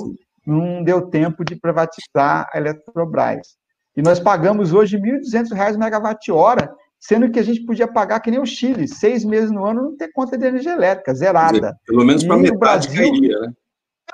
não 0.46 0.82
deu 0.82 1.10
tempo 1.10 1.44
de 1.44 1.56
privatizar 1.58 2.50
a 2.54 2.58
Eletrobras. 2.58 3.58
E 3.98 4.02
nós 4.02 4.20
pagamos 4.20 4.72
hoje 4.72 4.96
R$ 4.96 5.20
1.200 5.20 5.78
megawatt-hora, 5.78 6.74
sendo 7.00 7.30
que 7.30 7.40
a 7.40 7.44
gente 7.44 7.66
podia 7.66 7.88
pagar 7.88 8.22
que 8.22 8.32
nem 8.32 8.40
o 8.40 8.46
Chile, 8.46 8.88
seis 8.88 9.26
meses 9.26 9.52
no 9.52 9.66
ano, 9.66 9.84
não 9.84 9.98
ter 9.98 10.12
conta 10.14 10.38
de 10.38 10.46
energia 10.46 10.72
elétrica, 10.74 11.14
zerada. 11.14 11.52
Dizer, 11.60 11.76
pelo 11.86 12.06
menos 12.06 12.24
para 12.24 12.38
metade 12.38 12.58
Brasil, 12.58 13.12
cairia, 13.12 13.40
né? 13.40 13.54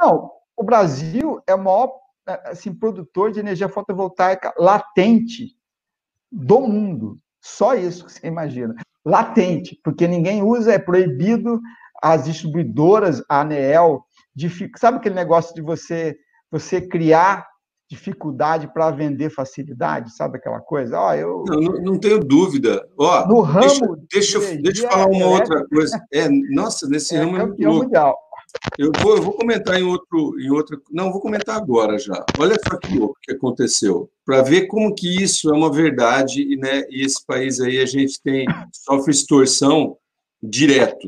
Não, 0.02 0.32
o 0.58 0.64
Brasil 0.64 1.40
é 1.46 1.54
o 1.54 1.64
maior 1.64 1.94
assim, 2.46 2.74
produtor 2.74 3.32
de 3.32 3.40
energia 3.40 3.70
fotovoltaica 3.70 4.54
latente 4.58 5.56
do 6.34 6.62
mundo. 6.62 7.16
Só 7.40 7.76
isso 7.76 8.06
que 8.06 8.14
você 8.14 8.28
imagina. 8.28 8.74
Latente, 9.06 9.80
porque 9.84 10.08
ninguém 10.08 10.42
usa, 10.42 10.74
é 10.74 10.80
proibido 10.80 11.62
as 12.02 12.26
distribuidoras, 12.26 13.24
a 13.30 13.42
ANEEL, 13.42 14.04
de, 14.36 14.50
sabe 14.78 14.98
aquele 14.98 15.16
negócio 15.16 15.54
de 15.54 15.62
você 15.62 16.18
você 16.52 16.80
criar 16.80 17.48
dificuldade 17.90 18.72
para 18.72 18.92
vender 18.92 19.32
facilidade, 19.32 20.16
sabe 20.16 20.38
aquela 20.38 20.60
coisa? 20.60 21.00
Ó, 21.00 21.14
eu 21.16 21.44
não, 21.48 21.74
não, 21.82 22.00
tenho 22.00 22.20
dúvida. 22.20 22.88
Ó, 22.98 23.28
no 23.28 23.42
ramo 23.42 23.98
deixa, 24.12 24.40
deixa, 24.40 24.62
deixa 24.62 24.86
eu 24.86 24.92
falar 24.92 25.08
uma 25.08 25.26
outra 25.26 25.66
coisa. 25.68 26.00
É, 26.14 26.30
nossa, 26.30 26.88
nesse 26.88 27.16
é 27.16 27.20
ramo 27.20 27.38
é 27.38 27.46
muito 27.46 27.64
louco. 27.64 27.86
mundial. 27.86 28.18
Eu 28.78 28.92
vou, 29.02 29.18
eu 29.18 29.22
vou 29.22 29.34
comentar 29.34 29.80
em 29.80 29.84
outro, 29.84 30.40
em 30.40 30.50
outra. 30.50 30.80
Não, 30.92 31.12
vou 31.12 31.22
comentar 31.22 31.56
agora 31.56 31.98
já. 32.00 32.26
Olha 32.40 32.56
só 32.68 32.78
que 32.78 32.98
louco 32.98 33.18
que 33.22 33.34
aconteceu, 33.34 34.10
para 34.26 34.42
ver 34.42 34.68
como 34.68 34.96
que 34.96 35.22
isso 35.22 35.50
é 35.50 35.54
uma 35.54 35.72
verdade 35.72 36.42
e, 36.42 36.56
né, 36.56 36.84
e 36.90 37.06
esse 37.06 37.24
país 37.26 37.60
aí 37.60 37.80
a 37.80 37.86
gente 37.86 38.22
tem 38.22 38.46
sofre 38.72 39.12
extorsão 39.12 39.98
direto, 40.42 41.08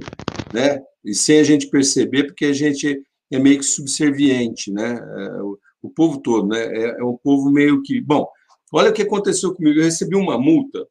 né? 0.53 0.81
E 1.03 1.13
sem 1.13 1.39
a 1.39 1.43
gente 1.43 1.67
perceber, 1.67 2.25
porque 2.25 2.45
a 2.45 2.53
gente 2.53 3.01
é 3.31 3.39
meio 3.39 3.59
que 3.59 3.65
subserviente, 3.65 4.71
né? 4.71 4.95
É, 4.95 5.41
o, 5.41 5.59
o, 5.81 5.89
povo 5.89 6.19
todo, 6.19 6.47
né? 6.47 6.65
É, 6.65 6.99
é 6.99 7.03
um 7.03 7.17
povo 7.17 7.49
meio 7.49 7.81
que. 7.81 7.99
Bom, 7.99 8.27
olha 8.71 8.89
o 8.91 8.93
que 8.93 9.01
aconteceu 9.01 9.53
comigo. 9.53 9.79
Eu 9.79 9.83
recebi 9.83 10.15
uma 10.15 10.37
multa, 10.37 10.87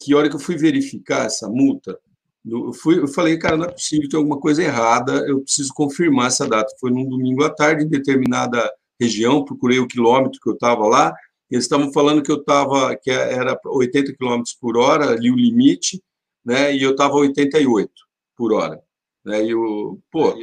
que 0.00 0.14
hora 0.14 0.28
que 0.28 0.36
eu 0.36 0.40
fui 0.40 0.56
verificar 0.56 1.26
essa 1.26 1.48
multa, 1.48 1.98
eu, 2.44 2.72
fui, 2.72 2.98
eu 2.98 3.08
falei, 3.08 3.38
cara, 3.38 3.56
não 3.56 3.66
é 3.66 3.70
possível, 3.70 4.08
tem 4.08 4.18
alguma 4.18 4.38
coisa 4.38 4.62
errada, 4.62 5.24
eu 5.28 5.40
preciso 5.42 5.72
confirmar 5.74 6.26
essa 6.26 6.48
data. 6.48 6.74
Foi 6.80 6.90
num 6.90 7.08
domingo 7.08 7.44
à 7.44 7.50
tarde, 7.50 7.84
em 7.84 7.88
determinada 7.88 8.70
região, 9.00 9.44
procurei 9.44 9.78
o 9.78 9.86
quilômetro 9.86 10.40
que 10.40 10.48
eu 10.48 10.54
estava 10.54 10.86
lá, 10.86 11.14
eles 11.50 11.64
estavam 11.64 11.92
falando 11.92 12.22
que 12.22 12.30
eu 12.30 12.40
estava, 12.40 12.96
que 12.96 13.10
era 13.10 13.58
80 13.66 14.14
km 14.14 14.42
por 14.60 14.76
hora, 14.76 15.10
ali 15.10 15.30
o 15.30 15.36
limite, 15.36 16.02
né, 16.44 16.74
e 16.74 16.82
eu 16.82 16.92
estava 16.92 17.14
88 17.14 17.90
por 18.36 18.52
hora. 18.52 18.82
Né, 19.24 19.44
e 19.44 19.50
eu, 19.50 20.00
pô, 20.10 20.34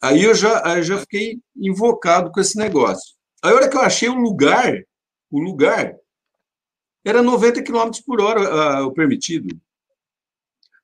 aí 0.00 0.24
eu 0.24 0.34
já, 0.34 0.66
aí 0.66 0.78
eu 0.78 0.82
já 0.82 0.98
fiquei 0.98 1.38
invocado 1.54 2.30
com 2.32 2.40
esse 2.40 2.56
negócio. 2.56 3.14
Aí 3.42 3.52
a 3.52 3.54
hora 3.54 3.68
que 3.68 3.76
eu 3.76 3.82
achei 3.82 4.08
o 4.08 4.14
lugar, 4.14 4.72
o 5.30 5.40
lugar, 5.40 5.94
era 7.04 7.22
90 7.22 7.62
km 7.62 7.90
por 8.04 8.20
hora 8.20 8.82
uh, 8.82 8.86
o 8.86 8.92
permitido. 8.92 9.58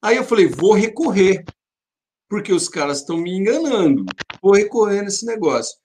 Aí 0.03 0.17
eu 0.17 0.25
falei, 0.25 0.47
vou 0.47 0.73
recorrer, 0.73 1.45
porque 2.29 2.53
os 2.53 2.69
caras 2.69 2.99
estão 2.99 3.17
me 3.17 3.33
enganando. 3.33 4.05
Vou 4.43 4.55
recorrer 4.55 5.03
nesse 5.03 5.25
negócio. 5.25 5.77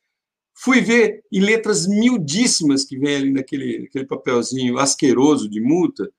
Fui 0.54 0.82
ver 0.82 1.24
em 1.32 1.40
letras 1.40 1.88
miudíssimas 1.88 2.84
que 2.84 2.98
vem 2.98 3.16
ali 3.16 3.32
naquele, 3.32 3.90
papelzinho 4.08 4.78
asqueroso 4.78 5.50
de 5.50 5.60
multa, 5.62 6.12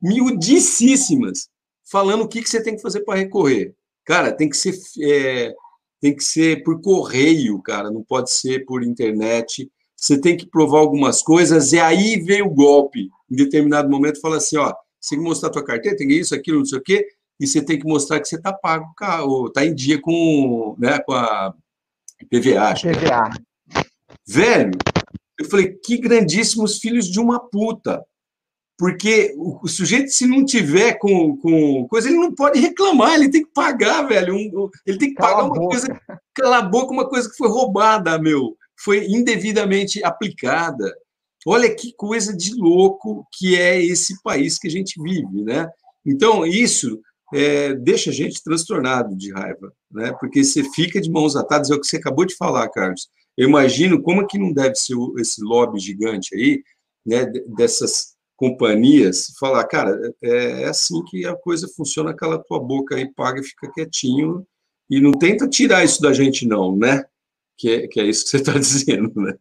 miudíssimas, 0.00 1.48
falando 1.90 2.24
o 2.24 2.28
que, 2.28 2.42
que 2.42 2.50
você 2.50 2.62
tem 2.62 2.76
que 2.76 2.82
fazer 2.82 3.02
para 3.02 3.18
recorrer. 3.18 3.74
Cara, 4.04 4.32
tem 4.32 4.48
que 4.48 4.56
ser 4.56 4.74
é, 5.00 5.54
tem 6.02 6.16
que 6.16 6.24
ser 6.24 6.64
por 6.64 6.80
correio, 6.80 7.62
cara, 7.62 7.88
não 7.88 8.02
pode 8.02 8.32
ser 8.32 8.66
por 8.66 8.82
internet. 8.82 9.70
Você 9.96 10.20
tem 10.20 10.36
que 10.36 10.44
provar 10.46 10.80
algumas 10.80 11.22
coisas, 11.22 11.72
e 11.72 11.78
aí 11.78 12.20
vem 12.20 12.42
o 12.42 12.50
golpe. 12.50 13.08
Em 13.30 13.36
determinado 13.36 13.88
momento, 13.88 14.20
fala 14.20 14.38
assim: 14.38 14.56
ó, 14.56 14.74
você 15.02 15.16
tem 15.16 15.18
que 15.18 15.28
mostrar 15.28 15.48
a 15.48 15.52
tua 15.52 15.64
carteira, 15.64 15.96
tem 15.96 16.10
isso, 16.12 16.34
aquilo, 16.34 16.58
não 16.58 16.64
sei 16.64 16.78
o 16.78 16.82
quê 16.82 17.06
e 17.42 17.46
você 17.46 17.60
tem 17.60 17.76
que 17.76 17.86
mostrar 17.86 18.20
que 18.20 18.28
você 18.28 18.36
está 18.36 18.52
pago, 18.52 18.86
está 19.48 19.64
em 19.64 19.74
dia 19.74 20.00
com, 20.00 20.76
né, 20.78 21.00
com 21.00 21.12
a 21.12 21.52
PVA. 22.30 22.72
PVA. 22.74 23.30
Velho, 24.24 24.78
eu 25.36 25.44
falei, 25.46 25.72
que 25.72 25.98
grandíssimos 25.98 26.78
filhos 26.78 27.10
de 27.10 27.18
uma 27.18 27.40
puta. 27.40 28.04
Porque 28.78 29.34
o, 29.36 29.58
o, 29.64 29.68
sujeito, 29.68 30.10
se 30.10 30.24
não 30.24 30.44
tiver 30.44 30.94
com, 30.94 31.36
com 31.36 31.86
coisa, 31.88 32.08
ele 32.08 32.18
não 32.18 32.32
pode 32.32 32.60
reclamar, 32.60 33.14
ele 33.14 33.28
tem 33.28 33.42
que 33.44 33.50
pagar, 33.52 34.02
velho. 34.02 34.36
Um, 34.36 34.70
ele 34.86 34.98
tem 34.98 35.08
que 35.08 35.16
Cala 35.16 35.36
pagar 35.36 35.44
uma 35.44 35.68
coisa. 35.68 36.00
Cala 36.34 36.58
a 36.58 36.62
boca, 36.62 36.92
uma 36.92 37.08
coisa 37.08 37.28
que 37.28 37.36
foi 37.36 37.48
roubada, 37.48 38.18
meu. 38.20 38.56
Foi 38.76 39.04
indevidamente 39.06 40.02
aplicada. 40.04 40.92
Olha 41.46 41.74
que 41.74 41.92
coisa 41.94 42.36
de 42.36 42.54
louco 42.54 43.26
que 43.32 43.58
é 43.58 43.82
esse 43.82 44.22
país 44.22 44.58
que 44.58 44.68
a 44.68 44.70
gente 44.70 45.00
vive, 45.02 45.42
né? 45.42 45.68
Então, 46.04 46.46
isso 46.46 47.00
é, 47.34 47.74
deixa 47.74 48.10
a 48.10 48.12
gente 48.12 48.42
transtornado 48.42 49.16
de 49.16 49.32
raiva, 49.32 49.72
né? 49.90 50.12
Porque 50.20 50.44
você 50.44 50.62
fica 50.72 51.00
de 51.00 51.10
mãos 51.10 51.34
atadas, 51.34 51.70
é 51.70 51.74
o 51.74 51.80
que 51.80 51.86
você 51.86 51.96
acabou 51.96 52.24
de 52.24 52.36
falar, 52.36 52.68
Carlos. 52.68 53.08
Eu 53.36 53.48
imagino 53.48 54.02
como 54.02 54.26
que 54.26 54.38
não 54.38 54.52
deve 54.52 54.74
ser 54.76 54.94
esse 55.18 55.42
lobby 55.42 55.80
gigante 55.80 56.34
aí, 56.34 56.62
né? 57.04 57.26
Dessas 57.56 58.12
companhias, 58.36 59.32
falar, 59.38 59.64
cara, 59.64 60.12
é, 60.22 60.62
é 60.62 60.68
assim 60.68 61.02
que 61.04 61.24
a 61.24 61.34
coisa 61.36 61.68
funciona, 61.76 62.14
cala 62.14 62.42
tua 62.42 62.58
boca 62.58 62.96
aí, 62.96 63.08
paga 63.14 63.40
e 63.40 63.44
fica 63.44 63.70
quietinho, 63.72 64.44
e 64.90 65.00
não 65.00 65.12
tenta 65.12 65.48
tirar 65.48 65.84
isso 65.84 66.02
da 66.02 66.12
gente, 66.12 66.46
não, 66.46 66.76
né? 66.76 67.04
Que 67.56 67.70
é, 67.70 67.88
que 67.88 68.00
é 68.00 68.04
isso 68.04 68.24
que 68.24 68.30
você 68.30 68.36
está 68.38 68.52
dizendo, 68.58 69.12
né? 69.20 69.34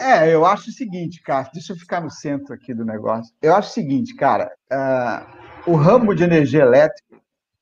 É, 0.00 0.34
eu 0.34 0.46
acho 0.46 0.70
o 0.70 0.72
seguinte, 0.72 1.22
cara, 1.22 1.50
deixa 1.52 1.74
eu 1.74 1.76
ficar 1.76 2.00
no 2.00 2.10
centro 2.10 2.54
aqui 2.54 2.72
do 2.72 2.84
negócio. 2.84 3.34
Eu 3.42 3.54
acho 3.54 3.68
o 3.68 3.72
seguinte, 3.72 4.14
cara, 4.14 4.50
uh, 4.72 5.70
o 5.70 5.76
ramo 5.76 6.14
de 6.14 6.24
energia 6.24 6.62
elétrica 6.62 7.10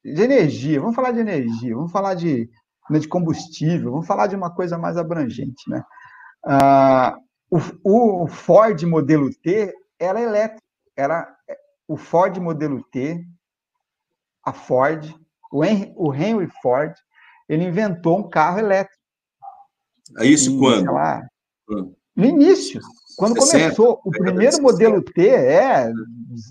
de 0.05 0.22
energia, 0.22 0.80
vamos 0.80 0.97
falar 0.97 1.12
de 1.12 1.20
energia, 1.20 1.74
vamos 1.74 1.93
falar 1.93 2.14
de, 2.14 2.49
né, 2.89 2.99
de 2.99 3.09
combustível, 3.09 3.91
vamos 3.91 4.07
falar 4.07 4.26
de 4.26 4.36
uma 4.36 4.55
coisa 4.55 4.78
mais 4.78 4.97
abrangente. 4.97 5.68
Né? 5.68 5.82
Ah, 6.45 7.16
o, 7.51 8.22
o, 8.22 8.26
Ford 8.26 8.80
modelo 8.84 9.30
T 9.30 9.74
era 9.99 10.20
elétrico, 10.20 10.62
era 10.97 11.28
o 11.86 11.97
Ford 11.97 12.36
modelo 12.39 12.82
T, 12.91 13.24
a 14.45 14.53
Ford, 14.53 15.14
o 15.53 15.64
Henry, 15.64 15.93
o 15.97 16.14
Henry 16.14 16.49
Ford, 16.62 16.95
ele 17.49 17.64
inventou 17.64 18.18
um 18.18 18.28
carro 18.28 18.59
elétrico. 18.59 18.97
É 20.18 20.26
isso 20.26 20.55
e, 20.55 20.59
quando? 20.59 20.93
Lá, 20.93 21.26
no 22.19 22.25
início, 22.25 22.81
quando 23.16 23.41
60, 23.41 23.59
começou, 23.59 24.01
o 24.05 24.11
primeiro 24.11 24.61
modelo 24.61 25.01
T 25.03 25.29
é 25.29 25.89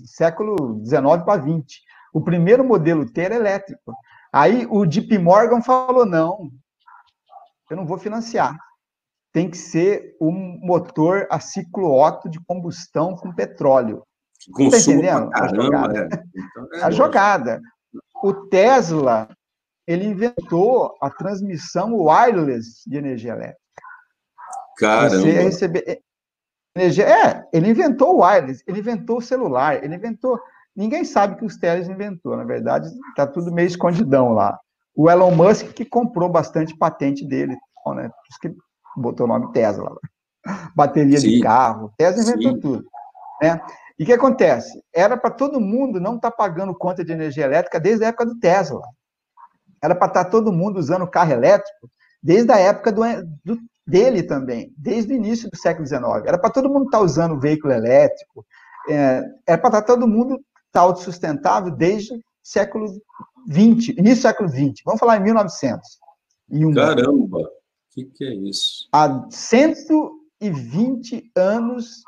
século 0.06 0.80
19 0.80 1.24
para 1.24 1.42
20. 1.42 1.82
O 2.12 2.22
primeiro 2.22 2.64
modelo 2.64 3.04
T 3.04 3.20
era 3.20 3.34
elétrico. 3.34 3.94
Aí 4.32 4.66
o 4.70 4.86
JP 4.86 5.18
Morgan 5.18 5.60
falou: 5.60 6.06
não, 6.06 6.50
eu 7.70 7.76
não 7.76 7.86
vou 7.86 7.98
financiar. 7.98 8.56
Tem 9.30 9.50
que 9.50 9.58
ser 9.58 10.16
um 10.18 10.58
motor 10.62 11.26
a 11.30 11.38
ciclo 11.38 11.92
Otto 11.92 12.30
de 12.30 12.40
combustão 12.46 13.14
com 13.14 13.34
petróleo. 13.34 14.02
Está 14.58 14.78
entendendo? 14.78 15.28
Caramba, 15.28 15.52
a 15.52 15.62
jogada. 15.62 15.98
É. 16.00 16.22
Então, 16.34 16.68
é 16.72 16.82
a 16.82 16.90
jogada. 16.90 17.60
O 18.22 18.32
Tesla 18.48 19.28
ele 19.86 20.06
inventou 20.06 20.94
a 21.00 21.10
transmissão 21.10 21.94
wireless 21.94 22.82
de 22.86 22.96
energia 22.96 23.32
elétrica. 23.32 23.67
Caramba. 24.78 25.16
Você 25.16 25.30
receber, 25.30 26.02
energia. 26.74 27.06
É, 27.08 27.44
ele 27.52 27.70
inventou 27.70 28.16
o 28.16 28.24
wireless, 28.24 28.62
ele 28.66 28.80
inventou 28.80 29.18
o 29.18 29.22
celular, 29.22 29.82
ele 29.82 29.94
inventou. 29.94 30.38
Ninguém 30.74 31.04
sabe 31.04 31.36
que 31.36 31.44
os 31.44 31.56
Tesla 31.56 31.92
inventou, 31.92 32.36
na 32.36 32.44
verdade, 32.44 32.88
está 33.08 33.26
tudo 33.26 33.52
meio 33.52 33.66
escondidão 33.66 34.32
lá. 34.32 34.58
O 34.94 35.10
Elon 35.10 35.32
Musk 35.32 35.72
que 35.72 35.84
comprou 35.84 36.28
bastante 36.28 36.76
patente 36.76 37.24
dele, 37.24 37.56
né? 37.94 38.08
Por 38.08 38.28
isso 38.30 38.38
que 38.40 38.54
botou 38.96 39.26
o 39.26 39.28
nome 39.28 39.52
Tesla. 39.52 39.90
Bateria 40.74 41.18
Sim. 41.18 41.30
de 41.30 41.40
carro, 41.40 41.92
Tesla 41.96 42.22
inventou 42.22 42.52
Sim. 42.52 42.60
tudo. 42.60 42.84
Né? 43.42 43.60
E 43.98 44.04
o 44.04 44.06
que 44.06 44.12
acontece? 44.12 44.80
Era 44.94 45.16
para 45.16 45.30
todo 45.30 45.60
mundo 45.60 46.00
não 46.00 46.16
estar 46.16 46.30
tá 46.30 46.36
pagando 46.36 46.74
conta 46.74 47.04
de 47.04 47.12
energia 47.12 47.44
elétrica 47.44 47.80
desde 47.80 48.04
a 48.04 48.08
época 48.08 48.26
do 48.26 48.38
Tesla. 48.38 48.82
Era 49.82 49.94
para 49.94 50.08
estar 50.08 50.24
tá 50.24 50.30
todo 50.30 50.52
mundo 50.52 50.78
usando 50.78 51.06
carro 51.06 51.32
elétrico 51.32 51.90
desde 52.22 52.52
a 52.52 52.58
época 52.58 52.92
do, 52.92 53.02
do, 53.44 53.58
dele 53.88 54.22
também, 54.22 54.70
desde 54.76 55.14
o 55.14 55.16
início 55.16 55.50
do 55.50 55.56
século 55.56 55.86
XIX. 55.86 56.02
Era 56.26 56.38
para 56.38 56.50
todo 56.50 56.68
mundo 56.68 56.84
estar 56.84 56.98
tá 56.98 57.04
usando 57.04 57.40
veículo 57.40 57.72
elétrico, 57.72 58.44
é, 58.86 59.22
era 59.46 59.58
para 59.58 59.78
estar 59.78 59.82
todo 59.82 60.06
mundo 60.06 60.38
estar 60.66 60.82
autossustentável 60.82 61.74
desde 61.74 62.14
o 62.14 62.20
século 62.42 62.86
XX, 63.50 63.96
início 63.96 64.16
do 64.16 64.16
século 64.16 64.48
XX. 64.50 64.82
Vamos 64.84 65.00
falar 65.00 65.16
em 65.16 65.22
1900. 65.22 65.98
Caramba! 66.74 67.38
O 67.38 67.50
que, 67.90 68.04
que 68.04 68.24
é 68.24 68.34
isso? 68.34 68.88
Há 68.92 69.26
120 69.30 71.30
anos 71.34 72.02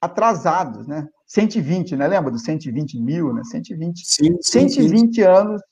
atrasados, 0.00 0.86
né? 0.86 1.08
120, 1.28 1.96
né? 1.96 2.08
Lembra 2.08 2.32
dos 2.32 2.42
120 2.42 3.00
mil, 3.00 3.32
né? 3.32 3.42
120, 3.44 4.04
sim, 4.04 4.36
sim, 4.40 4.68
120 4.68 5.14
sim. 5.14 5.22
anos 5.22 5.62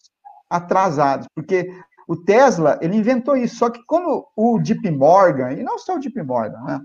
atrasados, 0.48 1.26
porque 1.34 1.68
o 2.06 2.16
Tesla, 2.16 2.78
ele 2.82 2.96
inventou 2.96 3.36
isso, 3.36 3.56
só 3.56 3.70
que 3.70 3.82
como 3.86 4.26
o 4.36 4.58
Deep 4.58 4.90
Morgan, 4.90 5.52
e 5.52 5.62
não 5.62 5.78
só 5.78 5.96
o 5.96 5.98
Deep 5.98 6.22
Morgan, 6.22 6.60
né? 6.62 6.80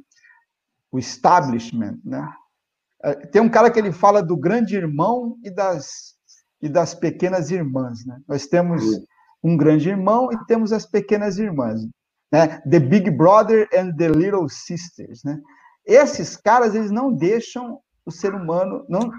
O 0.92 0.98
establishment, 0.98 2.00
né? 2.04 2.28
É, 3.04 3.14
tem 3.28 3.42
um 3.42 3.50
cara 3.50 3.70
que 3.70 3.80
ele 3.80 3.92
fala 3.92 4.22
do 4.22 4.36
grande 4.36 4.76
irmão 4.76 5.38
e 5.44 5.50
das, 5.50 6.16
e 6.62 6.68
das 6.68 6.94
pequenas 6.94 7.52
irmãs, 7.52 8.06
né? 8.06 8.20
Nós 8.28 8.48
temos 8.48 8.84
um 9.44 9.56
grande 9.56 9.90
irmão 9.90 10.30
e 10.32 10.46
temos 10.46 10.72
as 10.72 10.86
pequenas 10.86 11.38
irmãs, 11.38 11.82
né? 12.32 12.60
The 12.70 12.80
Big 12.80 13.10
Brother 13.12 13.68
and 13.74 13.96
the 13.96 14.10
Little 14.10 14.50
Sisters, 14.50 15.24
né? 15.24 15.40
Esses 15.86 16.36
caras, 16.36 16.76
eles 16.76 16.92
não 16.92 17.12
deixam 17.12 17.80
o 18.06 18.12
ser 18.12 18.34
humano 18.34 18.86
não 18.88 19.12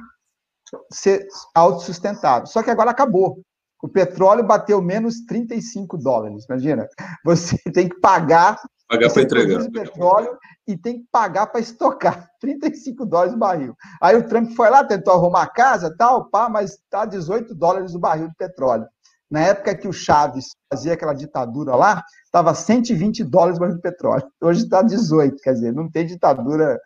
ser 0.93 1.27
autossustentável. 1.55 2.47
Só 2.47 2.63
que 2.63 2.71
agora 2.71 2.91
acabou. 2.91 3.43
O 3.83 3.89
petróleo 3.89 4.47
bateu 4.47 4.81
menos 4.83 5.25
35 5.27 5.97
dólares. 5.99 6.45
Imagina, 6.49 6.89
você 7.25 7.57
tem 7.73 7.89
que 7.89 7.99
pagar 8.01 8.61
pagar 8.89 9.13
para 9.13 9.23
entregar 9.23 9.71
petróleo 9.71 10.37
e 10.67 10.77
tem 10.77 10.99
que 10.99 11.07
pagar 11.13 11.47
para 11.47 11.61
estocar 11.61 12.29
35 12.41 13.07
dólares 13.07 13.35
o 13.35 13.39
barril. 13.39 13.75
Aí 14.03 14.17
o 14.17 14.27
Trump 14.27 14.51
foi 14.57 14.69
lá, 14.69 14.83
tentou 14.83 15.15
arrumar 15.15 15.43
a 15.43 15.51
casa, 15.51 15.95
tal, 15.97 16.29
pá, 16.29 16.49
mas 16.49 16.73
está 16.73 17.05
18 17.05 17.55
dólares 17.55 17.95
o 17.95 18.01
barril 18.01 18.29
de 18.29 18.35
petróleo. 18.35 18.87
Na 19.31 19.43
época 19.43 19.77
que 19.77 19.87
o 19.87 19.93
Chaves 19.93 20.57
fazia 20.69 20.95
aquela 20.95 21.15
ditadura 21.15 21.77
lá, 21.77 22.03
estava 22.25 22.53
120 22.53 23.23
dólares 23.23 23.59
o 23.59 23.61
barril 23.61 23.77
de 23.77 23.83
petróleo. 23.83 24.27
Hoje 24.43 24.65
está 24.65 24.83
18, 24.83 25.37
quer 25.41 25.53
dizer, 25.53 25.73
não 25.73 25.89
tem 25.89 26.05
ditadura 26.05 26.81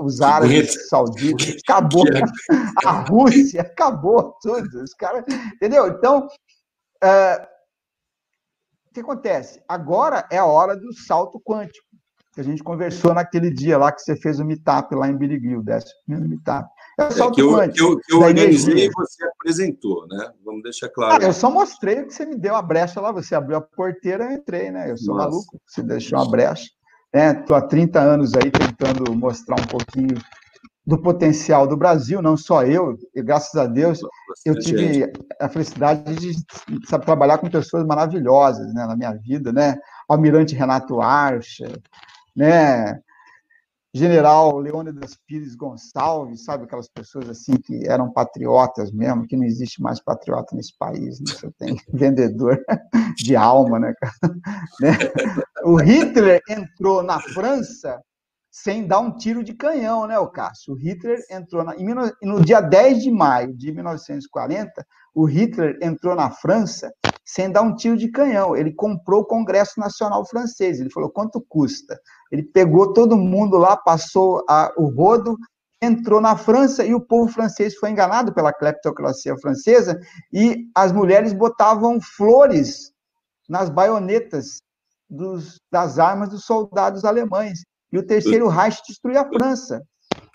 os 0.00 0.20
árabes 0.20 0.88
sauditas, 0.88 1.56
acabou. 1.62 2.04
A 2.84 2.90
Rússia, 3.02 3.62
acabou 3.62 4.34
tudo. 4.40 4.82
Os 4.82 4.94
caras, 4.94 5.24
entendeu? 5.54 5.88
Então, 5.88 6.28
é, 7.02 7.48
o 8.90 8.94
que 8.94 9.00
acontece? 9.00 9.62
Agora 9.68 10.26
é 10.30 10.38
a 10.38 10.46
hora 10.46 10.76
do 10.76 10.92
salto 10.92 11.40
quântico, 11.40 11.86
que 12.32 12.40
a 12.40 12.44
gente 12.44 12.62
conversou 12.62 13.12
naquele 13.14 13.50
dia 13.50 13.76
lá 13.78 13.92
que 13.92 14.00
você 14.00 14.16
fez 14.16 14.40
o 14.40 14.44
meetup 14.44 14.94
lá 14.94 15.08
em 15.08 15.16
Biriguil, 15.16 15.62
décimo 15.62 15.92
meetup. 16.06 16.68
É, 16.98 17.06
o 17.06 17.12
salto 17.12 17.32
é, 17.32 17.34
que 17.34 17.42
eu, 17.42 17.52
quântico. 17.52 17.74
Que 17.74 17.82
eu, 17.82 18.00
que 18.00 18.14
eu 18.14 18.18
organizei 18.18 18.86
e 18.86 18.90
você 18.90 19.24
apresentou, 19.24 20.06
né? 20.08 20.32
Vamos 20.44 20.62
deixar 20.62 20.88
claro. 20.88 21.22
Ah, 21.22 21.26
eu 21.26 21.32
só 21.32 21.50
mostrei 21.50 22.04
que 22.04 22.12
você 22.12 22.24
me 22.24 22.36
deu 22.36 22.54
a 22.54 22.62
brecha 22.62 23.00
lá, 23.00 23.12
você 23.12 23.34
abriu 23.34 23.56
a 23.56 23.60
porteira, 23.60 24.24
eu 24.24 24.32
entrei, 24.32 24.70
né? 24.70 24.90
Eu 24.90 24.96
sou 24.96 25.14
Nossa. 25.14 25.28
maluco, 25.28 25.60
você 25.66 25.82
deixou 25.82 26.18
a 26.18 26.28
brecha. 26.28 26.68
Estou 27.12 27.56
né? 27.56 27.64
há 27.64 27.66
30 27.66 28.00
anos 28.00 28.34
aí 28.34 28.50
tentando 28.50 29.14
mostrar 29.14 29.60
um 29.60 29.66
pouquinho 29.66 30.16
do 30.86 30.96
potencial 30.96 31.66
do 31.66 31.76
Brasil, 31.76 32.22
não 32.22 32.34
só 32.34 32.64
eu, 32.64 32.96
e 33.14 33.22
graças 33.22 33.54
a 33.56 33.66
Deus 33.66 34.00
eu 34.44 34.58
tive 34.58 35.12
a 35.38 35.46
felicidade 35.46 36.16
de 36.16 36.32
sabe, 36.86 37.04
trabalhar 37.04 37.36
com 37.36 37.50
pessoas 37.50 37.84
maravilhosas 37.84 38.72
né, 38.72 38.86
na 38.86 38.96
minha 38.96 39.12
vida, 39.12 39.52
né? 39.52 39.78
Almirante 40.08 40.54
Renato 40.54 41.00
Archa, 41.00 41.70
né? 42.34 42.98
General 43.92 44.58
Leônidas 44.58 45.18
Pires 45.26 45.54
Gonçalves, 45.54 46.44
sabe 46.44 46.64
aquelas 46.64 46.88
pessoas 46.88 47.28
assim 47.28 47.56
que 47.56 47.86
eram 47.88 48.12
patriotas 48.12 48.92
mesmo, 48.92 49.26
que 49.26 49.36
não 49.36 49.44
existe 49.44 49.82
mais 49.82 50.00
patriota 50.00 50.54
nesse 50.54 50.76
país, 50.78 51.20
né? 51.20 51.26
Você 51.26 51.50
tem 51.58 51.76
vendedor 51.92 52.62
de 53.16 53.34
alma, 53.34 53.78
né? 53.78 53.92
né? 54.80 54.92
O 55.70 55.76
Hitler 55.76 56.40
entrou 56.48 57.02
na 57.02 57.20
França 57.20 58.02
sem 58.50 58.86
dar 58.86 59.00
um 59.00 59.14
tiro 59.14 59.44
de 59.44 59.52
canhão, 59.52 60.06
né, 60.06 60.18
o 60.18 60.26
Cássio? 60.26 60.72
O 60.72 60.76
Hitler 60.78 61.22
entrou 61.30 61.62
na, 61.62 61.74
no 62.22 62.42
dia 62.42 62.62
10 62.62 63.02
de 63.02 63.10
maio 63.10 63.54
de 63.54 63.70
1940, 63.70 64.72
o 65.14 65.26
Hitler 65.26 65.78
entrou 65.82 66.14
na 66.14 66.30
França 66.30 66.90
sem 67.22 67.52
dar 67.52 67.60
um 67.60 67.76
tiro 67.76 67.98
de 67.98 68.08
canhão. 68.08 68.56
Ele 68.56 68.72
comprou 68.72 69.20
o 69.20 69.26
Congresso 69.26 69.78
Nacional 69.78 70.24
Francês. 70.24 70.80
Ele 70.80 70.88
falou: 70.88 71.10
quanto 71.10 71.38
custa? 71.38 72.00
Ele 72.32 72.44
pegou 72.44 72.94
todo 72.94 73.14
mundo 73.14 73.58
lá, 73.58 73.76
passou 73.76 74.42
a, 74.48 74.72
o 74.74 74.86
rodo, 74.86 75.36
entrou 75.82 76.18
na 76.18 76.34
França 76.34 76.82
e 76.82 76.94
o 76.94 77.00
povo 77.00 77.30
francês 77.30 77.76
foi 77.76 77.90
enganado 77.90 78.32
pela 78.32 78.54
cleptocracia 78.54 79.36
francesa 79.36 80.00
e 80.32 80.66
as 80.74 80.92
mulheres 80.92 81.34
botavam 81.34 82.00
flores 82.00 82.90
nas 83.46 83.68
baionetas 83.68 84.66
dos, 85.08 85.60
das 85.70 85.98
armas 85.98 86.30
dos 86.30 86.44
soldados 86.44 87.04
alemães. 87.04 87.60
E 87.92 87.98
o 87.98 88.06
terceiro 88.06 88.48
Reich 88.48 88.80
destruiu 88.86 89.18
a 89.18 89.28
França. 89.28 89.82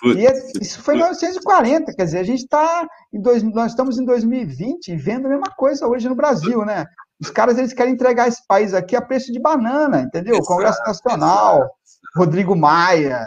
E 0.04 0.62
isso 0.62 0.82
foi 0.82 0.96
em 0.96 0.98
1940, 0.98 1.94
quer 1.94 2.04
dizer, 2.04 2.20
a 2.20 2.24
gente 2.24 2.44
está 2.44 2.88
em 3.14 3.22
dois, 3.22 3.42
nós 3.44 3.72
estamos 3.72 3.98
em 3.98 4.06
2020 4.06 4.96
vendo 4.98 5.28
a 5.28 5.30
mesma 5.30 5.50
coisa 5.56 5.88
hoje 5.88 6.10
no 6.10 6.16
Brasil, 6.16 6.66
né? 6.66 6.86
Os 7.22 7.30
caras 7.30 7.58
eles 7.58 7.74
querem 7.74 7.94
entregar 7.94 8.28
esse 8.28 8.46
país 8.46 8.74
aqui 8.74 8.96
a 8.96 9.02
preço 9.02 9.32
de 9.32 9.40
banana, 9.40 10.02
entendeu? 10.02 10.36
Exato, 10.36 10.48
Congresso 10.48 10.80
Nacional, 10.86 11.56
exato. 11.58 11.74
Rodrigo 12.18 12.56
Maia, 12.56 13.26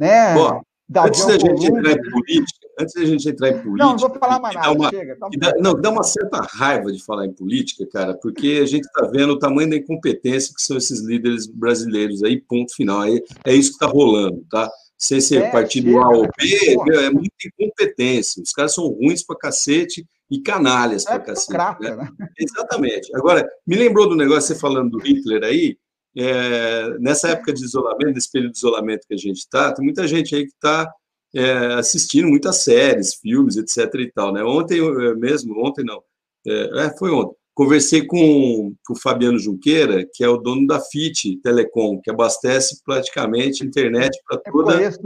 né? 0.00 0.34
Bom, 0.34 0.60
antes 0.96 1.24
da 1.24 1.38
gente 1.38 1.66
entrar 1.66 1.92
em 1.92 2.10
política, 2.10 2.57
antes 2.78 2.94
da 2.94 3.04
gente 3.04 3.28
entrar 3.28 3.48
em 3.48 3.62
política. 3.62 3.84
Não, 3.84 3.90
não 3.90 3.98
vou 3.98 4.18
falar 4.18 4.40
mais 4.40 4.54
nada, 4.54 4.72
uma, 4.72 4.90
chega. 4.90 5.16
Tá 5.16 5.28
dá, 5.38 5.54
não, 5.58 5.74
dá 5.74 5.90
uma 5.90 6.02
certa 6.02 6.40
raiva 6.40 6.92
de 6.92 7.02
falar 7.04 7.26
em 7.26 7.32
política, 7.32 7.86
cara, 7.86 8.14
porque 8.14 8.60
a 8.62 8.66
gente 8.66 8.84
está 8.84 9.06
vendo 9.06 9.32
o 9.32 9.38
tamanho 9.38 9.70
da 9.70 9.76
incompetência 9.76 10.54
que 10.54 10.62
são 10.62 10.76
esses 10.76 11.00
líderes 11.00 11.46
brasileiros 11.46 12.22
aí, 12.22 12.40
ponto 12.40 12.74
final. 12.74 13.04
É, 13.04 13.20
é 13.44 13.54
isso 13.54 13.70
que 13.70 13.76
está 13.76 13.86
rolando, 13.86 14.44
tá? 14.50 14.70
sem 14.98 15.20
ser 15.20 15.42
é, 15.44 15.50
partido 15.50 15.90
chega, 15.90 16.02
A 16.02 16.08
ou 16.08 16.22
B, 16.22 16.76
meu, 16.84 17.00
é 17.00 17.10
muita 17.10 17.30
incompetência. 17.46 18.42
Os 18.42 18.50
caras 18.50 18.74
são 18.74 18.88
ruins 18.88 19.22
pra 19.22 19.36
cacete 19.36 20.04
e 20.28 20.40
canalhas 20.40 21.06
é 21.06 21.10
pra 21.10 21.20
cacete. 21.20 21.82
Né? 21.82 21.96
Né? 21.96 22.28
Exatamente. 22.36 23.14
Agora, 23.14 23.48
me 23.64 23.76
lembrou 23.76 24.08
do 24.08 24.16
negócio, 24.16 24.52
você 24.52 24.60
falando 24.60 24.90
do 24.90 24.98
Hitler 24.98 25.44
aí, 25.44 25.78
é, 26.16 26.98
nessa 26.98 27.28
época 27.28 27.52
de 27.52 27.64
isolamento, 27.64 28.14
nesse 28.14 28.30
período 28.30 28.52
de 28.52 28.58
isolamento 28.58 29.06
que 29.06 29.14
a 29.14 29.18
gente 29.18 29.38
está, 29.38 29.72
tem 29.72 29.84
muita 29.84 30.06
gente 30.08 30.34
aí 30.34 30.44
que 30.44 30.52
está 30.52 30.92
é, 31.34 31.74
assistindo 31.74 32.28
muitas 32.28 32.62
séries, 32.64 33.14
filmes, 33.14 33.56
etc. 33.56 33.94
e 34.00 34.12
tal, 34.12 34.32
né? 34.32 34.42
Ontem 34.42 34.80
mesmo, 35.16 35.64
ontem 35.64 35.84
não, 35.84 36.02
é, 36.46 36.86
é 36.86 36.96
foi 36.96 37.10
ontem, 37.10 37.36
Conversei 37.58 38.06
com, 38.06 38.72
com, 38.86 38.92
o 38.92 38.96
Fabiano 38.96 39.36
Junqueira, 39.36 40.06
que 40.14 40.22
é 40.22 40.28
o 40.28 40.36
dono 40.36 40.64
da 40.64 40.78
FIT 40.78 41.40
Telecom, 41.42 42.00
que 42.00 42.08
abastece 42.08 42.80
praticamente 42.84 43.66
internet 43.66 44.16
para 44.24 44.38
toda. 44.38 44.74
Eu 44.74 44.76
conheço, 44.76 45.00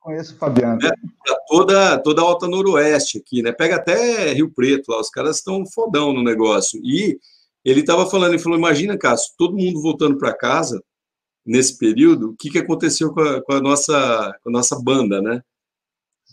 conheço 0.00 0.32
o 0.32 0.38
Fabiano. 0.38 0.78
Né, 0.80 0.90
para 1.22 1.36
toda, 1.46 1.98
toda 1.98 2.22
a 2.22 2.24
Alta 2.24 2.48
Noroeste 2.48 3.18
aqui, 3.18 3.42
né? 3.42 3.52
Pega 3.52 3.76
até 3.76 4.32
Rio 4.32 4.50
Preto 4.50 4.90
lá, 4.90 4.98
os 4.98 5.10
caras 5.10 5.36
estão 5.36 5.66
fodão 5.66 6.10
no 6.10 6.22
negócio. 6.22 6.80
E 6.82 7.18
ele 7.62 7.80
estava 7.80 8.08
falando, 8.08 8.32
ele 8.32 8.42
falou: 8.42 8.56
imagina, 8.56 8.96
Cássio, 8.96 9.34
todo 9.36 9.58
mundo 9.58 9.82
voltando 9.82 10.16
para 10.16 10.32
casa 10.32 10.82
nesse 11.44 11.76
período, 11.76 12.30
o 12.30 12.34
que, 12.34 12.48
que 12.48 12.58
aconteceu 12.60 13.12
com 13.12 13.20
a, 13.20 13.42
com 13.42 13.52
a, 13.52 13.60
nossa, 13.60 14.38
com 14.42 14.48
a 14.48 14.52
nossa 14.52 14.80
banda, 14.82 15.20
né? 15.20 15.42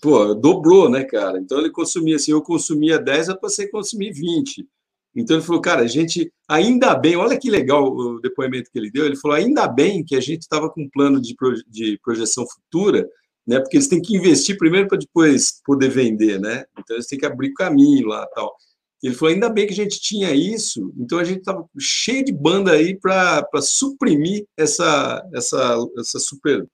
Pô, 0.02 0.34
dobrou, 0.36 0.89
né, 0.89 1.04
cara? 1.04 1.39
Então 1.39 1.60
ele 1.60 1.72
consumia, 1.72 2.16
assim, 2.16 2.32
eu 2.32 2.41
consumia 2.41 3.00
10, 3.00 3.30
eu 3.30 3.39
passei 3.39 3.66
a 3.66 3.72
consumir 3.72 4.12
20. 4.12 4.68
Então 5.16 5.38
ele 5.38 5.45
falou, 5.45 5.62
cara, 5.62 5.82
a 5.82 5.88
gente 5.88 6.32
ainda 6.48 6.93
bem, 6.95 7.16
olha 7.16 7.38
que 7.39 7.50
legal 7.50 7.91
o 7.91 8.20
depoimento 8.20 8.70
que 8.72 8.78
ele 8.78 8.91
deu. 8.91 9.06
Ele 9.06 9.16
falou, 9.16 9.36
ainda 9.36 9.68
bem 9.68 10.04
que 10.04 10.16
a 10.16 10.22
gente 10.22 10.41
estava 10.41 10.70
com 10.70 10.84
um 10.84 10.89
plano 10.89 11.20
de, 11.20 11.36
de 11.68 12.00
projeção 12.04 12.45
futura, 12.48 13.08
né? 13.45 13.60
Porque 13.60 13.78
eles 13.78 13.88
têm 13.88 14.02
que 14.02 14.16
investir 14.16 14.58
primeiro 14.58 14.88
para 14.88 15.00
depois 15.00 15.62
poder 15.66 15.89
vender, 15.89 16.39
né? 16.39 16.66
Então 16.78 16.95
eles 16.95 17.08
têm 17.08 17.18
que 17.18 17.26
abrir 17.26 17.54
caminho 17.54 18.08
lá, 18.08 18.28
tal. 18.36 18.56
Ele 19.02 19.16
falou, 19.16 19.34
ainda 19.34 19.50
bem 19.50 19.66
que 19.66 19.74
a 19.74 19.76
gente 19.76 20.00
tinha 20.00 20.32
isso, 20.34 20.91
então 20.98 21.20
a 21.20 21.24
gente 21.24 21.39
estava 21.39 21.68
cheio 21.80 22.26
de 22.26 22.34
banda 22.34 22.72
aí 22.72 22.95
para 23.00 23.48
suprimir 23.62 24.45
essa, 24.58 25.24
essa, 25.34 25.78
essa 25.98 26.20
super 26.20 26.68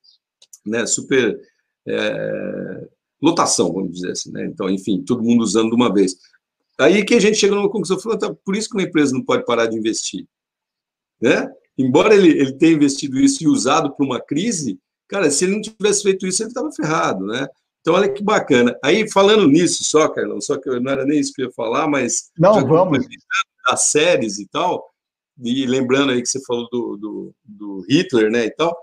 né, 0.65 0.85
super 0.85 1.37
é, 1.85 2.87
lotação, 3.23 3.71
vamos 3.71 3.93
dizer 3.93 4.11
assim, 4.11 4.31
né? 4.31 4.45
Então, 4.45 4.69
enfim, 4.69 5.01
todo 5.01 5.23
mundo 5.23 5.41
usando 5.41 5.69
de 5.69 5.75
uma 5.75 5.91
vez. 5.91 6.17
Aí 6.77 7.05
que 7.05 7.15
a 7.15 7.19
gente 7.19 7.37
chega 7.37 7.55
numa 7.55 7.69
conclusão, 7.69 7.99
falando, 7.99 8.19
tá, 8.19 8.35
por 8.43 8.55
isso 8.55 8.67
que 8.67 8.75
uma 8.75 8.83
empresa 8.83 9.13
não 9.13 9.23
pode 9.23 9.45
parar 9.45 9.67
de 9.67 9.77
investir, 9.77 10.27
né? 11.21 11.49
Embora 11.77 12.13
ele, 12.13 12.29
ele 12.29 12.53
tenha 12.53 12.73
investido 12.73 13.17
isso 13.17 13.43
e 13.43 13.47
usado 13.47 13.95
para 13.95 14.05
uma 14.05 14.19
crise, 14.19 14.77
cara, 15.07 15.31
se 15.31 15.45
ele 15.45 15.53
não 15.53 15.61
tivesse 15.61 16.03
feito 16.03 16.27
isso, 16.27 16.43
ele 16.43 16.49
estava 16.49 16.71
ferrado, 16.71 17.25
né? 17.25 17.47
Então, 17.79 17.93
olha 17.93 18.11
que 18.11 18.23
bacana. 18.23 18.77
Aí, 18.83 19.09
falando 19.09 19.47
nisso 19.47 19.83
só, 19.83 20.07
Carlão, 20.09 20.39
só 20.41 20.57
que 20.57 20.69
não 20.79 20.91
era 20.91 21.05
nem 21.05 21.19
isso 21.19 21.33
que 21.33 21.41
eu 21.41 21.47
ia 21.47 21.53
falar, 21.53 21.87
mas... 21.87 22.31
Não, 22.37 22.65
vamos. 22.65 23.05
As 23.65 23.83
séries 23.83 24.39
e 24.39 24.47
tal, 24.47 24.93
e 25.41 25.65
lembrando 25.65 26.11
aí 26.11 26.21
que 26.21 26.27
você 26.27 26.43
falou 26.43 26.67
do, 26.69 26.97
do, 26.97 27.35
do 27.43 27.85
Hitler, 27.89 28.29
né, 28.29 28.45
e 28.45 28.51
tal, 28.51 28.75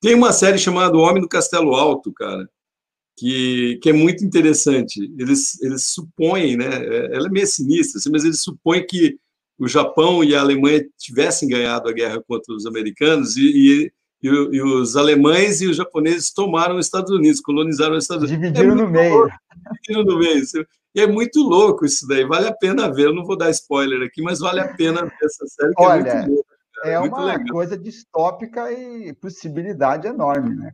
tem 0.00 0.14
uma 0.14 0.32
série 0.32 0.58
chamada 0.58 0.96
O 0.96 1.00
Homem 1.00 1.22
do 1.22 1.28
Castelo 1.28 1.74
Alto, 1.74 2.12
cara, 2.12 2.48
que, 3.18 3.78
que 3.82 3.90
é 3.90 3.92
muito 3.92 4.24
interessante. 4.24 5.00
Eles, 5.18 5.60
eles 5.60 5.84
supõem, 5.84 6.56
né, 6.56 6.68
ela 7.12 7.26
é 7.26 7.30
meio 7.30 7.46
sinistra, 7.46 7.98
assim, 7.98 8.10
mas 8.10 8.24
eles 8.24 8.40
supõem 8.40 8.86
que 8.86 9.18
o 9.58 9.66
Japão 9.66 10.22
e 10.22 10.36
a 10.36 10.40
Alemanha 10.40 10.86
tivessem 10.96 11.48
ganhado 11.48 11.88
a 11.88 11.92
guerra 11.92 12.22
contra 12.26 12.54
os 12.54 12.64
americanos 12.64 13.36
e, 13.36 13.42
e, 13.42 13.92
e, 14.22 14.28
e 14.28 14.62
os 14.62 14.96
alemães 14.96 15.60
e 15.60 15.66
os 15.66 15.76
japoneses 15.76 16.32
tomaram 16.32 16.76
os 16.76 16.86
Estados 16.86 17.10
Unidos, 17.10 17.40
colonizaram 17.40 17.96
os 17.96 18.04
Estados 18.04 18.30
Unidos. 18.30 18.52
Dividiram 18.52 18.72
é 18.72 18.82
no 18.82 18.88
meio. 18.88 19.14
Louco, 19.14 19.34
dividiram 19.72 20.04
no 20.04 20.18
meio. 20.20 20.44
E 20.94 21.00
é 21.00 21.06
muito 21.06 21.40
louco 21.40 21.84
isso 21.84 22.06
daí, 22.06 22.24
vale 22.24 22.46
a 22.46 22.54
pena 22.54 22.92
ver. 22.92 23.06
Eu 23.06 23.14
não 23.14 23.24
vou 23.24 23.36
dar 23.36 23.50
spoiler 23.50 24.00
aqui, 24.06 24.22
mas 24.22 24.38
vale 24.38 24.60
a 24.60 24.68
pena 24.74 25.02
ver 25.02 25.16
essa 25.22 25.46
série, 25.46 25.74
que 25.74 25.82
Olha, 25.82 26.08
é 26.08 26.26
muito 26.26 26.47
É, 26.84 26.92
é 26.92 26.98
uma 26.98 27.24
legal. 27.24 27.46
coisa 27.50 27.76
distópica 27.76 28.70
e 28.72 29.12
possibilidade 29.14 30.06
enorme, 30.06 30.54
né? 30.54 30.72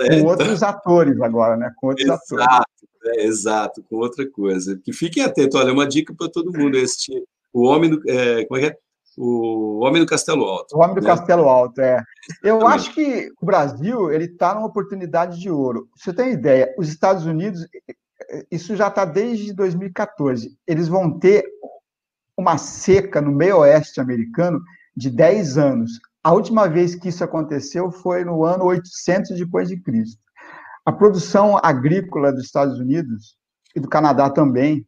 É, 0.00 0.20
com 0.20 0.26
outros 0.26 0.62
atores 0.62 1.20
agora, 1.20 1.56
né? 1.56 1.72
Com 1.76 1.88
outros 1.88 2.06
exato, 2.06 2.34
atores. 2.34 2.64
É, 3.04 3.24
exato, 3.24 3.82
com 3.88 3.96
outra 3.96 4.28
coisa. 4.28 4.78
Que 4.82 4.92
fiquem 4.92 5.22
atentos, 5.22 5.58
olha, 5.58 5.72
uma 5.72 5.86
dica 5.86 6.14
para 6.14 6.30
todo 6.30 6.56
mundo 6.56 6.76
assistir. 6.76 7.22
O 7.52 7.64
Homem 7.64 7.90
do. 7.90 8.02
É, 8.08 8.44
como 8.44 8.60
é 8.60 8.62
que 8.62 8.74
é? 8.74 8.78
O 9.16 9.80
Homem 9.84 10.00
do 10.00 10.08
Castelo 10.08 10.44
Alto. 10.44 10.76
O 10.76 10.80
Homem 10.80 10.94
do 10.94 11.00
né? 11.00 11.08
Castelo 11.08 11.48
Alto, 11.48 11.80
é. 11.80 12.00
Eu 12.42 12.66
acho 12.66 12.94
que 12.94 13.28
o 13.42 13.46
Brasil 13.46 14.12
ele 14.12 14.26
está 14.26 14.54
numa 14.54 14.66
oportunidade 14.66 15.40
de 15.40 15.50
ouro. 15.50 15.88
Você 15.96 16.12
tem 16.12 16.32
ideia? 16.32 16.72
Os 16.78 16.88
Estados 16.88 17.26
Unidos, 17.26 17.66
isso 18.48 18.76
já 18.76 18.86
está 18.86 19.04
desde 19.04 19.52
2014. 19.52 20.56
Eles 20.66 20.86
vão 20.86 21.18
ter 21.18 21.44
uma 22.36 22.56
seca 22.56 23.20
no 23.20 23.32
meio 23.32 23.58
oeste 23.58 24.00
americano 24.00 24.60
de 24.98 25.10
10 25.10 25.56
anos. 25.56 25.92
A 26.22 26.32
última 26.32 26.68
vez 26.68 26.94
que 26.94 27.08
isso 27.08 27.22
aconteceu 27.22 27.90
foi 27.90 28.24
no 28.24 28.44
ano 28.44 28.64
800 28.64 29.38
depois 29.38 29.68
de 29.68 29.80
Cristo. 29.80 30.20
A 30.84 30.92
produção 30.92 31.58
agrícola 31.62 32.32
dos 32.32 32.44
Estados 32.44 32.78
Unidos 32.78 33.36
e 33.76 33.80
do 33.80 33.88
Canadá 33.88 34.28
também 34.28 34.84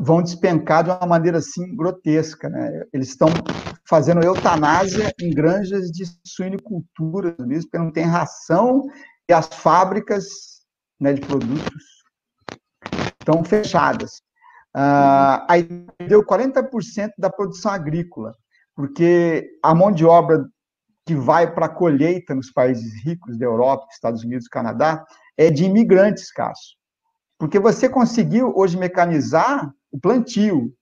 vão 0.00 0.22
despencar 0.22 0.82
de 0.82 0.90
uma 0.90 1.06
maneira 1.06 1.38
assim 1.38 1.74
grotesca, 1.76 2.48
né? 2.48 2.84
Eles 2.92 3.08
estão 3.08 3.28
fazendo 3.88 4.22
eutanásia 4.22 5.12
em 5.20 5.30
granjas 5.30 5.90
de 5.90 6.04
suinicultura, 6.26 7.34
porque 7.36 7.78
não 7.78 7.92
tem 7.92 8.04
ração 8.04 8.82
e 9.28 9.32
as 9.32 9.46
fábricas 9.46 10.24
né, 11.00 11.12
de 11.12 11.20
produtos 11.20 11.84
estão 13.20 13.44
fechadas. 13.44 14.22
Ah, 14.74 15.46
aí 15.48 15.62
deu 16.08 16.24
40% 16.24 17.10
da 17.18 17.28
produção 17.28 17.70
agrícola, 17.70 18.34
porque 18.74 19.58
a 19.62 19.74
mão 19.74 19.92
de 19.92 20.04
obra 20.04 20.46
que 21.04 21.14
vai 21.14 21.52
para 21.52 21.66
a 21.66 21.68
colheita 21.68 22.34
nos 22.34 22.50
países 22.50 23.04
ricos 23.04 23.36
da 23.36 23.44
Europa, 23.44 23.86
Estados 23.90 24.22
Unidos, 24.22 24.48
Canadá, 24.48 25.04
é 25.36 25.50
de 25.50 25.64
imigrantes, 25.64 26.30
Cássio. 26.30 26.76
Porque 27.38 27.58
você 27.58 27.88
conseguiu 27.88 28.52
hoje 28.56 28.76
mecanizar 28.76 29.72
o 29.90 29.98
plantio, 29.98 30.72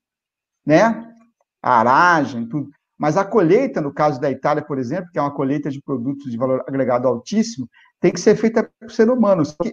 né? 0.64 1.14
A 1.62 1.80
aragem, 1.80 2.46
tudo. 2.46 2.70
Mas 2.98 3.16
a 3.16 3.24
colheita, 3.24 3.80
no 3.80 3.94
caso 3.94 4.20
da 4.20 4.30
Itália, 4.30 4.62
por 4.62 4.78
exemplo, 4.78 5.10
que 5.10 5.18
é 5.18 5.22
uma 5.22 5.34
colheita 5.34 5.70
de 5.70 5.80
produtos 5.80 6.30
de 6.30 6.36
valor 6.36 6.62
agregado 6.68 7.08
altíssimo, 7.08 7.66
tem 7.98 8.12
que 8.12 8.20
ser 8.20 8.36
feita 8.36 8.70
por 8.78 8.90
ser 8.90 9.08
humano. 9.08 9.44
Só 9.44 9.56
que 9.62 9.72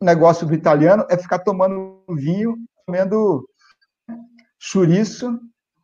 o 0.00 0.04
negócio 0.04 0.46
do 0.46 0.54
italiano 0.54 1.04
é 1.10 1.18
ficar 1.18 1.40
tomando 1.40 2.04
vinho, 2.08 2.56
comendo 2.86 3.48
chouriço 4.60 5.40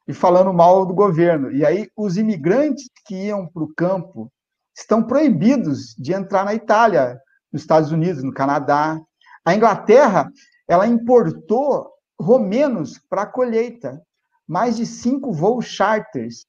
e 0.09 0.15
falando 0.15 0.55
mal 0.55 0.87
do 0.87 0.95
governo. 0.95 1.53
E 1.53 1.65
aí 1.67 1.91
os 1.95 2.17
imigrantes 2.17 2.89
que 3.05 3.27
iam 3.27 3.47
para 3.47 3.63
o 3.63 3.75
campo 3.75 4.33
estão 4.75 5.03
proibidos 5.03 5.95
de 5.99 6.15
entrar 6.15 6.47
na 6.47 6.55
Itália, 6.55 7.21
nos 7.53 7.61
Estados 7.61 7.93
Unidos, 7.93 8.25
no 8.25 8.33
Canadá. 8.33 8.99
A 9.45 9.55
Inglaterra, 9.55 10.33
ela 10.67 10.87
importou 10.87 11.91
romenos 12.19 12.99
para 13.11 13.23
a 13.23 13.27
colheita. 13.27 14.01
Mais 14.47 14.79
de 14.79 14.87
cinco 14.87 15.31
voos 15.31 15.67
charters 15.67 16.47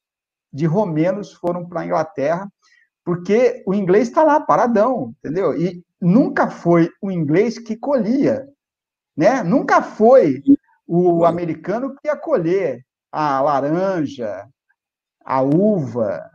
de 0.53 0.65
romenos 0.65 1.33
foram 1.33 1.67
para 1.67 1.81
a 1.81 1.85
Inglaterra, 1.85 2.49
porque 3.03 3.61
o 3.67 3.73
inglês 3.73 4.07
está 4.07 4.23
lá, 4.23 4.39
paradão, 4.39 5.13
entendeu? 5.19 5.53
E 5.59 5.83
nunca 5.99 6.49
foi 6.49 6.89
o 7.01 7.11
inglês 7.11 7.59
que 7.59 7.75
colhia, 7.75 8.47
né? 9.17 9.43
Nunca 9.43 9.81
foi 9.81 10.41
o 10.87 11.25
americano 11.25 11.93
que 11.95 12.07
ia 12.07 12.15
colher 12.15 12.83
a 13.11 13.41
laranja, 13.41 14.47
a 15.25 15.41
uva, 15.41 16.29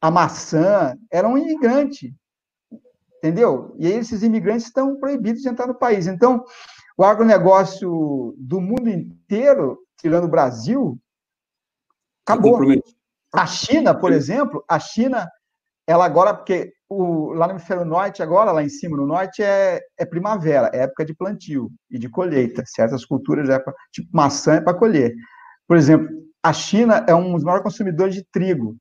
a 0.00 0.10
maçã, 0.10 0.96
era 1.10 1.28
um 1.28 1.36
imigrante, 1.36 2.14
entendeu? 3.18 3.74
E 3.78 3.86
aí 3.86 3.94
esses 3.94 4.22
imigrantes 4.22 4.66
estão 4.66 4.98
proibidos 4.98 5.42
de 5.42 5.48
entrar 5.48 5.66
no 5.66 5.74
país. 5.74 6.06
Então, 6.06 6.44
o 6.96 7.04
agronegócio 7.04 8.34
do 8.38 8.60
mundo 8.60 8.88
inteiro, 8.88 9.78
tirando 10.00 10.24
o 10.24 10.30
Brasil, 10.30 10.98
acabou. 12.26 12.60
A 13.32 13.46
China, 13.46 13.94
por 13.94 14.12
exemplo, 14.12 14.64
a 14.68 14.78
China, 14.78 15.28
ela 15.86 16.04
agora, 16.04 16.32
porque 16.34 16.72
o, 16.88 17.32
lá 17.34 17.46
no 17.46 17.52
hemisfério 17.52 17.84
norte, 17.84 18.22
agora, 18.22 18.52
lá 18.52 18.62
em 18.62 18.68
cima, 18.68 18.96
no 18.96 19.06
norte, 19.06 19.42
é, 19.42 19.80
é 19.98 20.06
primavera, 20.06 20.70
é 20.72 20.84
época 20.84 21.04
de 21.04 21.14
plantio 21.14 21.70
e 21.90 21.98
de 21.98 22.08
colheita. 22.08 22.62
Certas 22.66 23.04
culturas, 23.04 23.48
é 23.50 23.58
pra, 23.58 23.74
tipo 23.92 24.08
maçã, 24.12 24.54
é 24.54 24.60
para 24.60 24.78
colher. 24.78 25.14
Por 25.68 25.76
exemplo, 25.76 26.08
a 26.42 26.52
China 26.52 27.04
é 27.06 27.14
um 27.14 27.34
dos 27.34 27.44
maiores 27.44 27.62
consumidores 27.62 28.14
de 28.14 28.24
trigo. 28.24 28.76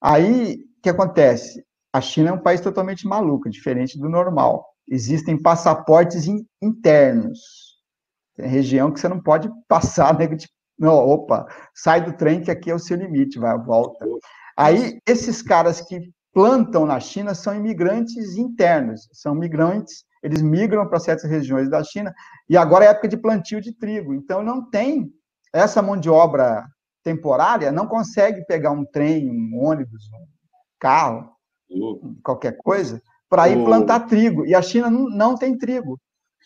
Aí, 0.00 0.54
o 0.54 0.82
que 0.82 0.88
acontece? 0.88 1.62
A 1.92 2.00
China 2.00 2.30
é 2.30 2.32
um 2.32 2.42
país 2.42 2.62
totalmente 2.62 3.06
maluco, 3.06 3.50
diferente 3.50 3.98
do 3.98 4.08
normal. 4.08 4.66
Existem 4.88 5.40
passaportes 5.40 6.26
in, 6.26 6.46
internos. 6.62 7.38
Tem 8.36 8.48
região 8.48 8.90
que 8.90 8.98
você 8.98 9.08
não 9.08 9.20
pode 9.20 9.50
passar, 9.68 10.18
né? 10.18 10.26
Tipo, 10.26 10.54
não, 10.78 10.94
opa, 10.94 11.46
sai 11.74 12.02
do 12.02 12.16
trem 12.16 12.40
que 12.40 12.50
aqui 12.50 12.70
é 12.70 12.74
o 12.74 12.78
seu 12.78 12.96
limite, 12.96 13.38
vai, 13.38 13.58
volta. 13.58 14.06
Aí, 14.56 14.98
esses 15.06 15.42
caras 15.42 15.82
que 15.82 16.10
plantam 16.32 16.86
na 16.86 16.98
China 17.00 17.34
são 17.34 17.54
imigrantes 17.54 18.36
internos, 18.36 19.08
são 19.12 19.34
migrantes, 19.34 20.04
eles 20.22 20.40
migram 20.40 20.88
para 20.88 21.00
certas 21.00 21.28
regiões 21.28 21.68
da 21.68 21.82
China, 21.84 22.14
e 22.48 22.56
agora 22.56 22.84
é 22.84 22.88
época 22.88 23.08
de 23.08 23.16
plantio 23.16 23.60
de 23.60 23.76
trigo, 23.76 24.14
então 24.14 24.42
não 24.42 24.64
tem 24.70 25.12
essa 25.52 25.82
mão 25.82 25.96
de 25.96 26.08
obra 26.08 26.66
temporária, 27.02 27.72
não 27.72 27.86
consegue 27.86 28.44
pegar 28.44 28.70
um 28.70 28.84
trem, 28.84 29.30
um 29.30 29.58
ônibus, 29.58 30.04
um 30.12 30.26
carro, 30.78 31.30
qualquer 32.22 32.56
coisa, 32.56 33.02
para 33.28 33.48
ir 33.48 33.64
plantar 33.64 34.00
trigo, 34.00 34.44
e 34.44 34.54
a 34.54 34.62
China 34.62 34.90
não, 34.90 35.08
não 35.08 35.34
tem 35.36 35.56
trigo. 35.56 35.98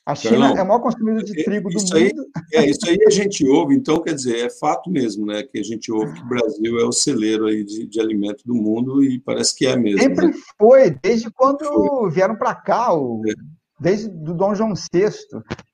A 0.06 0.14
China 0.14 0.48
é 0.50 0.62
o 0.62 0.66
maior 0.66 0.80
consumidor 0.80 1.24
de 1.24 1.42
trigo 1.44 1.70
do 1.70 1.78
isso 1.78 1.94
mundo. 1.94 2.26
Aí, 2.52 2.62
é, 2.62 2.68
isso 2.68 2.86
aí 2.86 2.98
a 3.06 3.10
gente 3.10 3.46
ouve, 3.46 3.74
então, 3.74 4.02
quer 4.02 4.12
dizer, 4.12 4.44
é 4.44 4.50
fato 4.50 4.90
mesmo, 4.90 5.24
né? 5.24 5.42
Que 5.42 5.58
a 5.58 5.62
gente 5.62 5.90
ouve 5.90 6.12
que 6.12 6.20
o 6.20 6.28
Brasil 6.28 6.78
é 6.78 6.84
o 6.84 6.92
celeiro 6.92 7.46
aí 7.46 7.64
de, 7.64 7.86
de 7.86 8.00
alimento 8.00 8.44
do 8.44 8.54
mundo 8.54 9.02
e 9.02 9.18
parece 9.18 9.56
que 9.56 9.66
é 9.66 9.74
mesmo. 9.76 10.00
Sempre 10.00 10.26
né? 10.26 10.32
foi, 10.58 10.90
desde 10.90 11.30
quando 11.30 11.64
foi. 11.64 12.10
vieram 12.10 12.36
para 12.36 12.54
cá, 12.54 12.92
o, 12.92 13.22
é. 13.26 13.32
Desde 13.84 14.08
do 14.08 14.32
Dom 14.32 14.54
João 14.54 14.72
VI. 14.72 15.10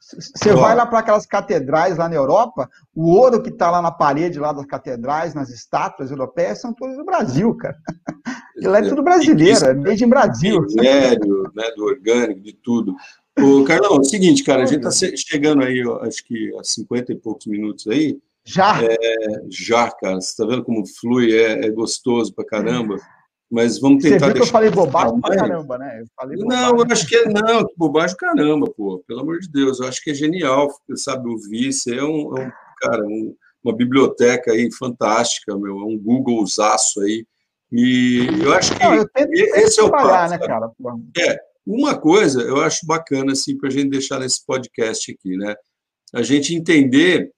Você 0.00 0.52
vai 0.52 0.74
lá 0.74 0.84
para 0.84 0.98
aquelas 0.98 1.24
catedrais 1.24 1.96
lá 1.96 2.08
na 2.08 2.16
Europa, 2.16 2.68
o 2.92 3.12
ouro 3.12 3.40
que 3.40 3.50
está 3.50 3.70
lá 3.70 3.80
na 3.80 3.92
parede 3.92 4.40
lá 4.40 4.52
das 4.52 4.66
catedrais, 4.66 5.32
nas 5.32 5.48
estátuas 5.50 6.10
europeias, 6.10 6.60
são 6.60 6.74
todos 6.74 6.96
do 6.96 7.04
Brasil, 7.04 7.54
cara. 7.54 7.76
Ele 8.56 8.76
é 8.76 8.82
tudo 8.82 9.02
brasileiro, 9.02 9.64
é 9.64 9.74
desde 9.74 10.04
em 10.04 10.08
Brasil. 10.08 10.60
Do 10.60 10.74
minério, 10.74 11.50
né, 11.54 11.70
do 11.76 11.84
orgânico, 11.84 12.40
de 12.40 12.52
tudo. 12.52 12.96
O 13.38 13.64
Carlão, 13.64 13.96
é 13.96 14.00
o 14.00 14.04
seguinte, 14.04 14.42
cara, 14.42 14.64
a 14.64 14.66
gente 14.66 14.86
está 14.86 15.08
chegando 15.16 15.62
aí, 15.62 15.86
ó, 15.86 16.02
acho 16.02 16.26
que 16.26 16.52
a 16.58 16.64
50 16.64 17.12
e 17.12 17.16
poucos 17.16 17.46
minutos 17.46 17.86
aí. 17.86 18.18
Já? 18.44 18.82
É, 18.82 18.96
já, 19.48 19.88
cara. 19.92 20.20
Você 20.20 20.30
está 20.30 20.44
vendo 20.44 20.64
como 20.64 20.84
flui, 20.86 21.32
é, 21.32 21.64
é, 21.66 21.70
gostoso 21.70 22.34
pra 22.34 22.44
caramba. 22.44 22.96
Mas 23.50 23.80
vamos 23.80 24.02
tentar. 24.02 24.18
Você 24.18 24.26
viu 24.26 24.34
que 24.34 24.42
eu 24.42 24.46
falei 24.46 24.70
bobagem 24.70 25.20
pra 25.20 25.36
caramba, 25.36 25.76
né? 25.76 26.00
Eu 26.00 26.06
falei 26.14 26.36
não, 26.38 26.76
eu 26.78 26.86
acho 26.88 27.06
que 27.06 27.16
é. 27.16 27.28
Não, 27.28 27.66
que 27.66 27.74
bobagem 27.76 28.16
caramba, 28.16 28.70
pô. 28.70 29.02
Pelo 29.08 29.20
amor 29.20 29.40
de 29.40 29.50
Deus, 29.50 29.80
eu 29.80 29.88
acho 29.88 30.00
que 30.02 30.10
é 30.10 30.14
genial, 30.14 30.68
sabe, 30.94 31.28
ouvir. 31.28 31.72
Você 31.72 31.96
é 31.96 32.04
um, 32.04 32.36
é 32.38 32.46
um 32.46 32.50
cara, 32.80 33.04
um, 33.04 33.34
uma 33.64 33.74
biblioteca 33.74 34.52
aí 34.52 34.68
fantástica, 34.72 35.58
meu, 35.58 35.80
é 35.80 35.84
um 35.84 35.98
Googlezaço 35.98 37.00
aí. 37.00 37.26
E 37.72 38.26
eu 38.40 38.52
acho 38.52 38.76
que 38.76 38.84
não, 38.84 38.94
eu 38.94 39.08
tento, 39.08 39.32
esse 39.32 39.80
é 39.80 39.82
o 39.82 39.90
passo, 39.90 40.32
né, 40.32 40.38
cara? 40.38 40.70
É, 41.18 41.38
Uma 41.66 41.96
coisa 41.98 42.42
eu 42.42 42.60
acho 42.60 42.86
bacana 42.86 43.32
assim 43.32 43.56
para 43.56 43.68
a 43.68 43.72
gente 43.72 43.90
deixar 43.90 44.20
nesse 44.20 44.44
podcast 44.44 45.12
aqui, 45.12 45.36
né? 45.36 45.54
A 46.12 46.22
gente 46.22 46.54
entender 46.54 47.30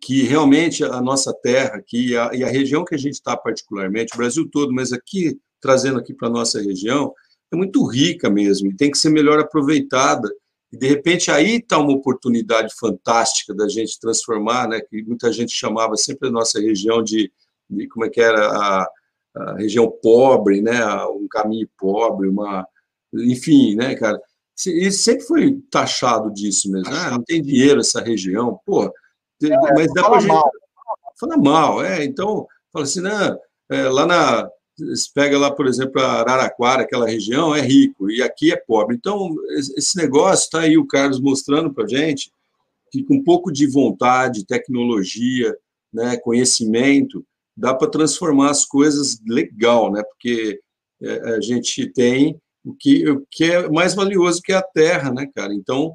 que 0.00 0.22
realmente 0.22 0.82
a 0.84 1.00
nossa 1.00 1.32
terra 1.32 1.76
aqui 1.76 2.08
e 2.08 2.16
a, 2.16 2.30
e 2.34 2.42
a 2.42 2.48
região 2.48 2.84
que 2.84 2.94
a 2.94 2.98
gente 2.98 3.14
está 3.14 3.36
particularmente, 3.36 4.14
o 4.14 4.18
Brasil 4.18 4.48
todo, 4.50 4.72
mas 4.72 4.92
aqui 4.92 5.38
trazendo 5.60 5.98
aqui 5.98 6.12
para 6.12 6.28
a 6.28 6.30
nossa 6.30 6.60
região, 6.60 7.12
é 7.52 7.56
muito 7.56 7.84
rica 7.86 8.28
mesmo 8.28 8.70
e 8.70 8.76
tem 8.76 8.90
que 8.90 8.98
ser 8.98 9.10
melhor 9.10 9.38
aproveitada. 9.38 10.28
E, 10.72 10.76
de 10.76 10.86
repente, 10.88 11.30
aí 11.30 11.56
está 11.56 11.78
uma 11.78 11.92
oportunidade 11.92 12.74
fantástica 12.78 13.54
da 13.54 13.68
gente 13.68 13.98
transformar, 13.98 14.68
né, 14.68 14.80
que 14.80 15.02
muita 15.04 15.32
gente 15.32 15.52
chamava 15.52 15.96
sempre 15.96 16.28
a 16.28 16.32
nossa 16.32 16.60
região 16.60 17.02
de, 17.02 17.32
de 17.70 17.88
como 17.88 18.04
é 18.04 18.10
que 18.10 18.20
era, 18.20 18.48
a, 18.48 18.88
a 19.36 19.56
região 19.56 19.90
pobre, 20.02 20.60
né, 20.60 20.84
um 21.06 21.28
caminho 21.28 21.68
pobre, 21.78 22.28
uma, 22.28 22.66
enfim, 23.14 23.76
né, 23.76 23.94
cara, 23.94 24.20
e 24.66 24.90
sempre 24.90 25.24
foi 25.24 25.60
taxado 25.70 26.32
disso 26.32 26.70
mesmo, 26.70 26.92
ah, 26.92 27.10
não 27.10 27.22
tem 27.22 27.42
dinheiro 27.42 27.80
essa 27.80 28.00
região, 28.00 28.58
pô, 28.64 28.90
é, 29.42 29.74
mas 29.74 29.92
dá 29.92 30.08
para 30.08 30.20
gente... 30.20 30.28
Mal. 30.28 30.50
Fala 31.18 31.36
mal, 31.38 31.84
é, 31.84 32.04
então, 32.04 32.46
fala 32.70 32.84
assim, 32.84 33.00
não, 33.00 33.38
é, 33.70 33.88
lá 33.88 34.04
na, 34.04 34.50
você 34.78 35.08
pega 35.14 35.38
lá, 35.38 35.50
por 35.50 35.66
exemplo, 35.66 36.00
a 36.00 36.20
Araraquara, 36.20 36.82
aquela 36.82 37.08
região, 37.08 37.54
é 37.54 37.62
rico, 37.62 38.10
e 38.10 38.22
aqui 38.22 38.52
é 38.52 38.56
pobre. 38.56 38.94
Então, 38.94 39.34
esse 39.76 39.96
negócio 39.96 40.44
está 40.44 40.60
aí 40.60 40.76
o 40.76 40.86
Carlos 40.86 41.18
mostrando 41.18 41.72
para 41.72 41.84
a 41.84 41.88
gente 41.88 42.30
que 42.92 43.02
com 43.02 43.14
um 43.14 43.24
pouco 43.24 43.50
de 43.50 43.66
vontade, 43.66 44.44
tecnologia, 44.44 45.56
né, 45.92 46.16
conhecimento, 46.18 47.24
dá 47.56 47.74
para 47.74 47.90
transformar 47.90 48.50
as 48.50 48.64
coisas 48.64 49.18
legal, 49.26 49.90
né? 49.90 50.02
Porque 50.02 50.60
é, 51.02 51.34
a 51.34 51.40
gente 51.40 51.86
tem 51.88 52.38
o 52.64 52.74
que, 52.74 53.08
o 53.08 53.26
que 53.30 53.44
é 53.44 53.68
mais 53.68 53.94
valioso 53.94 54.42
que 54.42 54.52
a 54.52 54.62
terra, 54.62 55.10
né, 55.10 55.26
cara? 55.34 55.54
Então, 55.54 55.92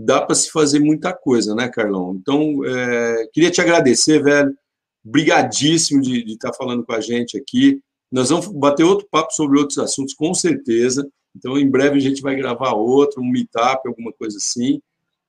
dá 0.00 0.22
para 0.22 0.34
se 0.36 0.48
fazer 0.50 0.78
muita 0.78 1.12
coisa, 1.12 1.56
né, 1.56 1.68
Carlão? 1.68 2.16
Então, 2.20 2.64
é, 2.64 3.26
queria 3.32 3.50
te 3.50 3.60
agradecer, 3.60 4.22
velho. 4.22 4.56
Brigadíssimo 5.02 6.00
de, 6.00 6.24
estar 6.32 6.50
tá 6.50 6.56
falando 6.56 6.84
com 6.84 6.92
a 6.92 7.00
gente 7.00 7.36
aqui. 7.36 7.80
Nós 8.10 8.30
vamos 8.30 8.46
bater 8.46 8.84
outro 8.84 9.08
papo 9.10 9.32
sobre 9.32 9.58
outros 9.58 9.78
assuntos, 9.78 10.14
com 10.14 10.32
certeza. 10.32 11.08
Então, 11.36 11.58
em 11.58 11.68
breve 11.68 11.96
a 11.96 12.00
gente 12.00 12.22
vai 12.22 12.36
gravar 12.36 12.72
outro, 12.74 13.20
um 13.20 13.28
meetup, 13.28 13.88
alguma 13.88 14.12
coisa 14.12 14.36
assim. 14.36 14.80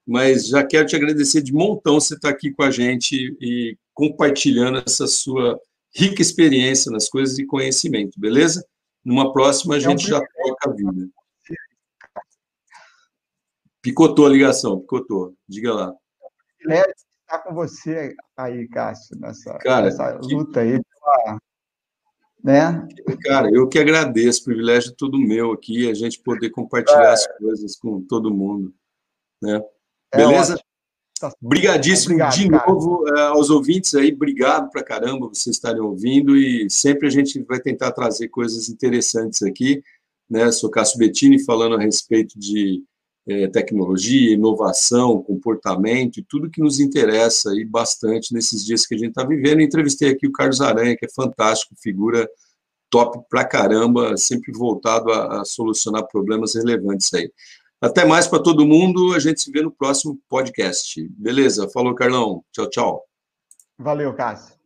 Mas 0.05 0.47
já 0.47 0.63
quero 0.63 0.87
te 0.87 0.95
agradecer 0.95 1.41
de 1.41 1.51
montão 1.51 1.99
você 1.99 2.13
estar 2.13 2.29
aqui 2.29 2.51
com 2.51 2.63
a 2.63 2.69
gente 2.69 3.15
e 3.41 3.75
compartilhando 3.93 4.83
essa 4.85 5.07
sua 5.07 5.59
rica 5.93 6.21
experiência 6.21 6.91
nas 6.91 7.09
coisas 7.09 7.39
e 7.39 7.45
conhecimento, 7.45 8.19
beleza? 8.19 8.63
Numa 9.03 9.33
próxima 9.33 9.75
a 9.75 9.79
gente 9.79 10.07
já 10.07 10.19
toca 10.19 10.69
a 10.69 10.73
vida. 10.73 11.09
Picotou 13.81 14.25
a 14.25 14.29
ligação, 14.29 14.79
picotou. 14.79 15.33
Diga 15.47 15.73
lá. 15.73 15.95
Estar 16.61 17.39
com 17.39 17.53
você 17.53 18.15
aí, 18.35 18.67
Cássio, 18.67 19.17
nessa, 19.19 19.57
Cara, 19.59 19.85
nessa 19.85 20.19
luta 20.21 20.61
aí 20.61 20.79
né? 22.43 22.87
Cara, 23.23 23.49
eu 23.51 23.67
que 23.67 23.77
agradeço, 23.77 24.41
o 24.41 24.45
privilégio 24.45 24.91
é 24.91 24.95
todo 24.97 25.19
meu 25.19 25.51
aqui, 25.51 25.89
a 25.89 25.93
gente 25.93 26.19
poder 26.19 26.49
compartilhar 26.49 27.09
é. 27.09 27.11
as 27.11 27.27
coisas 27.37 27.75
com 27.75 28.01
todo 28.01 28.33
mundo, 28.33 28.73
né? 29.41 29.61
É 30.13 30.17
Beleza? 30.17 30.55
É 30.55 30.69
Obrigadíssimo 31.41 32.15
obrigado, 32.15 32.35
de 32.35 32.49
novo 32.49 33.03
uh, 33.03 33.19
aos 33.33 33.49
ouvintes 33.49 33.93
aí, 33.93 34.13
obrigado 34.13 34.69
pra 34.69 34.81
caramba 34.81 35.27
vocês 35.27 35.57
estarem 35.57 35.81
ouvindo 35.81 36.37
e 36.37 36.69
sempre 36.69 37.07
a 37.07 37.09
gente 37.09 37.43
vai 37.43 37.59
tentar 37.59 37.91
trazer 37.91 38.29
coisas 38.29 38.69
interessantes 38.69 39.43
aqui, 39.43 39.83
né? 40.29 40.49
Sou 40.49 40.69
Cássio 40.69 40.97
Bettini 40.97 41.43
falando 41.43 41.75
a 41.75 41.81
respeito 41.81 42.39
de 42.39 42.81
é, 43.29 43.47
tecnologia, 43.47 44.33
inovação, 44.33 45.21
comportamento 45.21 46.17
e 46.17 46.23
tudo 46.23 46.49
que 46.49 46.61
nos 46.61 46.79
interessa 46.79 47.51
aí 47.51 47.63
bastante 47.63 48.33
nesses 48.33 48.65
dias 48.65 48.87
que 48.87 48.95
a 48.95 48.97
gente 48.97 49.09
está 49.09 49.23
vivendo. 49.23 49.61
Entrevistei 49.61 50.09
aqui 50.09 50.27
o 50.27 50.31
Carlos 50.31 50.61
Aranha, 50.61 50.97
que 50.97 51.05
é 51.05 51.09
fantástico, 51.09 51.75
figura 51.81 52.27
top 52.89 53.19
pra 53.29 53.45
caramba, 53.45 54.17
sempre 54.17 54.51
voltado 54.51 55.11
a, 55.11 55.41
a 55.41 55.45
solucionar 55.45 56.07
problemas 56.07 56.55
relevantes 56.55 57.13
aí. 57.13 57.31
Até 57.79 58.03
mais 58.03 58.27
para 58.27 58.41
todo 58.41 58.65
mundo, 58.65 59.13
a 59.13 59.19
gente 59.19 59.41
se 59.41 59.51
vê 59.51 59.61
no 59.61 59.71
próximo 59.71 60.19
podcast. 60.27 61.07
Beleza? 61.11 61.69
Falou, 61.69 61.93
Carlão. 61.93 62.43
Tchau, 62.51 62.69
tchau. 62.69 63.05
Valeu, 63.77 64.13
Cássio. 64.13 64.58